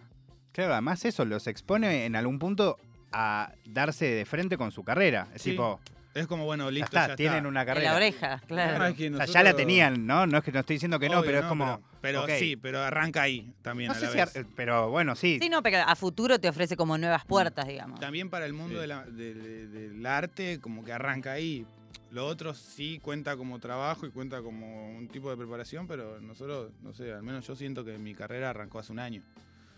Claro, 0.53 0.73
además 0.73 1.05
eso 1.05 1.25
los 1.25 1.49
expone 1.49 2.07
en 2.07 2.15
algún 2.17 2.39
punto 2.39 2.79
a 3.13 3.53
darse 3.65 4.07
de 4.07 4.25
frente 4.25 4.57
con 4.57 4.71
su 4.71 4.85
carrera. 4.85 5.27
Es 5.35 5.43
Sí, 5.43 5.51
tipo, 5.51 5.81
Es 6.15 6.27
como, 6.27 6.45
bueno, 6.45 6.65
ya 6.67 6.71
listo, 6.71 6.87
está, 6.87 7.09
ya 7.09 7.17
tienen 7.17 7.37
está. 7.39 7.49
una 7.49 7.61
En 7.63 7.67
carrera. 7.67 7.91
la 7.91 7.97
oreja, 7.97 8.43
claro. 8.47 8.83
Ah, 8.85 8.89
es 8.91 8.95
que 8.97 9.11
O 9.11 9.17
sea, 9.17 9.27
ya 9.27 9.43
la 9.43 9.55
tenían, 9.55 10.07
¿no? 10.07 10.27
No 10.27 10.39
es 10.39 10.45
que 10.45 10.53
no 10.53 10.61
estoy 10.61 10.77
diciendo 10.77 10.99
que 10.99 11.09
no, 11.11 11.23
pero 11.23 11.41
es 11.41 11.45
como. 11.47 11.81
Pero, 12.01 12.25
sí, 12.39 12.55
pero 12.57 12.81
arranca 12.83 13.23
ahí 13.23 13.53
también 13.63 13.89
No 13.89 13.95
a 13.95 13.97
sé 13.99 14.07
la 14.07 14.11
si. 14.13 14.17
vez. 14.19 14.37
ar- 14.37 14.47
Pero 14.55 14.91
bueno, 14.91 15.17
sí. 15.17 15.39
Sí, 15.43 15.49
no, 15.49 15.61
pero 15.63 15.79
a 15.85 15.97
futuro 15.97 16.39
te 16.39 16.49
ofrece 16.49 16.77
como 16.77 16.97
nuevas 16.97 17.25
puertas, 17.25 17.67
digamos. 17.67 17.99
También 17.99 18.31
para 18.31 18.47
el 18.47 18.53
mundo 18.53 18.77
Sí. 18.77 18.81
de 18.81 18.87
la- 18.87 19.05
de- 19.05 19.35
de- 19.35 19.67
del 19.67 20.07
arte, 20.07 20.61
como 20.61 20.85
que 20.85 20.93
arranca 20.93 21.33
ahí. 21.33 21.67
Lo 22.13 22.27
otro 22.27 22.55
sí 22.55 22.99
cuenta 23.03 23.37
como 23.37 23.59
trabajo 23.59 24.07
y 24.07 24.11
cuenta 24.11 24.41
como 24.41 24.97
un 24.97 25.09
tipo 25.09 25.29
de 25.31 25.37
preparación, 25.37 25.87
pero 25.89 26.21
nosotros, 26.21 26.71
no 26.83 26.93
sé, 26.95 27.13
al 27.13 27.23
menos 27.23 27.47
yo 27.47 27.57
siento 27.57 27.85
que 27.85 27.99
mi 27.99 28.15
carrera 28.15 28.51
arrancó 28.51 28.79
hace 28.79 28.93
un 28.93 29.01
año. 29.01 29.23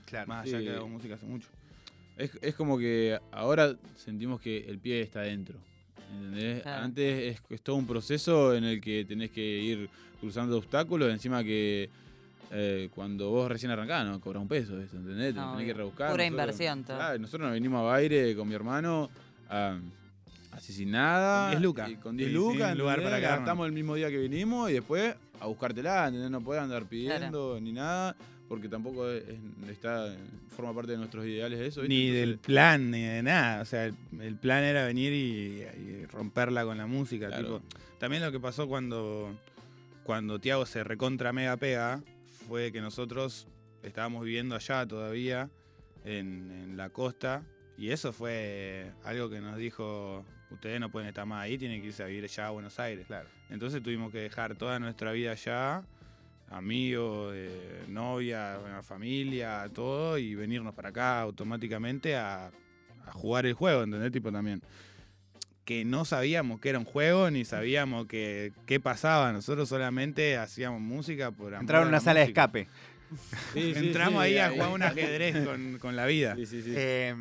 Claro. 0.07 0.27
Más 0.29 0.45
allá 0.45 0.59
Sí. 0.59 0.65
que 0.65 0.71
hago 0.73 0.89
música 0.89 1.15
hace 1.15 1.27
mucho. 1.27 1.49
Es, 2.17 2.31
es 2.43 2.55
como 2.55 2.79
que 2.79 3.19
ahora 3.33 3.75
sentimos 3.97 4.41
que 4.41 4.59
el 4.69 4.79
pie 4.79 5.01
está 5.01 5.21
dentro. 5.23 5.57
¿Entendés? 6.13 6.63
Claro. 6.63 6.85
Antes 6.85 7.35
es, 7.37 7.43
es 7.51 7.63
todo 7.63 7.77
un 7.77 7.87
proceso 7.87 8.55
en 8.55 8.65
el 8.65 8.81
que 8.81 9.05
tenés 9.05 9.31
que 9.31 9.43
ir 9.45 9.91
cruzando 10.21 10.57
obstáculos, 10.57 11.11
encima 11.11 11.43
que 11.45 11.89
eh, 12.51 12.89
cuando 12.95 13.31
vos 13.31 13.49
recién 13.51 13.71
arrancás 13.73 14.07
no 14.07 14.21
cobras 14.21 14.43
un 14.43 14.49
peso 14.49 14.81
eso, 14.81 14.97
¿entendés? 14.97 15.35
Te 15.35 15.41
No, 15.41 15.53
tenés 15.53 15.67
que 15.67 15.75
rebuscar. 15.75 16.11
Pura 16.11 16.25
nosotros- 16.25 16.31
inversión, 16.47 16.85
todo. 16.85 16.97
Claro, 16.97 17.19
nosotros 17.19 17.43
nos 17.47 17.53
venimos 17.53 17.79
a 17.81 17.83
Baire 17.83 18.35
con 18.37 18.49
mi 18.49 18.55
hermano 18.55 19.11
a- 19.51 19.79
así 20.59 20.73
sin 20.73 20.91
nada. 20.91 21.45
Con 21.45 21.51
10 21.53 21.63
lucas. 21.63 21.91
y 21.91 21.97
Con 21.97 22.17
10 22.17 22.31
Y 22.31 22.33
lucas, 22.33 22.71
sin 22.71 22.79
lugar 22.79 23.03
para. 23.03 23.19
Gastamos 23.19 23.67
el 23.67 23.73
mismo 23.73 23.95
día 23.95 24.09
que 24.11 24.19
vinimos 24.19 24.71
y 24.71 24.75
después 24.75 25.15
a 25.41 25.47
buscártela, 25.47 26.07
¿entendés? 26.07 26.31
No 26.31 26.41
podés 26.43 26.63
andar 26.63 26.85
pidiendo 26.87 27.59
ni 27.61 27.73
nada, 27.73 28.15
porque 28.49 28.69
tampoco 28.69 29.09
es- 29.11 29.25
es- 29.29 29.71
está, 29.71 30.15
forma 30.57 30.75
parte 30.75 30.93
de 30.93 30.99
nuestros 30.99 31.25
ideales 31.27 31.61
eso. 31.61 31.83
¿viste? 31.83 31.95
Ni 31.95 32.09
Entonces- 32.09 32.21
del 32.29 32.39
plan, 32.39 32.91
ni 32.91 33.03
de 33.03 33.23
nada. 33.23 33.63
O 33.63 33.65
sea, 33.65 33.85
el, 33.87 33.95
el 34.21 34.37
plan 34.37 34.65
era 34.65 34.85
venir 34.85 35.13
y, 35.13 35.63
y 35.81 36.07
romperla 36.07 36.65
con 36.65 36.77
la 36.79 36.87
música. 36.87 37.29
Claro. 37.29 37.61
tipo. 37.61 37.63
También 37.99 38.23
lo 38.23 38.31
que 38.33 38.41
pasó 38.41 38.67
cuando, 38.69 39.35
cuando 40.05 40.39
Tiago 40.41 40.67
se 40.67 40.83
recontra 40.85 41.33
mega 41.33 41.57
pega 41.57 42.03
fue 42.49 42.73
que 42.73 42.81
nosotros 42.81 43.47
estábamos 43.83 44.25
viviendo 44.25 44.55
allá 44.57 44.87
todavía, 44.87 45.51
en, 46.05 46.51
en 46.51 46.77
la 46.77 46.91
costa, 46.91 47.43
y 47.77 47.91
eso 47.91 48.13
fue 48.13 48.91
algo 49.05 49.29
que 49.31 49.41
nos 49.41 49.57
dijo, 49.57 50.25
ustedes 50.51 50.81
no 50.81 50.91
pueden 50.91 51.09
estar 51.09 51.27
más 51.27 51.43
ahí, 51.43 51.59
tienen 51.59 51.81
que 51.81 51.89
irse 51.89 52.03
a 52.03 52.07
vivir 52.07 52.25
allá 52.25 52.47
a 52.47 52.51
Buenos 52.51 52.79
Aires. 52.79 53.07
Claro. 53.07 53.29
Entonces 53.51 53.83
tuvimos 53.83 54.13
que 54.13 54.19
dejar 54.19 54.57
toda 54.57 54.79
nuestra 54.79 55.13
vida 55.13 55.33
allá, 55.33 55.83
amigos, 56.51 57.33
eh, 57.37 57.85
novia, 57.89 58.59
bueno, 58.59 58.83
familia, 58.83 59.69
todo, 59.73 60.19
y 60.19 60.35
venirnos 60.35 60.75
para 60.75 60.91
acá 60.91 61.21
automáticamente 61.21 62.17
a, 62.17 62.51
a 63.07 63.13
jugar 63.13 63.47
el 63.47 63.55
juego, 63.55 63.83
¿entendés? 63.83 64.13
Tipo 64.13 64.33
también. 64.33 64.63
Que 65.65 65.85
no 65.85 66.07
sabíamos 66.07 66.61
que 66.61 66.71
era 66.71 66.79
un 66.79 66.87
juego, 66.87 67.31
ni 67.31 67.45
sabíamos 67.45 68.07
que, 68.07 68.53
qué 68.65 68.81
pasaba. 68.81 69.33
Nosotros 69.33 69.69
solamente 69.69 70.39
hacíamos 70.39 70.81
música 70.81 71.31
por 71.31 71.49
amor 71.49 71.61
Entraron 71.61 71.87
a 71.87 71.89
una 71.89 71.97
la 71.99 72.01
sala 72.01 72.21
de 72.21 72.27
escape. 72.27 72.69
Sí, 73.55 73.73
sí, 73.73 73.87
Entramos 73.87 74.23
sí, 74.23 74.29
ahí 74.29 74.39
a 74.39 74.51
jugar 74.51 74.69
un 74.69 74.83
ajedrez 74.83 75.43
con, 75.43 75.79
con 75.79 75.97
la 75.97 76.05
vida. 76.05 76.37
Sí, 76.37 76.45
sí, 76.45 76.63
sí. 76.63 76.75
Eh, 76.77 77.15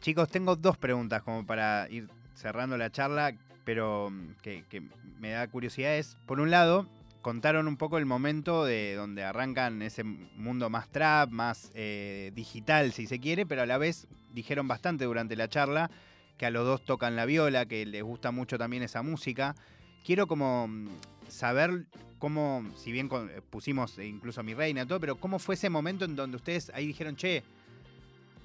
chicos, 0.00 0.30
tengo 0.30 0.56
dos 0.56 0.78
preguntas 0.78 1.22
como 1.22 1.44
para 1.44 1.86
ir 1.90 2.08
cerrando 2.38 2.78
la 2.78 2.90
charla, 2.90 3.34
pero 3.64 4.10
mm, 4.10 4.36
que, 4.42 4.82
me 5.18 5.30
da 5.30 5.48
curiosidad. 5.48 5.96
Es, 5.96 6.16
por 6.26 6.40
un 6.40 6.50
lado, 6.50 6.86
contaron 7.20 7.66
un 7.66 7.76
poco 7.76 7.98
el 7.98 8.06
momento 8.06 8.64
de 8.64 8.94
donde 8.94 9.24
arrancan 9.24 9.82
ese 9.82 10.04
mundo 10.04 10.70
más 10.70 10.88
trap, 10.88 11.30
más 11.30 11.70
eh, 11.74 12.30
digital, 12.34 12.92
si 12.92 13.06
se 13.06 13.18
quiere, 13.18 13.44
pero 13.44 13.62
a 13.62 13.66
la 13.66 13.78
vez 13.78 14.06
dijeron 14.32 14.68
bastante 14.68 15.04
durante 15.04 15.36
la 15.36 15.48
charla, 15.48 15.90
que 16.36 16.46
a 16.46 16.50
los 16.50 16.64
dos 16.64 16.84
tocan 16.84 17.16
la 17.16 17.26
viola, 17.26 17.66
que 17.66 17.84
les 17.84 18.02
gusta 18.02 18.30
mucho 18.30 18.56
también 18.56 18.84
esa 18.84 19.02
música. 19.02 19.56
Quiero 20.04 20.28
como 20.28 20.68
mm, 20.68 20.88
saber 21.28 21.86
cómo, 22.18 22.64
si 22.76 22.92
bien 22.92 23.10
eh, 23.12 23.42
pusimos 23.50 23.98
eh, 23.98 24.06
incluso 24.06 24.44
mi 24.44 24.54
reina 24.54 24.86
todo, 24.86 25.00
pero 25.00 25.16
cómo 25.16 25.40
fue 25.40 25.56
ese 25.56 25.70
momento 25.70 26.04
en 26.04 26.14
donde 26.14 26.36
ustedes 26.36 26.70
ahí 26.72 26.86
dijeron, 26.86 27.16
che, 27.16 27.42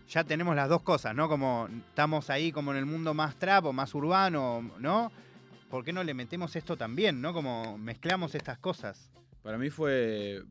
ya 0.10 0.24
tenemos 0.24 0.56
las 0.56 0.70
dos 0.70 0.82
cosas, 0.82 1.16
¿no? 1.16 1.28
Como 1.30 1.68
estamos 1.90 2.30
ahí 2.30 2.52
como 2.52 2.72
en 2.72 2.78
el 2.78 2.86
mundo 2.86 3.14
más 3.14 3.36
trap 3.38 3.66
o 3.66 3.74
más 3.74 3.94
urbano, 3.96 4.72
¿no? 4.80 5.12
¿Por 5.70 5.84
qué 5.84 5.92
no 5.94 6.04
le 6.04 6.14
metemos 6.14 6.56
esto 6.56 6.78
también, 6.78 7.20
¿no? 7.22 7.34
Como 7.34 7.78
mezclamos 7.78 8.36
estas 8.36 8.58
cosas. 8.60 9.10
Para 9.42 9.58
mí 9.58 9.70
fue. 9.70 10.44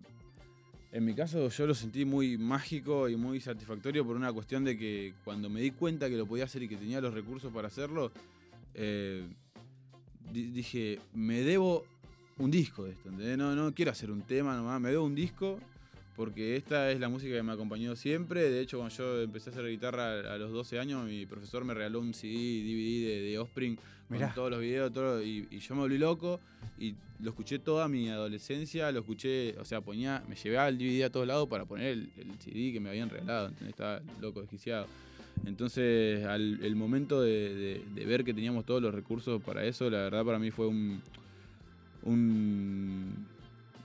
En 0.91 1.05
mi 1.07 1.15
caso, 1.15 1.49
yo 1.49 1.67
lo 1.67 1.75
sentí 1.75 2.05
muy 2.05 2.37
mágico 2.37 3.09
y 3.09 3.17
muy 3.17 3.41
satisfactorio 3.41 4.05
por 4.05 4.15
una 4.15 4.31
cuestión 4.33 4.63
de 4.65 4.77
que 4.77 5.15
cuando 5.25 5.49
me 5.49 5.61
di 5.63 5.71
cuenta 5.71 6.11
que 6.11 6.17
lo 6.17 6.27
podía 6.27 6.45
hacer 6.45 6.63
y 6.65 6.69
que 6.69 6.77
tenía 6.77 7.01
los 7.01 7.15
recursos 7.15 7.51
para 7.51 7.69
hacerlo, 7.69 8.13
eh, 8.75 9.27
di- 10.31 10.51
dije, 10.51 11.01
me 11.15 11.41
debo 11.41 11.87
un 12.37 12.51
disco 12.51 12.85
de 12.85 12.93
esto. 12.93 13.11
No, 13.11 13.55
no 13.57 13.73
quiero 13.73 13.91
hacer 13.91 14.11
un 14.11 14.21
tema 14.23 14.55
nomás, 14.55 14.81
me 14.83 14.91
debo 14.91 15.05
un 15.07 15.15
disco 15.15 15.59
porque 16.17 16.57
esta 16.57 16.91
es 16.91 17.01
la 17.01 17.09
música 17.09 17.35
que 17.35 17.43
me 17.43 17.53
ha 17.53 17.55
acompañado 17.55 17.97
siempre. 17.97 18.51
De 18.51 18.61
hecho, 18.61 18.79
cuando 18.79 18.95
yo 18.95 19.23
empecé 19.23 19.51
a 19.51 19.53
hacer 19.53 19.67
guitarra 19.69 20.33
a, 20.33 20.39
los 20.39 20.53
12 20.53 20.79
años, 20.79 21.07
mi 21.07 21.25
profesor 21.27 21.65
me 21.65 21.75
regaló 21.75 22.01
un 22.01 22.13
CD, 22.15 22.35
DVD 22.63 23.07
de, 23.09 23.21
de 23.23 23.39
Offspring 23.39 23.77
con 24.09 24.35
todos 24.35 24.51
los 24.51 24.61
videos, 24.61 24.93
todo, 24.93 25.23
y, 25.23 25.49
y 25.51 25.59
yo 25.61 25.75
me 25.75 25.81
volví 25.83 25.97
loco 25.97 26.39
y 26.79 26.95
lo 27.23 27.31
escuché 27.31 27.59
toda 27.59 27.89
mi 27.89 28.11
adolescencia, 28.11 28.93
lo 28.93 29.01
escuché, 29.01 29.57
o 29.59 29.65
sea, 29.65 29.81
ponía, 29.81 30.23
me 30.29 30.35
llevaba 30.37 30.69
el 30.69 30.77
DVD 30.77 31.05
a 31.05 31.11
todos 31.11 31.27
lados 31.27 31.49
para 31.49 31.65
poner 31.65 31.87
el, 31.93 32.11
el 32.19 32.39
CD 32.41 32.73
que 32.75 32.81
me 32.81 32.91
habían 32.91 33.09
regalado, 33.09 33.49
¿entendés? 33.49 33.71
estaba 33.71 34.03
loco, 34.21 34.41
desquiciado. 34.43 34.87
Entonces, 35.47 36.25
al 36.27 36.63
el 36.63 36.77
momento 36.77 37.23
de, 37.23 37.55
de- 37.55 37.85
de 37.95 38.05
ver 38.07 38.23
que 38.23 38.35
teníamos 38.35 38.67
todos 38.67 38.83
los 38.83 38.95
recursos 38.95 39.43
para 39.43 39.65
eso, 39.65 39.89
la 39.89 39.99
verdad 40.03 40.25
para 40.27 40.39
mí 40.39 40.51
fue 40.51 40.67
un, 40.67 41.01
un 42.03 43.27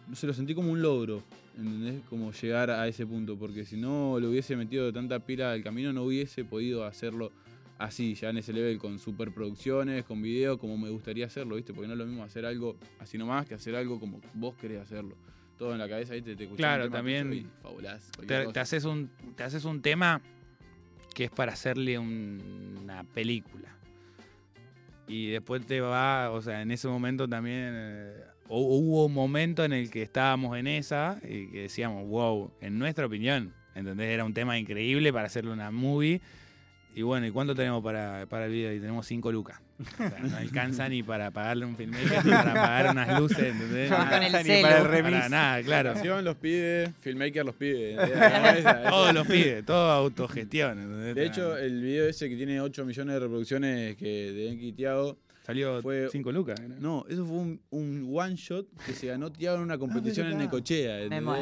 no 0.08 0.16
sé, 0.16 0.28
lo 0.28 0.34
sentí 0.34 0.54
como 0.56 0.72
un 0.72 0.82
logro, 0.82 1.22
¿entendés? 1.58 2.02
Como 2.10 2.32
llegar 2.32 2.70
a 2.72 2.88
ese 2.88 3.06
punto, 3.06 3.38
porque 3.38 3.66
si 3.66 3.78
no 3.78 4.20
le 4.20 4.28
hubiese 4.28 4.56
metido 4.56 4.92
tanta 4.94 5.20
pila 5.20 5.52
al 5.52 5.64
camino, 5.64 5.92
no 5.94 6.04
hubiese 6.04 6.46
podido 6.46 6.86
hacerlo 6.86 7.32
así, 7.78 8.16
ya 8.16 8.30
en 8.30 8.38
ese 8.38 8.54
level, 8.54 8.80
con 8.80 8.98
superproducciones, 9.00 10.04
con 10.06 10.22
videos, 10.22 10.58
como 10.58 10.78
me 10.78 10.90
gustaría 10.90 11.26
hacerlo, 11.28 11.56
¿viste? 11.58 11.74
Porque 11.74 11.88
no 11.88 11.94
es 11.94 12.00
lo 12.00 12.06
mismo 12.06 12.24
hacer 12.24 12.46
algo 12.46 12.76
así 13.00 13.18
nomás 13.18 13.46
que 13.46 13.54
hacer 13.56 13.76
algo 13.76 14.00
como 14.00 14.20
vos 14.34 14.56
querés 14.56 14.82
hacerlo. 14.82 15.16
Todo 15.58 15.74
en 15.74 15.80
la 15.80 15.90
cabeza, 15.90 16.14
¿viste? 16.14 16.36
Te 16.36 16.48
Claro, 16.50 16.90
también 16.90 17.34
y 17.34 17.46
fabulás, 17.62 18.10
Te, 18.28 18.48
te 18.48 18.60
haces 18.60 18.86
un, 18.86 19.10
te 19.36 19.44
haces 19.44 19.66
un 19.66 19.82
tema 19.82 20.22
que 21.14 21.26
es 21.26 21.32
para 21.32 21.54
hacerle 21.54 21.98
un- 21.98 22.78
una 22.84 23.04
película. 23.04 23.76
Y 25.08 25.28
después 25.28 25.66
te 25.66 25.82
va, 25.82 26.32
o 26.32 26.42
sea, 26.42 26.62
en 26.62 26.70
ese 26.72 26.88
momento 26.88 27.28
también 27.28 27.72
eh, 27.74 28.24
hu- 28.50 28.80
hubo 28.80 29.06
un 29.06 29.14
momento 29.14 29.64
en 29.66 29.74
el 29.74 29.90
que 29.90 30.02
estábamos 30.02 30.58
en 30.58 30.68
esa 30.68 31.20
y 31.24 31.48
que 31.52 31.62
decíamos, 31.64 32.08
wow, 32.08 32.52
en 32.62 32.78
nuestra 32.80 33.06
opinión, 33.06 33.54
¿entendés? 33.76 34.10
Era 34.10 34.24
un 34.26 34.34
tema 34.34 34.58
increíble 34.58 35.12
para 35.14 35.28
hacerle 35.28 35.52
una 35.52 35.72
movie. 35.72 36.22
Y 36.96 37.04
bueno, 37.04 37.28
¿y 37.28 37.32
cuánto 37.32 37.54
tenemos 37.54 37.84
para, 37.84 38.26
para 38.26 38.46
el 38.46 38.52
video? 38.52 38.74
Y 38.74 38.80
tenemos 38.80 39.06
5 39.06 39.32
lucas. 39.32 39.62
O 39.80 39.84
sea, 39.98 40.18
no 40.20 40.36
alcanza 40.38 40.90
ni 40.90 41.04
para 41.04 41.30
pagarle 41.30 41.64
un 41.68 41.76
filmmaker, 41.78 42.26
ni 42.26 42.32
para 42.32 42.54
pagar 42.56 42.90
unas 42.90 43.20
luces, 43.20 43.38
¿entendés? 43.38 43.92
No 43.92 43.98
Con 43.98 44.06
Nada, 44.06 44.18
el 44.18 44.24
alcanza 44.36 44.54
ni 44.56 44.62
para 44.64 44.78
el 44.78 44.82
para 44.82 44.94
remis. 45.02 45.30
nada, 45.30 45.62
claro. 45.62 46.22
Los 46.24 46.36
pide, 46.38 46.92
Filmmaker 47.02 47.46
los 47.46 47.54
pide. 47.54 47.96
Todos 48.90 49.14
los 49.14 49.28
pide, 49.28 49.62
todo 49.62 49.92
autogestión. 49.92 50.80
¿entendés? 50.80 51.14
De 51.16 51.26
hecho, 51.28 51.56
el 51.56 51.80
video 51.84 52.08
ese 52.10 52.28
que 52.30 52.36
tiene 52.36 52.60
8 52.62 52.84
millones 52.86 53.14
de 53.14 53.20
reproducciones 53.20 53.96
que 53.96 54.32
de 54.32 54.50
Enki 54.50 54.72
Tiago, 54.74 55.20
salió 55.48 55.82
fue- 55.82 56.10
5 56.12 56.32
lucas. 56.32 56.60
¿no? 56.62 56.76
no, 56.80 57.06
eso 57.10 57.26
fue 57.26 57.38
un, 57.38 57.62
un 57.72 58.12
one 58.14 58.36
shot 58.36 58.68
que 58.86 58.94
se 58.94 59.08
ganó 59.08 59.32
Tiago 59.32 59.58
en 59.58 59.64
una 59.64 59.78
competición 59.80 60.28
en. 60.28 60.38
Necochea. 60.38 61.10
muero. 61.22 61.42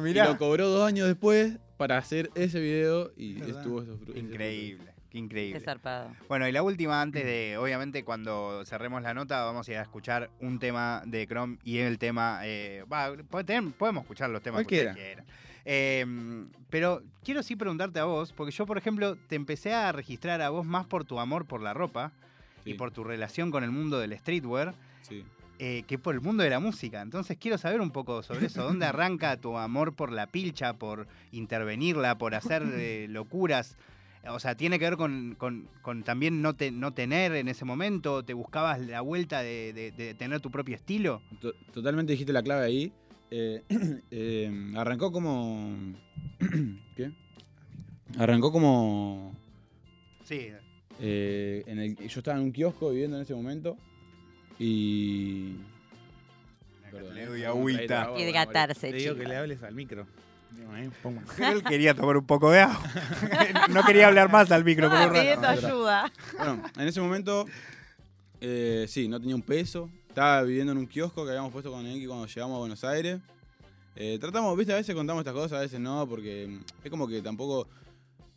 No, 0.00 0.06
Y 0.08 0.14
lo 0.14 0.36
cobró 0.38 0.68
dos 0.68 0.88
años 0.88 1.06
después 1.06 1.58
para 1.76 1.98
hacer 1.98 2.30
ese 2.34 2.58
video 2.60 3.12
y 3.16 3.34
verdad. 3.34 3.58
estuvo 3.58 3.82
ese 3.82 4.18
Increíble, 4.18 4.92
qué 5.10 5.18
increíble. 5.18 5.58
Qué 5.58 5.64
zarpado. 5.64 6.10
Bueno, 6.28 6.48
y 6.48 6.52
la 6.52 6.62
última, 6.62 7.00
antes 7.02 7.24
de, 7.24 7.56
obviamente, 7.58 8.04
cuando 8.04 8.64
cerremos 8.64 9.02
la 9.02 9.14
nota, 9.14 9.44
vamos 9.44 9.68
a 9.68 9.72
ir 9.72 9.78
a 9.78 9.82
escuchar 9.82 10.30
un 10.40 10.58
tema 10.58 11.02
de 11.06 11.26
Chrome 11.26 11.58
y 11.64 11.78
el 11.78 11.98
tema. 11.98 12.40
eh, 12.44 12.84
va, 12.92 13.12
podemos 13.28 14.02
escuchar 14.02 14.30
los 14.30 14.42
temas 14.42 14.66
que 14.66 14.76
ustedes 14.76 14.94
quieran. 14.96 15.24
Eh, 15.64 16.04
pero 16.70 17.02
quiero 17.22 17.42
sí 17.42 17.54
preguntarte 17.54 18.00
a 18.00 18.04
vos, 18.04 18.32
porque 18.32 18.50
yo, 18.52 18.66
por 18.66 18.78
ejemplo, 18.78 19.16
te 19.28 19.36
empecé 19.36 19.72
a 19.74 19.92
registrar 19.92 20.40
a 20.40 20.50
vos 20.50 20.64
más 20.66 20.86
por 20.86 21.04
tu 21.04 21.20
amor 21.20 21.46
por 21.46 21.60
la 21.62 21.72
ropa 21.74 22.12
y 22.64 22.74
por 22.74 22.90
tu 22.90 23.04
relación 23.04 23.50
con 23.50 23.64
el 23.64 23.70
mundo 23.70 23.98
del 23.98 24.16
streetwear 24.18 24.74
sí. 25.02 25.24
eh, 25.58 25.82
que 25.86 25.98
por 25.98 26.14
el 26.14 26.20
mundo 26.20 26.42
de 26.42 26.50
la 26.50 26.60
música. 26.60 27.00
Entonces 27.02 27.36
quiero 27.38 27.58
saber 27.58 27.80
un 27.80 27.90
poco 27.90 28.22
sobre 28.22 28.46
eso. 28.46 28.62
¿Dónde 28.64 28.86
arranca 28.86 29.36
tu 29.36 29.56
amor 29.58 29.94
por 29.94 30.12
la 30.12 30.26
pilcha, 30.26 30.74
por 30.74 31.06
intervenirla, 31.32 32.18
por 32.18 32.34
hacer 32.34 32.62
eh, 32.74 33.06
locuras? 33.10 33.76
O 34.28 34.38
sea, 34.38 34.54
¿tiene 34.56 34.78
que 34.78 34.84
ver 34.84 34.96
con, 34.96 35.34
con- 35.36 35.66
con 35.82 36.04
también 36.04 36.42
no, 36.42 36.54
te- 36.54 36.70
no 36.70 36.92
tener 36.94 37.32
en 37.34 37.48
ese 37.48 37.64
momento? 37.64 38.22
¿Te 38.24 38.34
buscabas 38.34 38.78
la 38.80 39.00
vuelta 39.00 39.42
de, 39.42 39.72
de- 39.72 39.90
de 39.90 40.14
tener 40.14 40.40
tu 40.40 40.48
propio 40.52 40.76
estilo? 40.76 41.20
To- 41.40 41.54
Totalmente 41.72 42.12
dijiste 42.12 42.32
la 42.32 42.42
clave 42.44 42.64
ahí. 42.64 42.92
Eh, 43.32 43.62
eh, 44.12 44.72
arrancó 44.76 45.10
como. 45.10 45.74
¿Qué? 46.96 47.10
Arrancó 48.16 48.52
como. 48.52 49.34
Sí. 50.22 50.50
Eh, 51.04 51.64
en 51.66 51.80
el, 51.80 51.96
yo 51.96 52.20
estaba 52.20 52.38
en 52.38 52.44
un 52.44 52.52
kiosco 52.52 52.90
viviendo 52.90 53.16
en 53.16 53.24
ese 53.24 53.34
momento 53.34 53.76
y. 54.56 55.56
Perdón, 56.92 57.14
Le 57.16 57.26
doy 57.26 57.42
agüita. 57.42 58.12
Y 58.16 58.22
hidratarse, 58.22 58.92
Te 58.92 58.96
digo 58.96 59.16
que 59.16 59.24
le 59.24 59.36
hables 59.36 59.62
al 59.64 59.74
micro. 59.74 60.06
Digo, 60.52 60.76
eh, 60.76 60.90
él 61.38 61.64
quería 61.68 61.94
tomar 61.94 62.16
un 62.16 62.24
poco 62.24 62.52
de 62.52 62.60
agua. 62.60 62.80
no 63.70 63.82
quería 63.82 64.06
hablar 64.06 64.30
más 64.30 64.52
al 64.52 64.64
micro 64.64 64.88
por 64.88 64.98
un 64.98 65.04
rato. 65.06 65.20
pidiendo 65.20 65.48
ayuda. 65.48 66.12
Bueno, 66.36 66.62
en 66.76 66.86
ese 66.86 67.00
momento, 67.00 67.46
eh, 68.40 68.84
sí, 68.88 69.08
no 69.08 69.18
tenía 69.18 69.34
un 69.34 69.42
peso. 69.42 69.90
Estaba 70.08 70.42
viviendo 70.42 70.70
en 70.70 70.78
un 70.78 70.86
kiosco 70.86 71.24
que 71.24 71.30
habíamos 71.30 71.50
puesto 71.50 71.72
con 71.72 71.84
Enki 71.84 72.06
cuando 72.06 72.26
llegamos 72.26 72.56
a 72.56 72.58
Buenos 72.60 72.84
Aires. 72.84 73.18
Eh, 73.96 74.18
tratamos, 74.20 74.56
viste, 74.56 74.72
a 74.72 74.76
veces 74.76 74.94
contamos 74.94 75.22
estas 75.22 75.34
cosas, 75.34 75.58
a 75.58 75.62
veces 75.62 75.80
no, 75.80 76.06
porque 76.06 76.60
es 76.84 76.90
como 76.90 77.08
que 77.08 77.20
tampoco. 77.22 77.66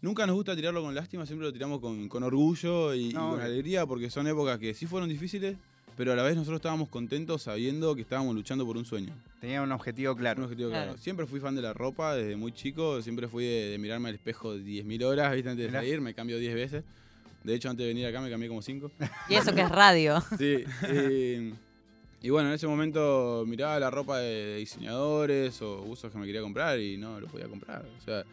Nunca 0.02 0.28
nos 0.28 0.36
gusta 0.36 0.56
tirarlo 0.56 0.82
con 0.82 0.94
lástima, 0.94 1.26
siempre 1.26 1.48
lo 1.48 1.54
tiramos 1.54 1.80
con, 1.80 2.08
con 2.10 2.24
orgullo 2.24 2.94
y, 2.94 3.12
con 3.14 3.40
alegría, 3.40 3.86
porque 3.86 4.10
son 4.10 4.28
épocas 4.28 4.60
que 4.60 4.74
sí 4.74 4.86
fueron 4.86 5.10
difíciles, 5.10 5.58
pero 5.98 6.12
a 6.14 6.16
la 6.16 6.24
vez 6.24 6.36
nosotros 6.36 6.58
estábamos 6.58 6.90
contentos 6.90 7.44
sabiendo 7.44 7.96
que 7.96 8.02
estábamos 8.02 8.36
luchando 8.36 8.66
por 8.66 8.78
un 8.78 8.86
sueño. 8.86 9.14
Tenía 9.40 9.62
un 9.62 9.72
objetivo 9.72 10.12
Un 10.12 10.18
claro. 10.20 10.44
objetivo 10.44 10.70
claro. 10.70 10.86
Claro. 10.92 11.02
Siempre 11.02 11.26
fui 11.26 11.40
fan 11.40 11.56
de 11.56 11.62
la 11.62 11.74
ropa 11.74 12.16
desde 12.16 12.36
muy 12.36 12.52
chico, 12.52 13.02
siempre 13.02 13.28
fui 13.28 13.46
de, 13.46 13.70
de 13.72 13.78
mirarme 13.78 14.10
al 14.10 14.16
espejo 14.16 14.56
10.000 14.56 15.04
horas, 15.06 15.34
¿viste? 15.34 15.50
Antes 15.50 15.66
de 15.68 15.72
salir, 15.72 16.02
me 16.02 16.14
cambio 16.14 16.38
10 16.38 16.54
veces. 16.54 16.84
De 17.44 17.54
hecho, 17.54 17.70
antes 17.70 17.84
de 17.84 17.94
venir 17.94 18.08
acá 18.08 18.22
me 18.22 18.30
cambié 18.30 18.50
como 18.50 18.62
5. 18.62 18.92
Y 19.30 19.36
eso 19.36 19.54
que 19.54 19.62
es 19.62 19.70
radio. 19.70 20.22
Sí, 20.38 20.64
y, 20.92 21.54
y 22.26 22.30
bueno, 22.32 22.50
en 22.50 22.56
ese 22.56 22.66
momento 22.68 23.44
miraba 23.48 23.80
la 23.80 23.92
ropa 23.92 24.18
de 24.18 24.58
diseñadores 24.58 25.62
o 25.62 25.84
usos 25.84 26.12
que 26.12 26.18
me 26.18 26.26
quería 26.26 26.42
comprar 26.42 26.80
y 26.80 26.98
no 26.98 27.20
lo 27.20 27.28
podía 27.28 27.48
comprar. 27.48 27.86
O 28.00 28.02
sea, 28.04 28.24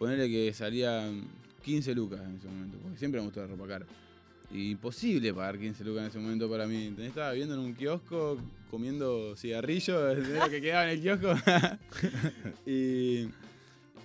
ponerle 0.00 0.30
que 0.30 0.50
salían 0.54 1.24
15 1.62 1.94
lucas 1.94 2.20
en 2.24 2.36
ese 2.36 2.48
momento, 2.48 2.78
porque 2.82 2.96
siempre 2.96 3.20
me 3.20 3.26
gustó 3.26 3.42
la 3.42 3.48
ropa 3.48 3.68
cara. 3.68 3.86
Imposible 4.50 5.34
pagar 5.34 5.58
15 5.58 5.84
lucas 5.84 6.04
en 6.04 6.08
ese 6.08 6.18
momento 6.18 6.50
para 6.50 6.66
mí. 6.66 6.94
Estaba 7.00 7.32
viviendo 7.32 7.54
en 7.54 7.60
un 7.60 7.74
kiosco, 7.74 8.38
comiendo 8.70 9.36
cigarrillos, 9.36 10.16
lo 10.28 10.48
que 10.48 10.62
quedaba 10.62 10.90
en 10.90 10.98
el 10.98 11.02
kiosco. 11.02 11.34
y, 12.66 13.28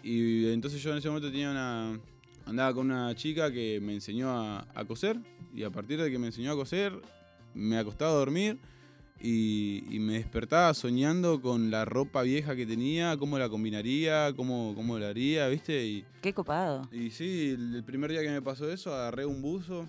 y 0.03 0.51
entonces 0.51 0.83
yo 0.83 0.91
en 0.91 0.97
ese 0.97 1.07
momento 1.07 1.31
tenía 1.31 1.49
una. 1.49 1.97
Andaba 2.45 2.73
con 2.73 2.91
una 2.91 3.15
chica 3.15 3.49
que 3.49 3.79
me 3.81 3.93
enseñó 3.93 4.29
a, 4.29 4.67
a 4.75 4.83
coser. 4.83 5.17
Y 5.55 5.63
a 5.63 5.69
partir 5.69 5.99
de 6.01 6.11
que 6.11 6.19
me 6.19 6.27
enseñó 6.27 6.51
a 6.51 6.55
coser, 6.55 6.91
me 7.53 7.77
acostaba 7.77 8.11
a 8.11 8.15
dormir. 8.15 8.59
Y, 9.21 9.83
y 9.89 9.99
me 9.99 10.13
despertaba 10.13 10.73
soñando 10.73 11.41
con 11.41 11.71
la 11.71 11.85
ropa 11.85 12.21
vieja 12.21 12.55
que 12.55 12.65
tenía, 12.65 13.17
cómo 13.17 13.39
la 13.39 13.49
combinaría, 13.49 14.33
cómo, 14.35 14.73
cómo 14.75 14.99
la 14.99 15.07
haría, 15.07 15.47
¿viste? 15.47 15.85
Y, 15.85 16.05
Qué 16.21 16.33
copado. 16.33 16.87
y 16.91 17.09
sí, 17.11 17.55
el, 17.57 17.83
primer 17.85 18.11
día 18.11 18.21
que 18.21 18.29
me 18.29 18.41
pasó 18.41 18.69
eso, 18.69 18.93
agarré 18.93 19.25
un 19.25 19.41
buzo, 19.41 19.87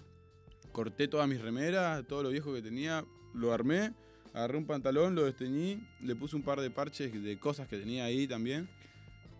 corté 0.72 1.08
todas 1.08 1.28
mis 1.28 1.40
remeras, 1.40 2.06
todo 2.06 2.22
lo 2.22 2.30
viejo 2.30 2.54
que 2.54 2.62
tenía, 2.62 3.04
lo 3.34 3.52
armé, 3.52 3.92
agarré 4.32 4.58
un 4.58 4.66
pantalón, 4.66 5.14
lo 5.14 5.24
desteñí, 5.24 5.82
le 6.02 6.14
puse 6.14 6.36
un 6.36 6.42
par 6.42 6.60
de 6.60 6.70
parches 6.70 7.12
de 7.22 7.38
cosas 7.38 7.66
que 7.68 7.78
tenía 7.78 8.04
ahí 8.04 8.26
también. 8.26 8.68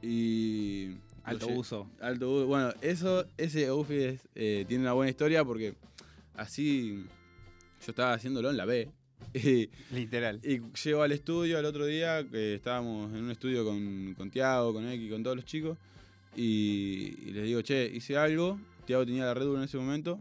Y. 0.03 0.97
Alto 1.22 1.49
uso. 1.49 1.91
Alto 2.01 2.30
uso. 2.30 2.47
Bueno, 2.47 2.72
eso, 2.80 3.26
ese 3.37 3.66
outfit 3.66 3.99
es, 3.99 4.28
eh, 4.34 4.64
tiene 4.66 4.84
una 4.84 4.93
buena 4.93 5.11
historia 5.11 5.45
porque 5.45 5.74
así 6.34 7.05
yo 7.84 7.91
estaba 7.91 8.14
haciéndolo 8.14 8.51
en 8.51 8.57
la 8.57 8.64
B. 8.64 8.91
Y, 9.35 9.69
Literal. 9.93 10.41
y 10.43 10.61
llego 10.83 11.03
al 11.03 11.12
estudio 11.12 11.59
al 11.59 11.64
otro 11.67 11.85
día, 11.85 12.25
que 12.27 12.55
estábamos 12.55 13.12
en 13.12 13.25
un 13.25 13.31
estudio 13.31 13.64
con, 13.67 14.14
con 14.17 14.31
Tiago, 14.31 14.73
con 14.73 14.89
X, 14.89 15.11
con 15.11 15.23
todos 15.23 15.37
los 15.37 15.45
chicos. 15.45 15.77
y, 16.35 17.14
y 17.27 17.31
les 17.33 17.45
digo, 17.45 17.61
che, 17.62 17.85
hice 17.93 18.17
algo. 18.17 18.59
Tiago 18.87 19.05
tenía 19.05 19.25
la 19.27 19.35
Red 19.35 19.47
Bull 19.47 19.59
en 19.59 19.64
ese 19.64 19.77
momento. 19.77 20.19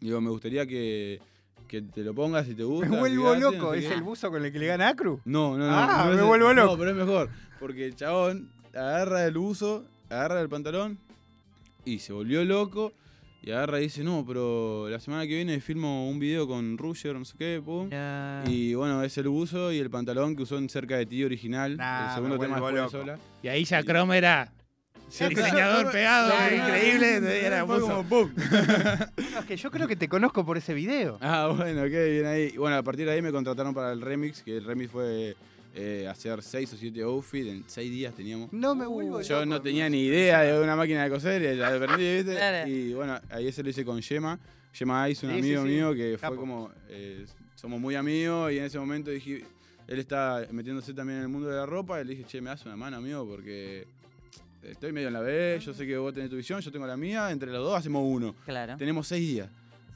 Digo, 0.00 0.20
me 0.20 0.30
gustaría 0.30 0.66
que, 0.66 1.20
que 1.68 1.82
te 1.82 2.02
lo 2.02 2.14
pongas 2.14 2.46
si 2.46 2.54
te 2.54 2.64
gusta. 2.64 2.88
Me 2.88 2.98
vuelvo 2.98 3.34
loco, 3.36 3.56
no 3.58 3.72
sé 3.74 3.78
¿es 3.80 3.86
qué". 3.88 3.94
el 3.94 4.02
buzo 4.02 4.30
con 4.30 4.44
el 4.44 4.50
que 4.52 4.58
le 4.58 4.66
gana 4.66 4.88
Acru? 4.88 5.20
No, 5.24 5.56
no, 5.56 5.66
no. 5.66 5.72
Ah, 5.76 6.08
no 6.10 6.16
me 6.16 6.22
vuelvo 6.22 6.52
loco. 6.52 6.72
No, 6.72 6.78
pero 6.78 6.90
es 6.90 6.96
mejor. 6.96 7.30
Porque 7.60 7.84
el 7.86 7.94
chabón 7.94 8.50
agarra 8.74 9.24
el 9.26 9.34
buzo, 9.34 9.84
agarra 10.08 10.40
el 10.40 10.48
pantalón 10.48 10.98
y 11.84 11.98
se 12.00 12.12
volvió 12.12 12.44
loco. 12.44 12.92
Y 13.40 13.50
agarra 13.52 13.78
y 13.78 13.84
dice, 13.84 14.02
no, 14.02 14.24
pero 14.26 14.88
la 14.88 14.98
semana 15.00 15.22
que 15.26 15.34
viene 15.36 15.60
filmo 15.60 16.08
un 16.08 16.18
video 16.18 16.46
con 16.48 16.76
Rusher, 16.76 17.14
no 17.14 17.24
sé 17.24 17.34
qué, 17.38 17.62
pum. 17.64 17.88
No. 17.88 18.42
Y 18.50 18.74
bueno, 18.74 19.02
es 19.02 19.16
el 19.16 19.28
buzo 19.28 19.72
y 19.72 19.78
el 19.78 19.90
pantalón 19.90 20.34
que 20.36 20.42
usó 20.42 20.58
en 20.58 20.68
Cerca 20.68 20.96
de 20.96 21.06
ti 21.06 21.22
original. 21.24 21.76
Nah, 21.76 22.08
el 22.08 22.14
segundo 22.14 22.38
tema 22.38 22.60
de 22.60 22.88
sola. 22.90 23.18
Y 23.42 23.48
ahahí 23.48 23.64
ya 23.64 23.82
Chrome 23.82 24.18
era 24.18 24.52
Sí, 25.08 25.24
el 25.24 25.30
diseñador 25.30 25.90
pegado, 25.90 26.32
increíble. 26.54 27.46
Era 27.46 27.64
Fue 27.64 27.80
buzo. 27.80 27.88
como 27.88 28.08
pum. 28.08 28.30
No, 29.32 29.38
es 29.40 29.44
que 29.46 29.56
yo 29.56 29.70
creo 29.70 29.88
que 29.88 29.96
te 29.96 30.08
conozco 30.08 30.44
por 30.44 30.58
ese 30.58 30.74
video. 30.74 31.18
Ah, 31.20 31.52
bueno, 31.56 31.84
qué 31.84 32.10
bien 32.10 32.26
ahí. 32.26 32.50
Y 32.52 32.56
Bueno, 32.58 32.76
a 32.76 32.82
partir 32.82 33.06
de 33.06 33.12
ahí 33.12 33.22
me 33.22 33.32
contrataron 33.32 33.72
para 33.72 33.92
el 33.92 34.00
remix, 34.02 34.42
que 34.42 34.58
el 34.58 34.64
remix 34.64 34.90
fue 34.90 35.34
eh, 35.74 36.06
hacer 36.10 36.42
seis 36.42 36.72
o 36.72 36.76
siete 36.76 37.02
outfits, 37.02 37.48
en 37.48 37.64
seis 37.66 37.90
días 37.90 38.14
teníamos. 38.14 38.52
No 38.52 38.74
me 38.74 38.86
vuelvo 38.86 39.20
Yo 39.22 39.36
loco. 39.36 39.46
no 39.46 39.60
tenía 39.62 39.88
ni 39.88 40.04
idea 40.04 40.42
de 40.42 40.60
una 40.62 40.74
máquina 40.76 41.04
de 41.04 41.10
coser, 41.10 41.42
y 41.42 41.56
la 41.56 41.74
aprendí, 41.74 42.16
¿viste? 42.16 42.34
Claro. 42.34 42.68
Y 42.68 42.92
bueno, 42.94 43.20
ahí 43.30 43.46
ese 43.48 43.62
lo 43.62 43.70
hice 43.70 43.84
con 43.84 44.00
Yema. 44.00 44.38
Yema 44.78 45.08
Ice, 45.08 45.26
un 45.26 45.32
Sí, 45.34 45.42
sí, 45.42 45.54
amigo 45.54 45.62
sí. 45.62 45.68
mío 45.68 45.94
que 45.94 46.16
Capo. 46.20 46.34
fue 46.34 46.40
como. 46.40 46.70
eh, 46.88 47.24
somos 47.54 47.80
muy 47.80 47.94
amigos 47.96 48.52
y 48.52 48.58
en 48.58 48.64
ese 48.64 48.78
momento 48.78 49.10
dije. 49.10 49.44
Él 49.86 49.98
está 50.00 50.46
metiéndose 50.50 50.92
también 50.92 51.16
en 51.20 51.22
el 51.22 51.28
mundo 51.30 51.48
de 51.48 51.56
la 51.56 51.64
ropa 51.64 51.98
y 51.98 52.04
le 52.04 52.10
dije, 52.10 52.24
che, 52.28 52.42
me 52.42 52.50
das 52.50 52.62
una 52.66 52.76
mano, 52.76 52.98
amigo, 52.98 53.26
porque 53.26 53.86
estoy 54.62 54.92
medio 54.92 55.08
en 55.08 55.14
la 55.14 55.20
B, 55.20 55.58
yo 55.64 55.72
sé 55.72 55.86
que 55.86 55.96
vos 55.96 56.12
tenés 56.12 56.28
tu 56.28 56.36
visión, 56.36 56.60
yo 56.60 56.70
tengo 56.70 56.86
la 56.86 56.94
mía, 56.98 57.30
entre 57.30 57.50
los 57.50 57.64
dos 57.64 57.74
hacemos 57.78 58.02
uno. 58.06 58.34
Claro. 58.44 58.76
Tenemos 58.76 59.06
seis 59.08 59.26
días. 59.26 59.48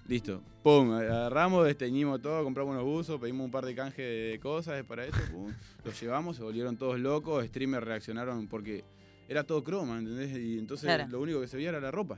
Listo. 0.08 0.42
Pum, 0.62 0.92
agarramos, 0.92 1.66
desteñimos 1.66 2.20
todo, 2.22 2.42
compramos 2.44 2.74
unos 2.74 2.84
buzos, 2.84 3.20
pedimos 3.20 3.44
un 3.44 3.50
par 3.50 3.64
de 3.64 3.74
canje 3.74 4.02
de 4.02 4.38
cosas 4.40 4.84
para 4.84 5.04
esto, 5.04 5.18
pum. 5.32 5.52
Los 5.84 6.00
llevamos, 6.00 6.36
se 6.36 6.42
volvieron 6.42 6.76
todos 6.76 6.98
locos, 7.00 7.44
streamers 7.46 7.84
reaccionaron 7.86 8.46
porque 8.46 8.84
era 9.28 9.44
todo 9.44 9.62
croma, 9.64 9.98
¿entendés? 9.98 10.36
Y 10.38 10.58
entonces 10.58 10.86
Claro. 10.86 11.06
lo 11.08 11.20
único 11.20 11.40
que 11.40 11.48
se 11.48 11.56
veía 11.56 11.70
era 11.70 11.80
la 11.80 11.90
ropa. 11.90 12.16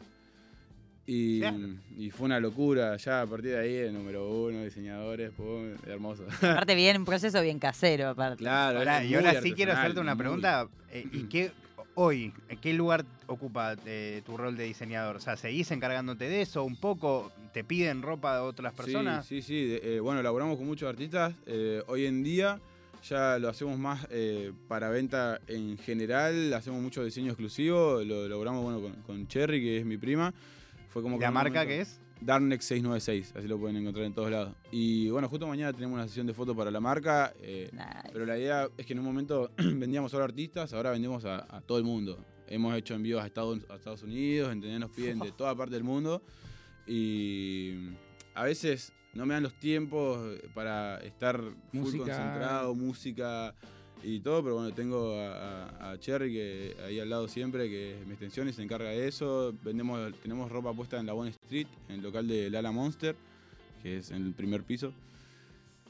Y, 1.07 1.41
Claro. 1.41 1.59
y 1.99 2.11
fue 2.11 2.25
una 2.27 2.41
locura, 2.41 2.97
ya 2.97 3.23
a 3.23 3.27
partir 3.27 3.51
de 3.53 3.59
ahí, 3.59 3.75
el 3.77 3.93
número 3.93 4.27
uno, 4.29 4.63
diseñadores, 4.65 5.31
pum, 5.33 5.73
hermoso. 5.87 6.25
Aparte 6.43 6.75
bien, 6.75 6.97
un 6.99 7.05
proceso 7.05 7.41
bien 7.43 7.59
casero, 7.59 8.09
aparte. 8.09 8.39
claro, 8.39 8.83
es 8.83 9.11
y 9.11 9.15
ahora 9.15 9.41
sí 9.43 9.53
quiero 9.53 9.73
hacerte 9.73 10.01
una 10.01 10.17
pregunta. 10.17 10.67
eh, 10.91 11.07
¿Y 11.13 11.25
qué 11.29 11.53
hoy, 11.95 12.33
qué 12.61 12.73
lugar 12.73 13.05
ocupa 13.27 13.77
eh, 13.87 14.23
tu 14.27 14.37
rol 14.37 14.57
de 14.57 14.65
diseñador? 14.65 15.17
O 15.17 15.21
sea, 15.21 15.37
¿seguís 15.37 15.71
encargándote 15.71 16.29
de 16.29 16.41
eso 16.43 16.65
un 16.65 16.77
poco? 16.77 17.31
¿Te 17.55 17.63
piden 17.65 18.03
ropa 18.03 18.35
de 18.35 18.41
otras 18.43 18.75
personas? 18.75 19.25
Sí, 19.27 19.41
sí, 19.41 19.79
eh, 19.81 20.01
bueno, 20.01 20.21
laboramos 20.23 20.57
con 20.59 20.67
muchos 20.67 20.89
artistas. 20.89 21.35
eh, 21.47 21.83
hoy 21.87 22.05
en 22.05 22.25
día 22.25 22.61
ya 23.09 23.39
lo 23.39 23.49
hacemos 23.49 23.79
más 23.79 24.07
eh, 24.11 24.53
para 24.67 24.89
venta 24.91 25.41
en 25.47 25.79
general. 25.79 26.53
Hacemos 26.53 26.83
mucho 26.83 27.05
diseño 27.05 27.29
exclusivo. 27.29 28.03
Lo 28.03 28.27
logramos 28.27 28.63
bueno, 28.65 28.81
con, 28.81 29.03
con 29.03 29.29
Cherry, 29.29 29.61
que 29.63 29.79
es 29.79 29.87
mi 29.87 29.97
prima. 29.97 30.35
Fue 30.89 31.01
como 31.01 31.15
¿Y 31.17 31.19
que 31.21 31.25
¿La 31.27 31.31
marca 31.31 31.65
qué 31.65 31.83
es? 31.83 32.01
Darnex 32.21 32.65
696, 32.65 33.35
así 33.37 33.47
lo 33.47 33.59
pueden 33.59 33.77
encontrar 33.77 34.07
en 34.07 34.15
todos 34.15 34.31
lados. 34.33 34.55
Y 34.73 35.11
bueno, 35.11 35.29
justo 35.29 35.47
mañana 35.47 35.73
tenemos 35.73 35.95
una 35.95 36.09
sesión 36.09 36.27
de 36.27 36.35
fotos 36.35 36.57
para 36.57 36.71
la 36.73 36.81
marca. 36.81 37.35
eh, 37.41 37.69
Nice. 37.73 38.11
pero 38.13 38.27
la 38.27 38.37
idea 38.37 38.69
es 38.77 38.85
que 38.87 38.95
en 38.95 38.99
un 38.99 39.05
momento 39.05 39.53
vendíamos 39.59 40.11
solo 40.11 40.25
a 40.25 40.27
artistas, 40.27 40.73
ahora 40.73 40.91
vendemos 40.91 41.25
a, 41.25 41.47
a 41.57 41.61
todo 41.61 41.79
el 41.79 41.85
mundo. 41.85 42.25
Hemos 42.49 42.75
hecho 42.77 42.95
envíos 42.95 43.23
a 43.23 43.27
Estados, 43.27 43.61
a 43.69 43.77
Estados 43.77 44.03
Unidos, 44.03 44.53
¿entendés? 44.53 44.81
Nos 44.81 44.91
piden 44.91 45.19
de 45.21 45.31
toda 45.37 45.55
parte 45.55 45.75
del 45.75 45.85
mundo. 45.85 46.23
Y 46.87 47.91
a 48.35 48.45
veces 48.45 48.93
no 49.15 49.27
me 49.27 49.35
dan 49.35 49.43
los 49.43 49.55
tiempos 49.55 50.41
para 50.55 50.99
estar 50.99 51.41
full 51.73 51.97
concentrado, 51.97 52.75
música 52.75 53.55
y 54.03 54.21
todo, 54.21 54.43
pero 54.43 54.57
bueno, 54.57 54.75
tengo 54.75 55.19
a 55.19 55.97
Cherry 55.99 56.33
que 56.33 56.77
ahí 56.85 57.01
al 57.01 57.09
lado 57.09 57.27
siempre, 57.29 57.69
que 57.69 58.01
es 58.01 58.07
mi 58.07 58.13
extensión 58.13 58.49
y 58.49 58.53
se 58.53 58.63
encarga 58.63 58.91
de 58.91 59.09
eso. 59.09 59.55
Vendemos, 59.63 60.13
tenemos 60.21 60.51
ropa 60.51 60.75
puesta 60.75 60.99
en 60.99 61.07
la 61.07 61.15
One 61.15 61.31
Street, 61.31 61.69
en 61.89 61.97
el 61.97 62.03
local 62.03 62.29
de 62.29 62.51
Lala 62.51 62.73
Monster, 62.73 63.17
que 63.83 63.99
es 63.99 64.11
en 64.11 64.27
el 64.27 64.35
primer 64.35 64.63
piso. 64.63 64.93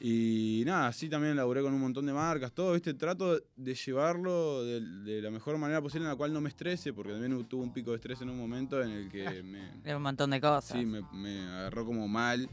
Y 0.00 0.64
nada, 0.66 0.88
así 0.88 1.08
también 1.08 1.36
laburé 1.36 1.62
con 1.62 1.72
un 1.72 1.80
montón 1.80 2.04
de 2.04 2.12
marcas, 2.12 2.52
todo, 2.52 2.72
¿viste? 2.72 2.94
Trato 2.94 3.40
de 3.56 3.74
llevarlo 3.74 4.64
de, 4.64 4.80
de 4.80 5.22
la 5.22 5.30
mejor 5.30 5.56
manera 5.56 5.80
posible 5.80 6.04
en 6.04 6.10
la 6.10 6.16
cual 6.16 6.32
no 6.32 6.40
me 6.40 6.48
estrese, 6.48 6.92
porque 6.92 7.12
también 7.12 7.44
tuve 7.46 7.62
un 7.62 7.72
pico 7.72 7.90
de 7.92 7.96
estrés 7.96 8.20
en 8.20 8.28
un 8.28 8.36
momento 8.38 8.82
en 8.82 8.90
el 8.90 9.08
que 9.08 9.24
me, 9.44 9.70
Es 9.84 9.94
un 9.94 10.02
montón 10.02 10.30
de 10.30 10.40
cosas. 10.40 10.76
sí, 10.78 10.84
me, 10.84 11.00
me 11.12 11.40
agarró 11.42 11.86
como 11.86 12.08
mal. 12.08 12.48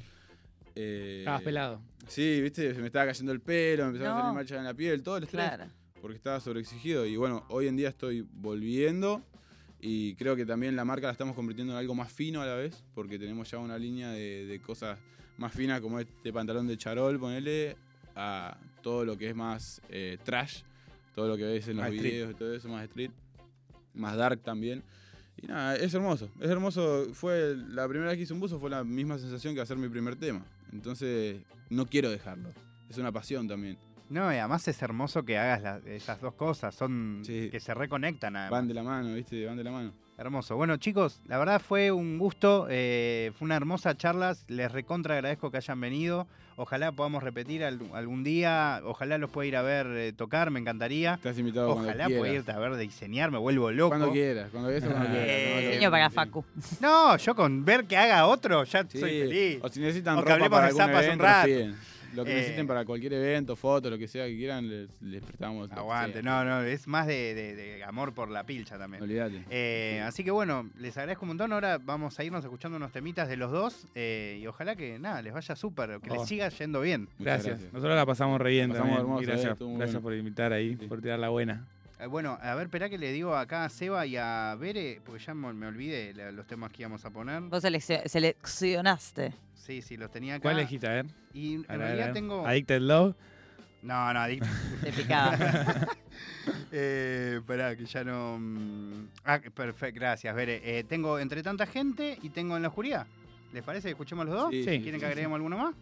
Eh, 0.75 1.17
Estabas 1.19 1.41
pelado. 1.41 1.81
Sí, 2.07 2.41
¿viste? 2.41 2.73
Se 2.73 2.79
me 2.79 2.87
estaba 2.87 3.07
cayendo 3.07 3.31
el 3.31 3.41
pelo, 3.41 3.83
me 3.83 3.89
empezaron 3.89 4.17
a 4.17 4.21
salir 4.21 4.35
manchas 4.35 4.57
en 4.59 4.63
la 4.63 4.73
piel, 4.73 5.01
todo 5.03 5.17
el 5.17 5.23
estrés, 5.23 5.45
Claro. 5.47 5.65
porque 5.99 6.15
estaba 6.17 6.39
sobreexigido. 6.39 7.05
Y 7.05 7.17
bueno, 7.17 7.43
hoy 7.49 7.67
en 7.67 7.75
día 7.75 7.89
estoy 7.89 8.21
volviendo 8.31 9.21
y 9.81 10.13
creo 10.15 10.35
que 10.35 10.45
también 10.45 10.75
la 10.75 10.85
marca 10.85 11.07
la 11.07 11.11
estamos 11.11 11.35
convirtiendo 11.35 11.73
en 11.73 11.79
algo 11.79 11.95
más 11.95 12.11
fino 12.13 12.39
a 12.41 12.45
la 12.45 12.53
vez, 12.55 12.83
porque 12.93 13.17
tenemos 13.17 13.49
ya 13.49 13.57
una 13.57 13.77
línea 13.79 14.11
de, 14.11 14.45
de 14.45 14.61
cosas 14.61 14.99
más 15.41 15.53
finas 15.53 15.81
como 15.81 15.99
este 15.99 16.31
pantalón 16.31 16.67
de 16.67 16.77
charol, 16.77 17.19
ponele, 17.19 17.75
a 18.15 18.57
todo 18.81 19.03
lo 19.05 19.17
que 19.17 19.29
es 19.29 19.35
más 19.35 19.81
eh, 19.89 20.17
trash, 20.23 20.61
todo 21.15 21.27
lo 21.27 21.35
que 21.37 21.43
ves 21.43 21.67
en 21.67 21.77
los 21.77 21.83
Más 21.85 21.93
street. 21.93 22.11
videos 22.11 22.31
y 22.31 22.33
todo 22.35 22.53
eso, 22.53 22.69
más 22.69 22.83
street, 22.83 23.11
más 23.93 24.15
dark 24.15 24.39
también. 24.41 24.83
Y 25.37 25.47
nada, 25.47 25.75
es 25.75 25.93
hermoso, 25.93 26.29
es 26.39 26.49
hermoso. 26.49 27.07
Fue 27.13 27.55
la 27.69 27.87
primera 27.87 28.09
vez 28.11 28.17
que 28.17 28.23
hice 28.23 28.33
un 28.33 28.39
buzo, 28.39 28.59
fue 28.59 28.69
la 28.69 28.83
misma 28.83 29.17
sensación 29.17 29.55
que 29.55 29.61
hacer 29.61 29.77
mi 29.77 29.89
primer 29.89 30.15
tema. 30.15 30.45
Entonces, 30.71 31.41
no 31.69 31.85
quiero 31.87 32.09
dejarlo. 32.09 32.49
Es 32.89 32.97
una 32.97 33.11
pasión 33.11 33.47
también. 33.47 33.77
No, 34.09 34.31
y 34.31 34.35
además 34.35 34.67
es 34.67 34.81
hermoso 34.81 35.23
que 35.23 35.37
hagas 35.37 35.61
la- 35.61 35.81
esas 35.85 36.19
dos 36.21 36.33
cosas. 36.35 36.75
Son 36.75 37.21
Sí. 37.25 37.49
que 37.49 37.59
se 37.61 37.73
reconectan. 37.73 38.35
además. 38.35 38.51
Van 38.51 38.67
de 38.67 38.73
la 38.73 38.83
mano, 38.83 39.13
¿viste? 39.15 39.45
Van 39.45 39.55
de 39.57 39.63
la 39.63 39.71
mano. 39.71 39.93
Hermoso. 40.18 40.55
Bueno, 40.55 40.78
chicos, 40.78 41.20
la 41.28 41.39
verdad 41.39 41.59
fue 41.59 41.91
un 41.91 42.20
gusto. 42.20 42.68
eh, 42.70 43.32
fue 43.38 43.45
una 43.45 43.55
hermosa 43.55 43.95
charla. 43.97 44.36
Les 44.47 44.72
recontra 44.72 45.16
agradezco 45.16 45.49
que 45.49 45.57
hayan 45.57 45.80
venido. 45.82 46.28
Ojalá 46.57 46.91
podamos 46.91 47.24
repetir 47.24 47.64
al- 47.64 47.80
algún 47.93 48.24
día. 48.24 48.82
Ojalá 48.86 49.18
los 49.18 49.32
pueda 49.32 49.47
ir 49.47 49.55
a 49.55 49.64
ver 49.64 49.88
eh, 49.88 50.14
tocar. 50.14 50.51
Me 50.51 50.59
encantaría. 50.59 51.16
Estás 51.16 51.39
invitado 51.39 51.72
Ojalá 51.72 52.07
pueda 52.07 52.32
irte 52.32 52.51
a 52.51 52.59
ver 52.59 52.76
diseñar. 52.76 53.32
Me 53.32 53.39
vuelvo 53.39 53.72
loco. 53.72 53.89
Cuando 53.89 54.12
quieras, 54.12 54.49
cuando 54.51 54.70
quieras, 54.70 54.89
cuando 54.91 55.09
Eh, 55.18 55.24
quieras. 55.24 55.55
no, 55.55 55.59
Diseño 55.62 55.88
no, 55.88 55.91
para 55.91 56.09
sí. 56.09 56.16
Facu. 56.16 56.45
No, 56.82 57.18
yo 57.18 57.36
con 57.36 57.66
ver 57.66 57.86
que 57.86 57.97
haga 57.97 58.28
otro 58.28 58.64
ya 58.66 58.86
Sí, 58.88 58.99
soy 58.99 59.09
feliz. 59.22 59.59
O 59.64 59.70
si 59.70 59.80
necesitan 59.80 60.20
O 60.20 60.24
que 60.24 60.34
ropa 60.34 60.34
hablemos 60.36 60.49
para 60.59 60.62
de 60.62 60.68
algún 60.68 60.82
zapas 60.82 61.01
un 61.01 61.05
evento, 61.05 61.24
nos 61.24 61.34
rato. 61.72 61.90
Lo 62.14 62.26
que 62.26 62.32
Eh, 62.32 62.36
necesiten 62.36 62.68
para 62.68 62.84
cualquier 62.86 63.14
evento, 63.14 63.55
foto, 63.55 63.89
lo 63.89 63.97
que 63.97 64.07
sea 64.07 64.26
que 64.26 64.36
quieran, 64.36 64.68
les, 64.70 64.89
les 65.01 65.22
prestamos. 65.24 65.72
Aguante. 65.72 66.22
No, 66.22 66.43
no, 66.43 66.62
es 66.64 66.88
más 66.88 67.07
de, 67.07 67.34
de- 67.34 67.55
de 67.55 67.84
amor 67.84 68.14
por 68.14 68.30
la 68.30 68.43
pilcha 68.45 68.78
también. 68.78 69.01
Olvídate. 69.03 69.43
Eh, 69.49 70.01
así 70.05 70.24
que 70.24 70.32
bueno, 70.32 70.70
les 70.78 70.97
agradezco 70.97 71.24
un 71.24 71.30
montón. 71.30 71.53
Ahora 71.53 71.78
vamos 71.78 72.20
a 72.20 72.24
irnos 72.24 72.43
escuchando 72.43 72.78
unos 72.78 72.91
temitas 72.91 73.28
de 73.30 73.38
los 73.38 73.51
dos. 73.51 73.88
eh, 73.95 74.39
y 74.41 74.47
ojalá 74.47 74.76
que 74.76 74.99
nada, 74.99 75.22
les 75.22 75.34
vaya 75.34 75.55
súper, 75.55 75.99
que 76.01 76.09
les 76.09 76.20
Oh. 76.20 76.26
siga 76.26 76.49
yendo 76.49 76.82
bien. 76.82 77.07
Gracias. 77.20 77.62
Nosotros 77.74 77.95
la 77.95 78.05
pasamos 78.05 78.39
re 78.41 78.51
bien 78.51 78.70
Pasamos 78.70 78.89
también. 78.89 79.01
hermoso, 79.01 79.22
Y 79.22 79.24
eh, 79.24 79.28
gracias, 79.28 79.57
gracias 79.59 79.78
bueno. 79.78 80.01
por 80.01 80.14
invitar 80.16 80.53
ahí, 80.53 80.78
Sí. 80.80 80.88
por 80.88 81.01
tirar 81.01 81.20
la 81.20 81.30
buena. 81.30 81.66
Eh, 82.01 82.07
bueno, 82.07 82.37
a 82.41 82.55
ver, 82.55 82.65
esperá 82.65 82.89
que 82.89 82.97
le 82.97 83.11
digo 83.11 83.35
acá 83.35 83.65
a 83.65 83.69
Seba 83.69 84.05
y 84.05 84.17
a 84.17 84.55
Bere, 84.59 84.99
porque 85.05 85.23
ya 85.23 85.33
me, 85.33 85.53
me 85.53 85.67
olvidé 85.67 86.13
la- 86.13 86.31
los 86.31 86.47
temas 86.47 86.71
que 86.71 86.81
íbamos 86.81 87.05
a 87.05 87.11
poner. 87.11 87.41
Vos 87.43 87.63
selec- 87.63 88.07
seleccionaste. 88.07 89.33
Sí, 89.53 89.81
sí, 89.81 89.97
los 89.97 90.09
tenía 90.09 90.35
acá. 90.35 90.41
¿Cuál 90.43 90.57
elegiste? 90.59 90.87
A 90.87 90.91
ver. 90.93 91.05
Y 91.33 91.53
en 91.55 91.65
A 91.67 91.73
ver, 91.73 91.81
a 91.81 91.85
realidad 91.85 92.05
ver. 92.07 92.13
tengo. 92.13 92.47
Addicted 92.47 92.81
Love. 92.81 93.15
No, 93.83 94.13
no, 94.13 94.19
adicto. 94.19 94.47
Te 94.83 94.91
picaba. 94.91 95.37
eh, 96.71 97.35
esperá, 97.37 97.75
que 97.75 97.85
ya 97.85 98.03
no. 98.03 98.37
mm, 98.39 99.07
Ah, 99.23 99.39
perfecto, 99.53 99.99
gracias, 99.99 100.35
Bere. 100.35 100.61
Eh, 100.79 100.83
tengo 100.83 101.19
entre 101.19 101.43
tanta 101.43 101.65
gente 101.65 102.17
y 102.21 102.29
tengo 102.29 102.55
en 102.55 102.63
la 102.63 102.69
oscuridad. 102.69 103.05
¿Les 103.53 103.63
parece 103.63 103.87
que 103.89 103.91
escuchemos 103.91 104.25
los 104.25 104.35
dos? 104.35 104.49
Sí, 104.51 104.63
Sí. 104.63 104.81
¿Quieren 104.81 104.99
que 104.99 105.05
agreguemos 105.05 105.35
alguno 105.35 105.57
más? 105.57 105.75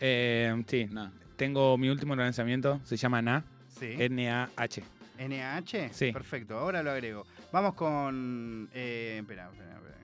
Eh, 0.00 0.62
sí. 0.68 0.86
Nah. 0.90 1.10
Tengo 1.36 1.76
mi 1.76 1.88
último 1.90 2.14
lanzamiento. 2.16 2.80
Se 2.84 2.96
llama 2.96 3.20
Na. 3.20 3.44
Sí. 3.78 3.94
N-A-H. 3.98 4.82
NAH. 5.18 5.90
Sí. 5.92 6.12
Perfecto, 6.12 6.58
ahora 6.58 6.82
lo 6.82 6.90
agrego. 6.90 7.24
Vamos 7.52 7.74
con. 7.74 8.68
Eh, 8.72 9.18
espera, 9.20 9.48
espera, 9.50 9.74
espera. 9.76 9.96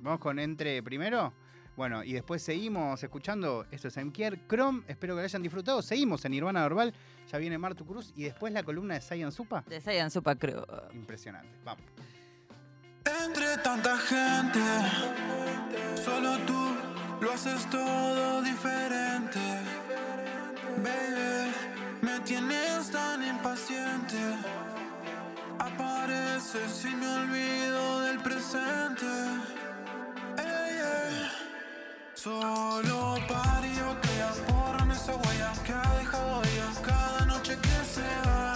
Vamos 0.00 0.20
con 0.20 0.38
Entre 0.38 0.82
primero. 0.82 1.32
Bueno, 1.76 2.04
y 2.04 2.12
después 2.12 2.42
seguimos 2.42 3.02
escuchando. 3.02 3.64
Esto 3.70 3.88
es 3.88 3.96
Emkier 3.96 4.46
Chrome. 4.46 4.82
Espero 4.86 5.14
que 5.14 5.20
lo 5.20 5.24
hayan 5.24 5.42
disfrutado. 5.42 5.80
Seguimos 5.80 6.24
en 6.24 6.32
Nirvana 6.32 6.62
Verbal. 6.62 6.92
Ya 7.30 7.38
viene 7.38 7.56
Martu 7.56 7.86
Cruz. 7.86 8.12
Y 8.16 8.24
después 8.24 8.52
la 8.52 8.62
columna 8.62 8.94
de 8.94 9.00
Saiyan 9.00 9.32
Supa. 9.32 9.64
De 9.66 9.80
Saiyan 9.80 10.10
Super 10.10 10.36
Crew. 10.36 10.62
Impresionante. 10.92 11.48
Vamos. 11.64 11.84
Entre 13.24 13.56
tanta 13.64 13.96
gente, 13.96 14.60
solo 16.04 16.38
tú 16.46 16.76
lo 17.20 17.32
haces 17.32 17.68
todo 17.70 18.42
diferente. 18.42 19.38
Baby, 20.82 21.50
me 22.02 22.20
tienes 22.20 22.90
tan 22.90 23.22
impaciente. 23.22 24.18
Apareces 25.58 26.84
y 26.84 26.94
me 26.94 27.06
olvido 27.06 28.00
del 28.02 28.18
presente. 28.20 29.06
Solo 32.14 33.16
pario 33.26 33.98
que 34.02 34.08
ya 34.18 34.30
borran 34.52 34.90
esa 34.90 35.16
huella 35.16 35.52
que 35.64 35.72
ha 35.72 35.94
dejado 35.98 36.42
ella 36.42 36.66
cada 36.84 37.24
noche 37.24 37.56
que 37.56 37.84
se 37.94 38.28
va. 38.28 38.49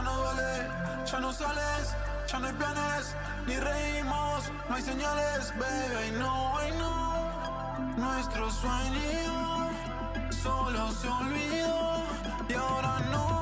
Ya 0.00 0.06
no 0.06 0.16
duele, 0.16 0.68
ya 1.04 1.20
no 1.20 1.32
sales, 1.32 1.94
ya 2.26 2.38
no 2.38 2.46
hay 2.46 2.54
planes, 2.54 3.14
ni 3.46 3.56
reímos, 3.56 4.50
no 4.68 4.74
hay 4.74 4.82
señales, 4.82 5.52
baby, 5.58 6.18
no, 6.18 6.58
ay 6.58 6.72
no. 6.78 7.96
Nuestro 7.96 8.50
sueño 8.50 9.68
solo 10.42 10.90
se 10.92 11.08
olvidó 11.08 12.04
y 12.48 12.54
ahora 12.54 12.98
no 13.10 13.39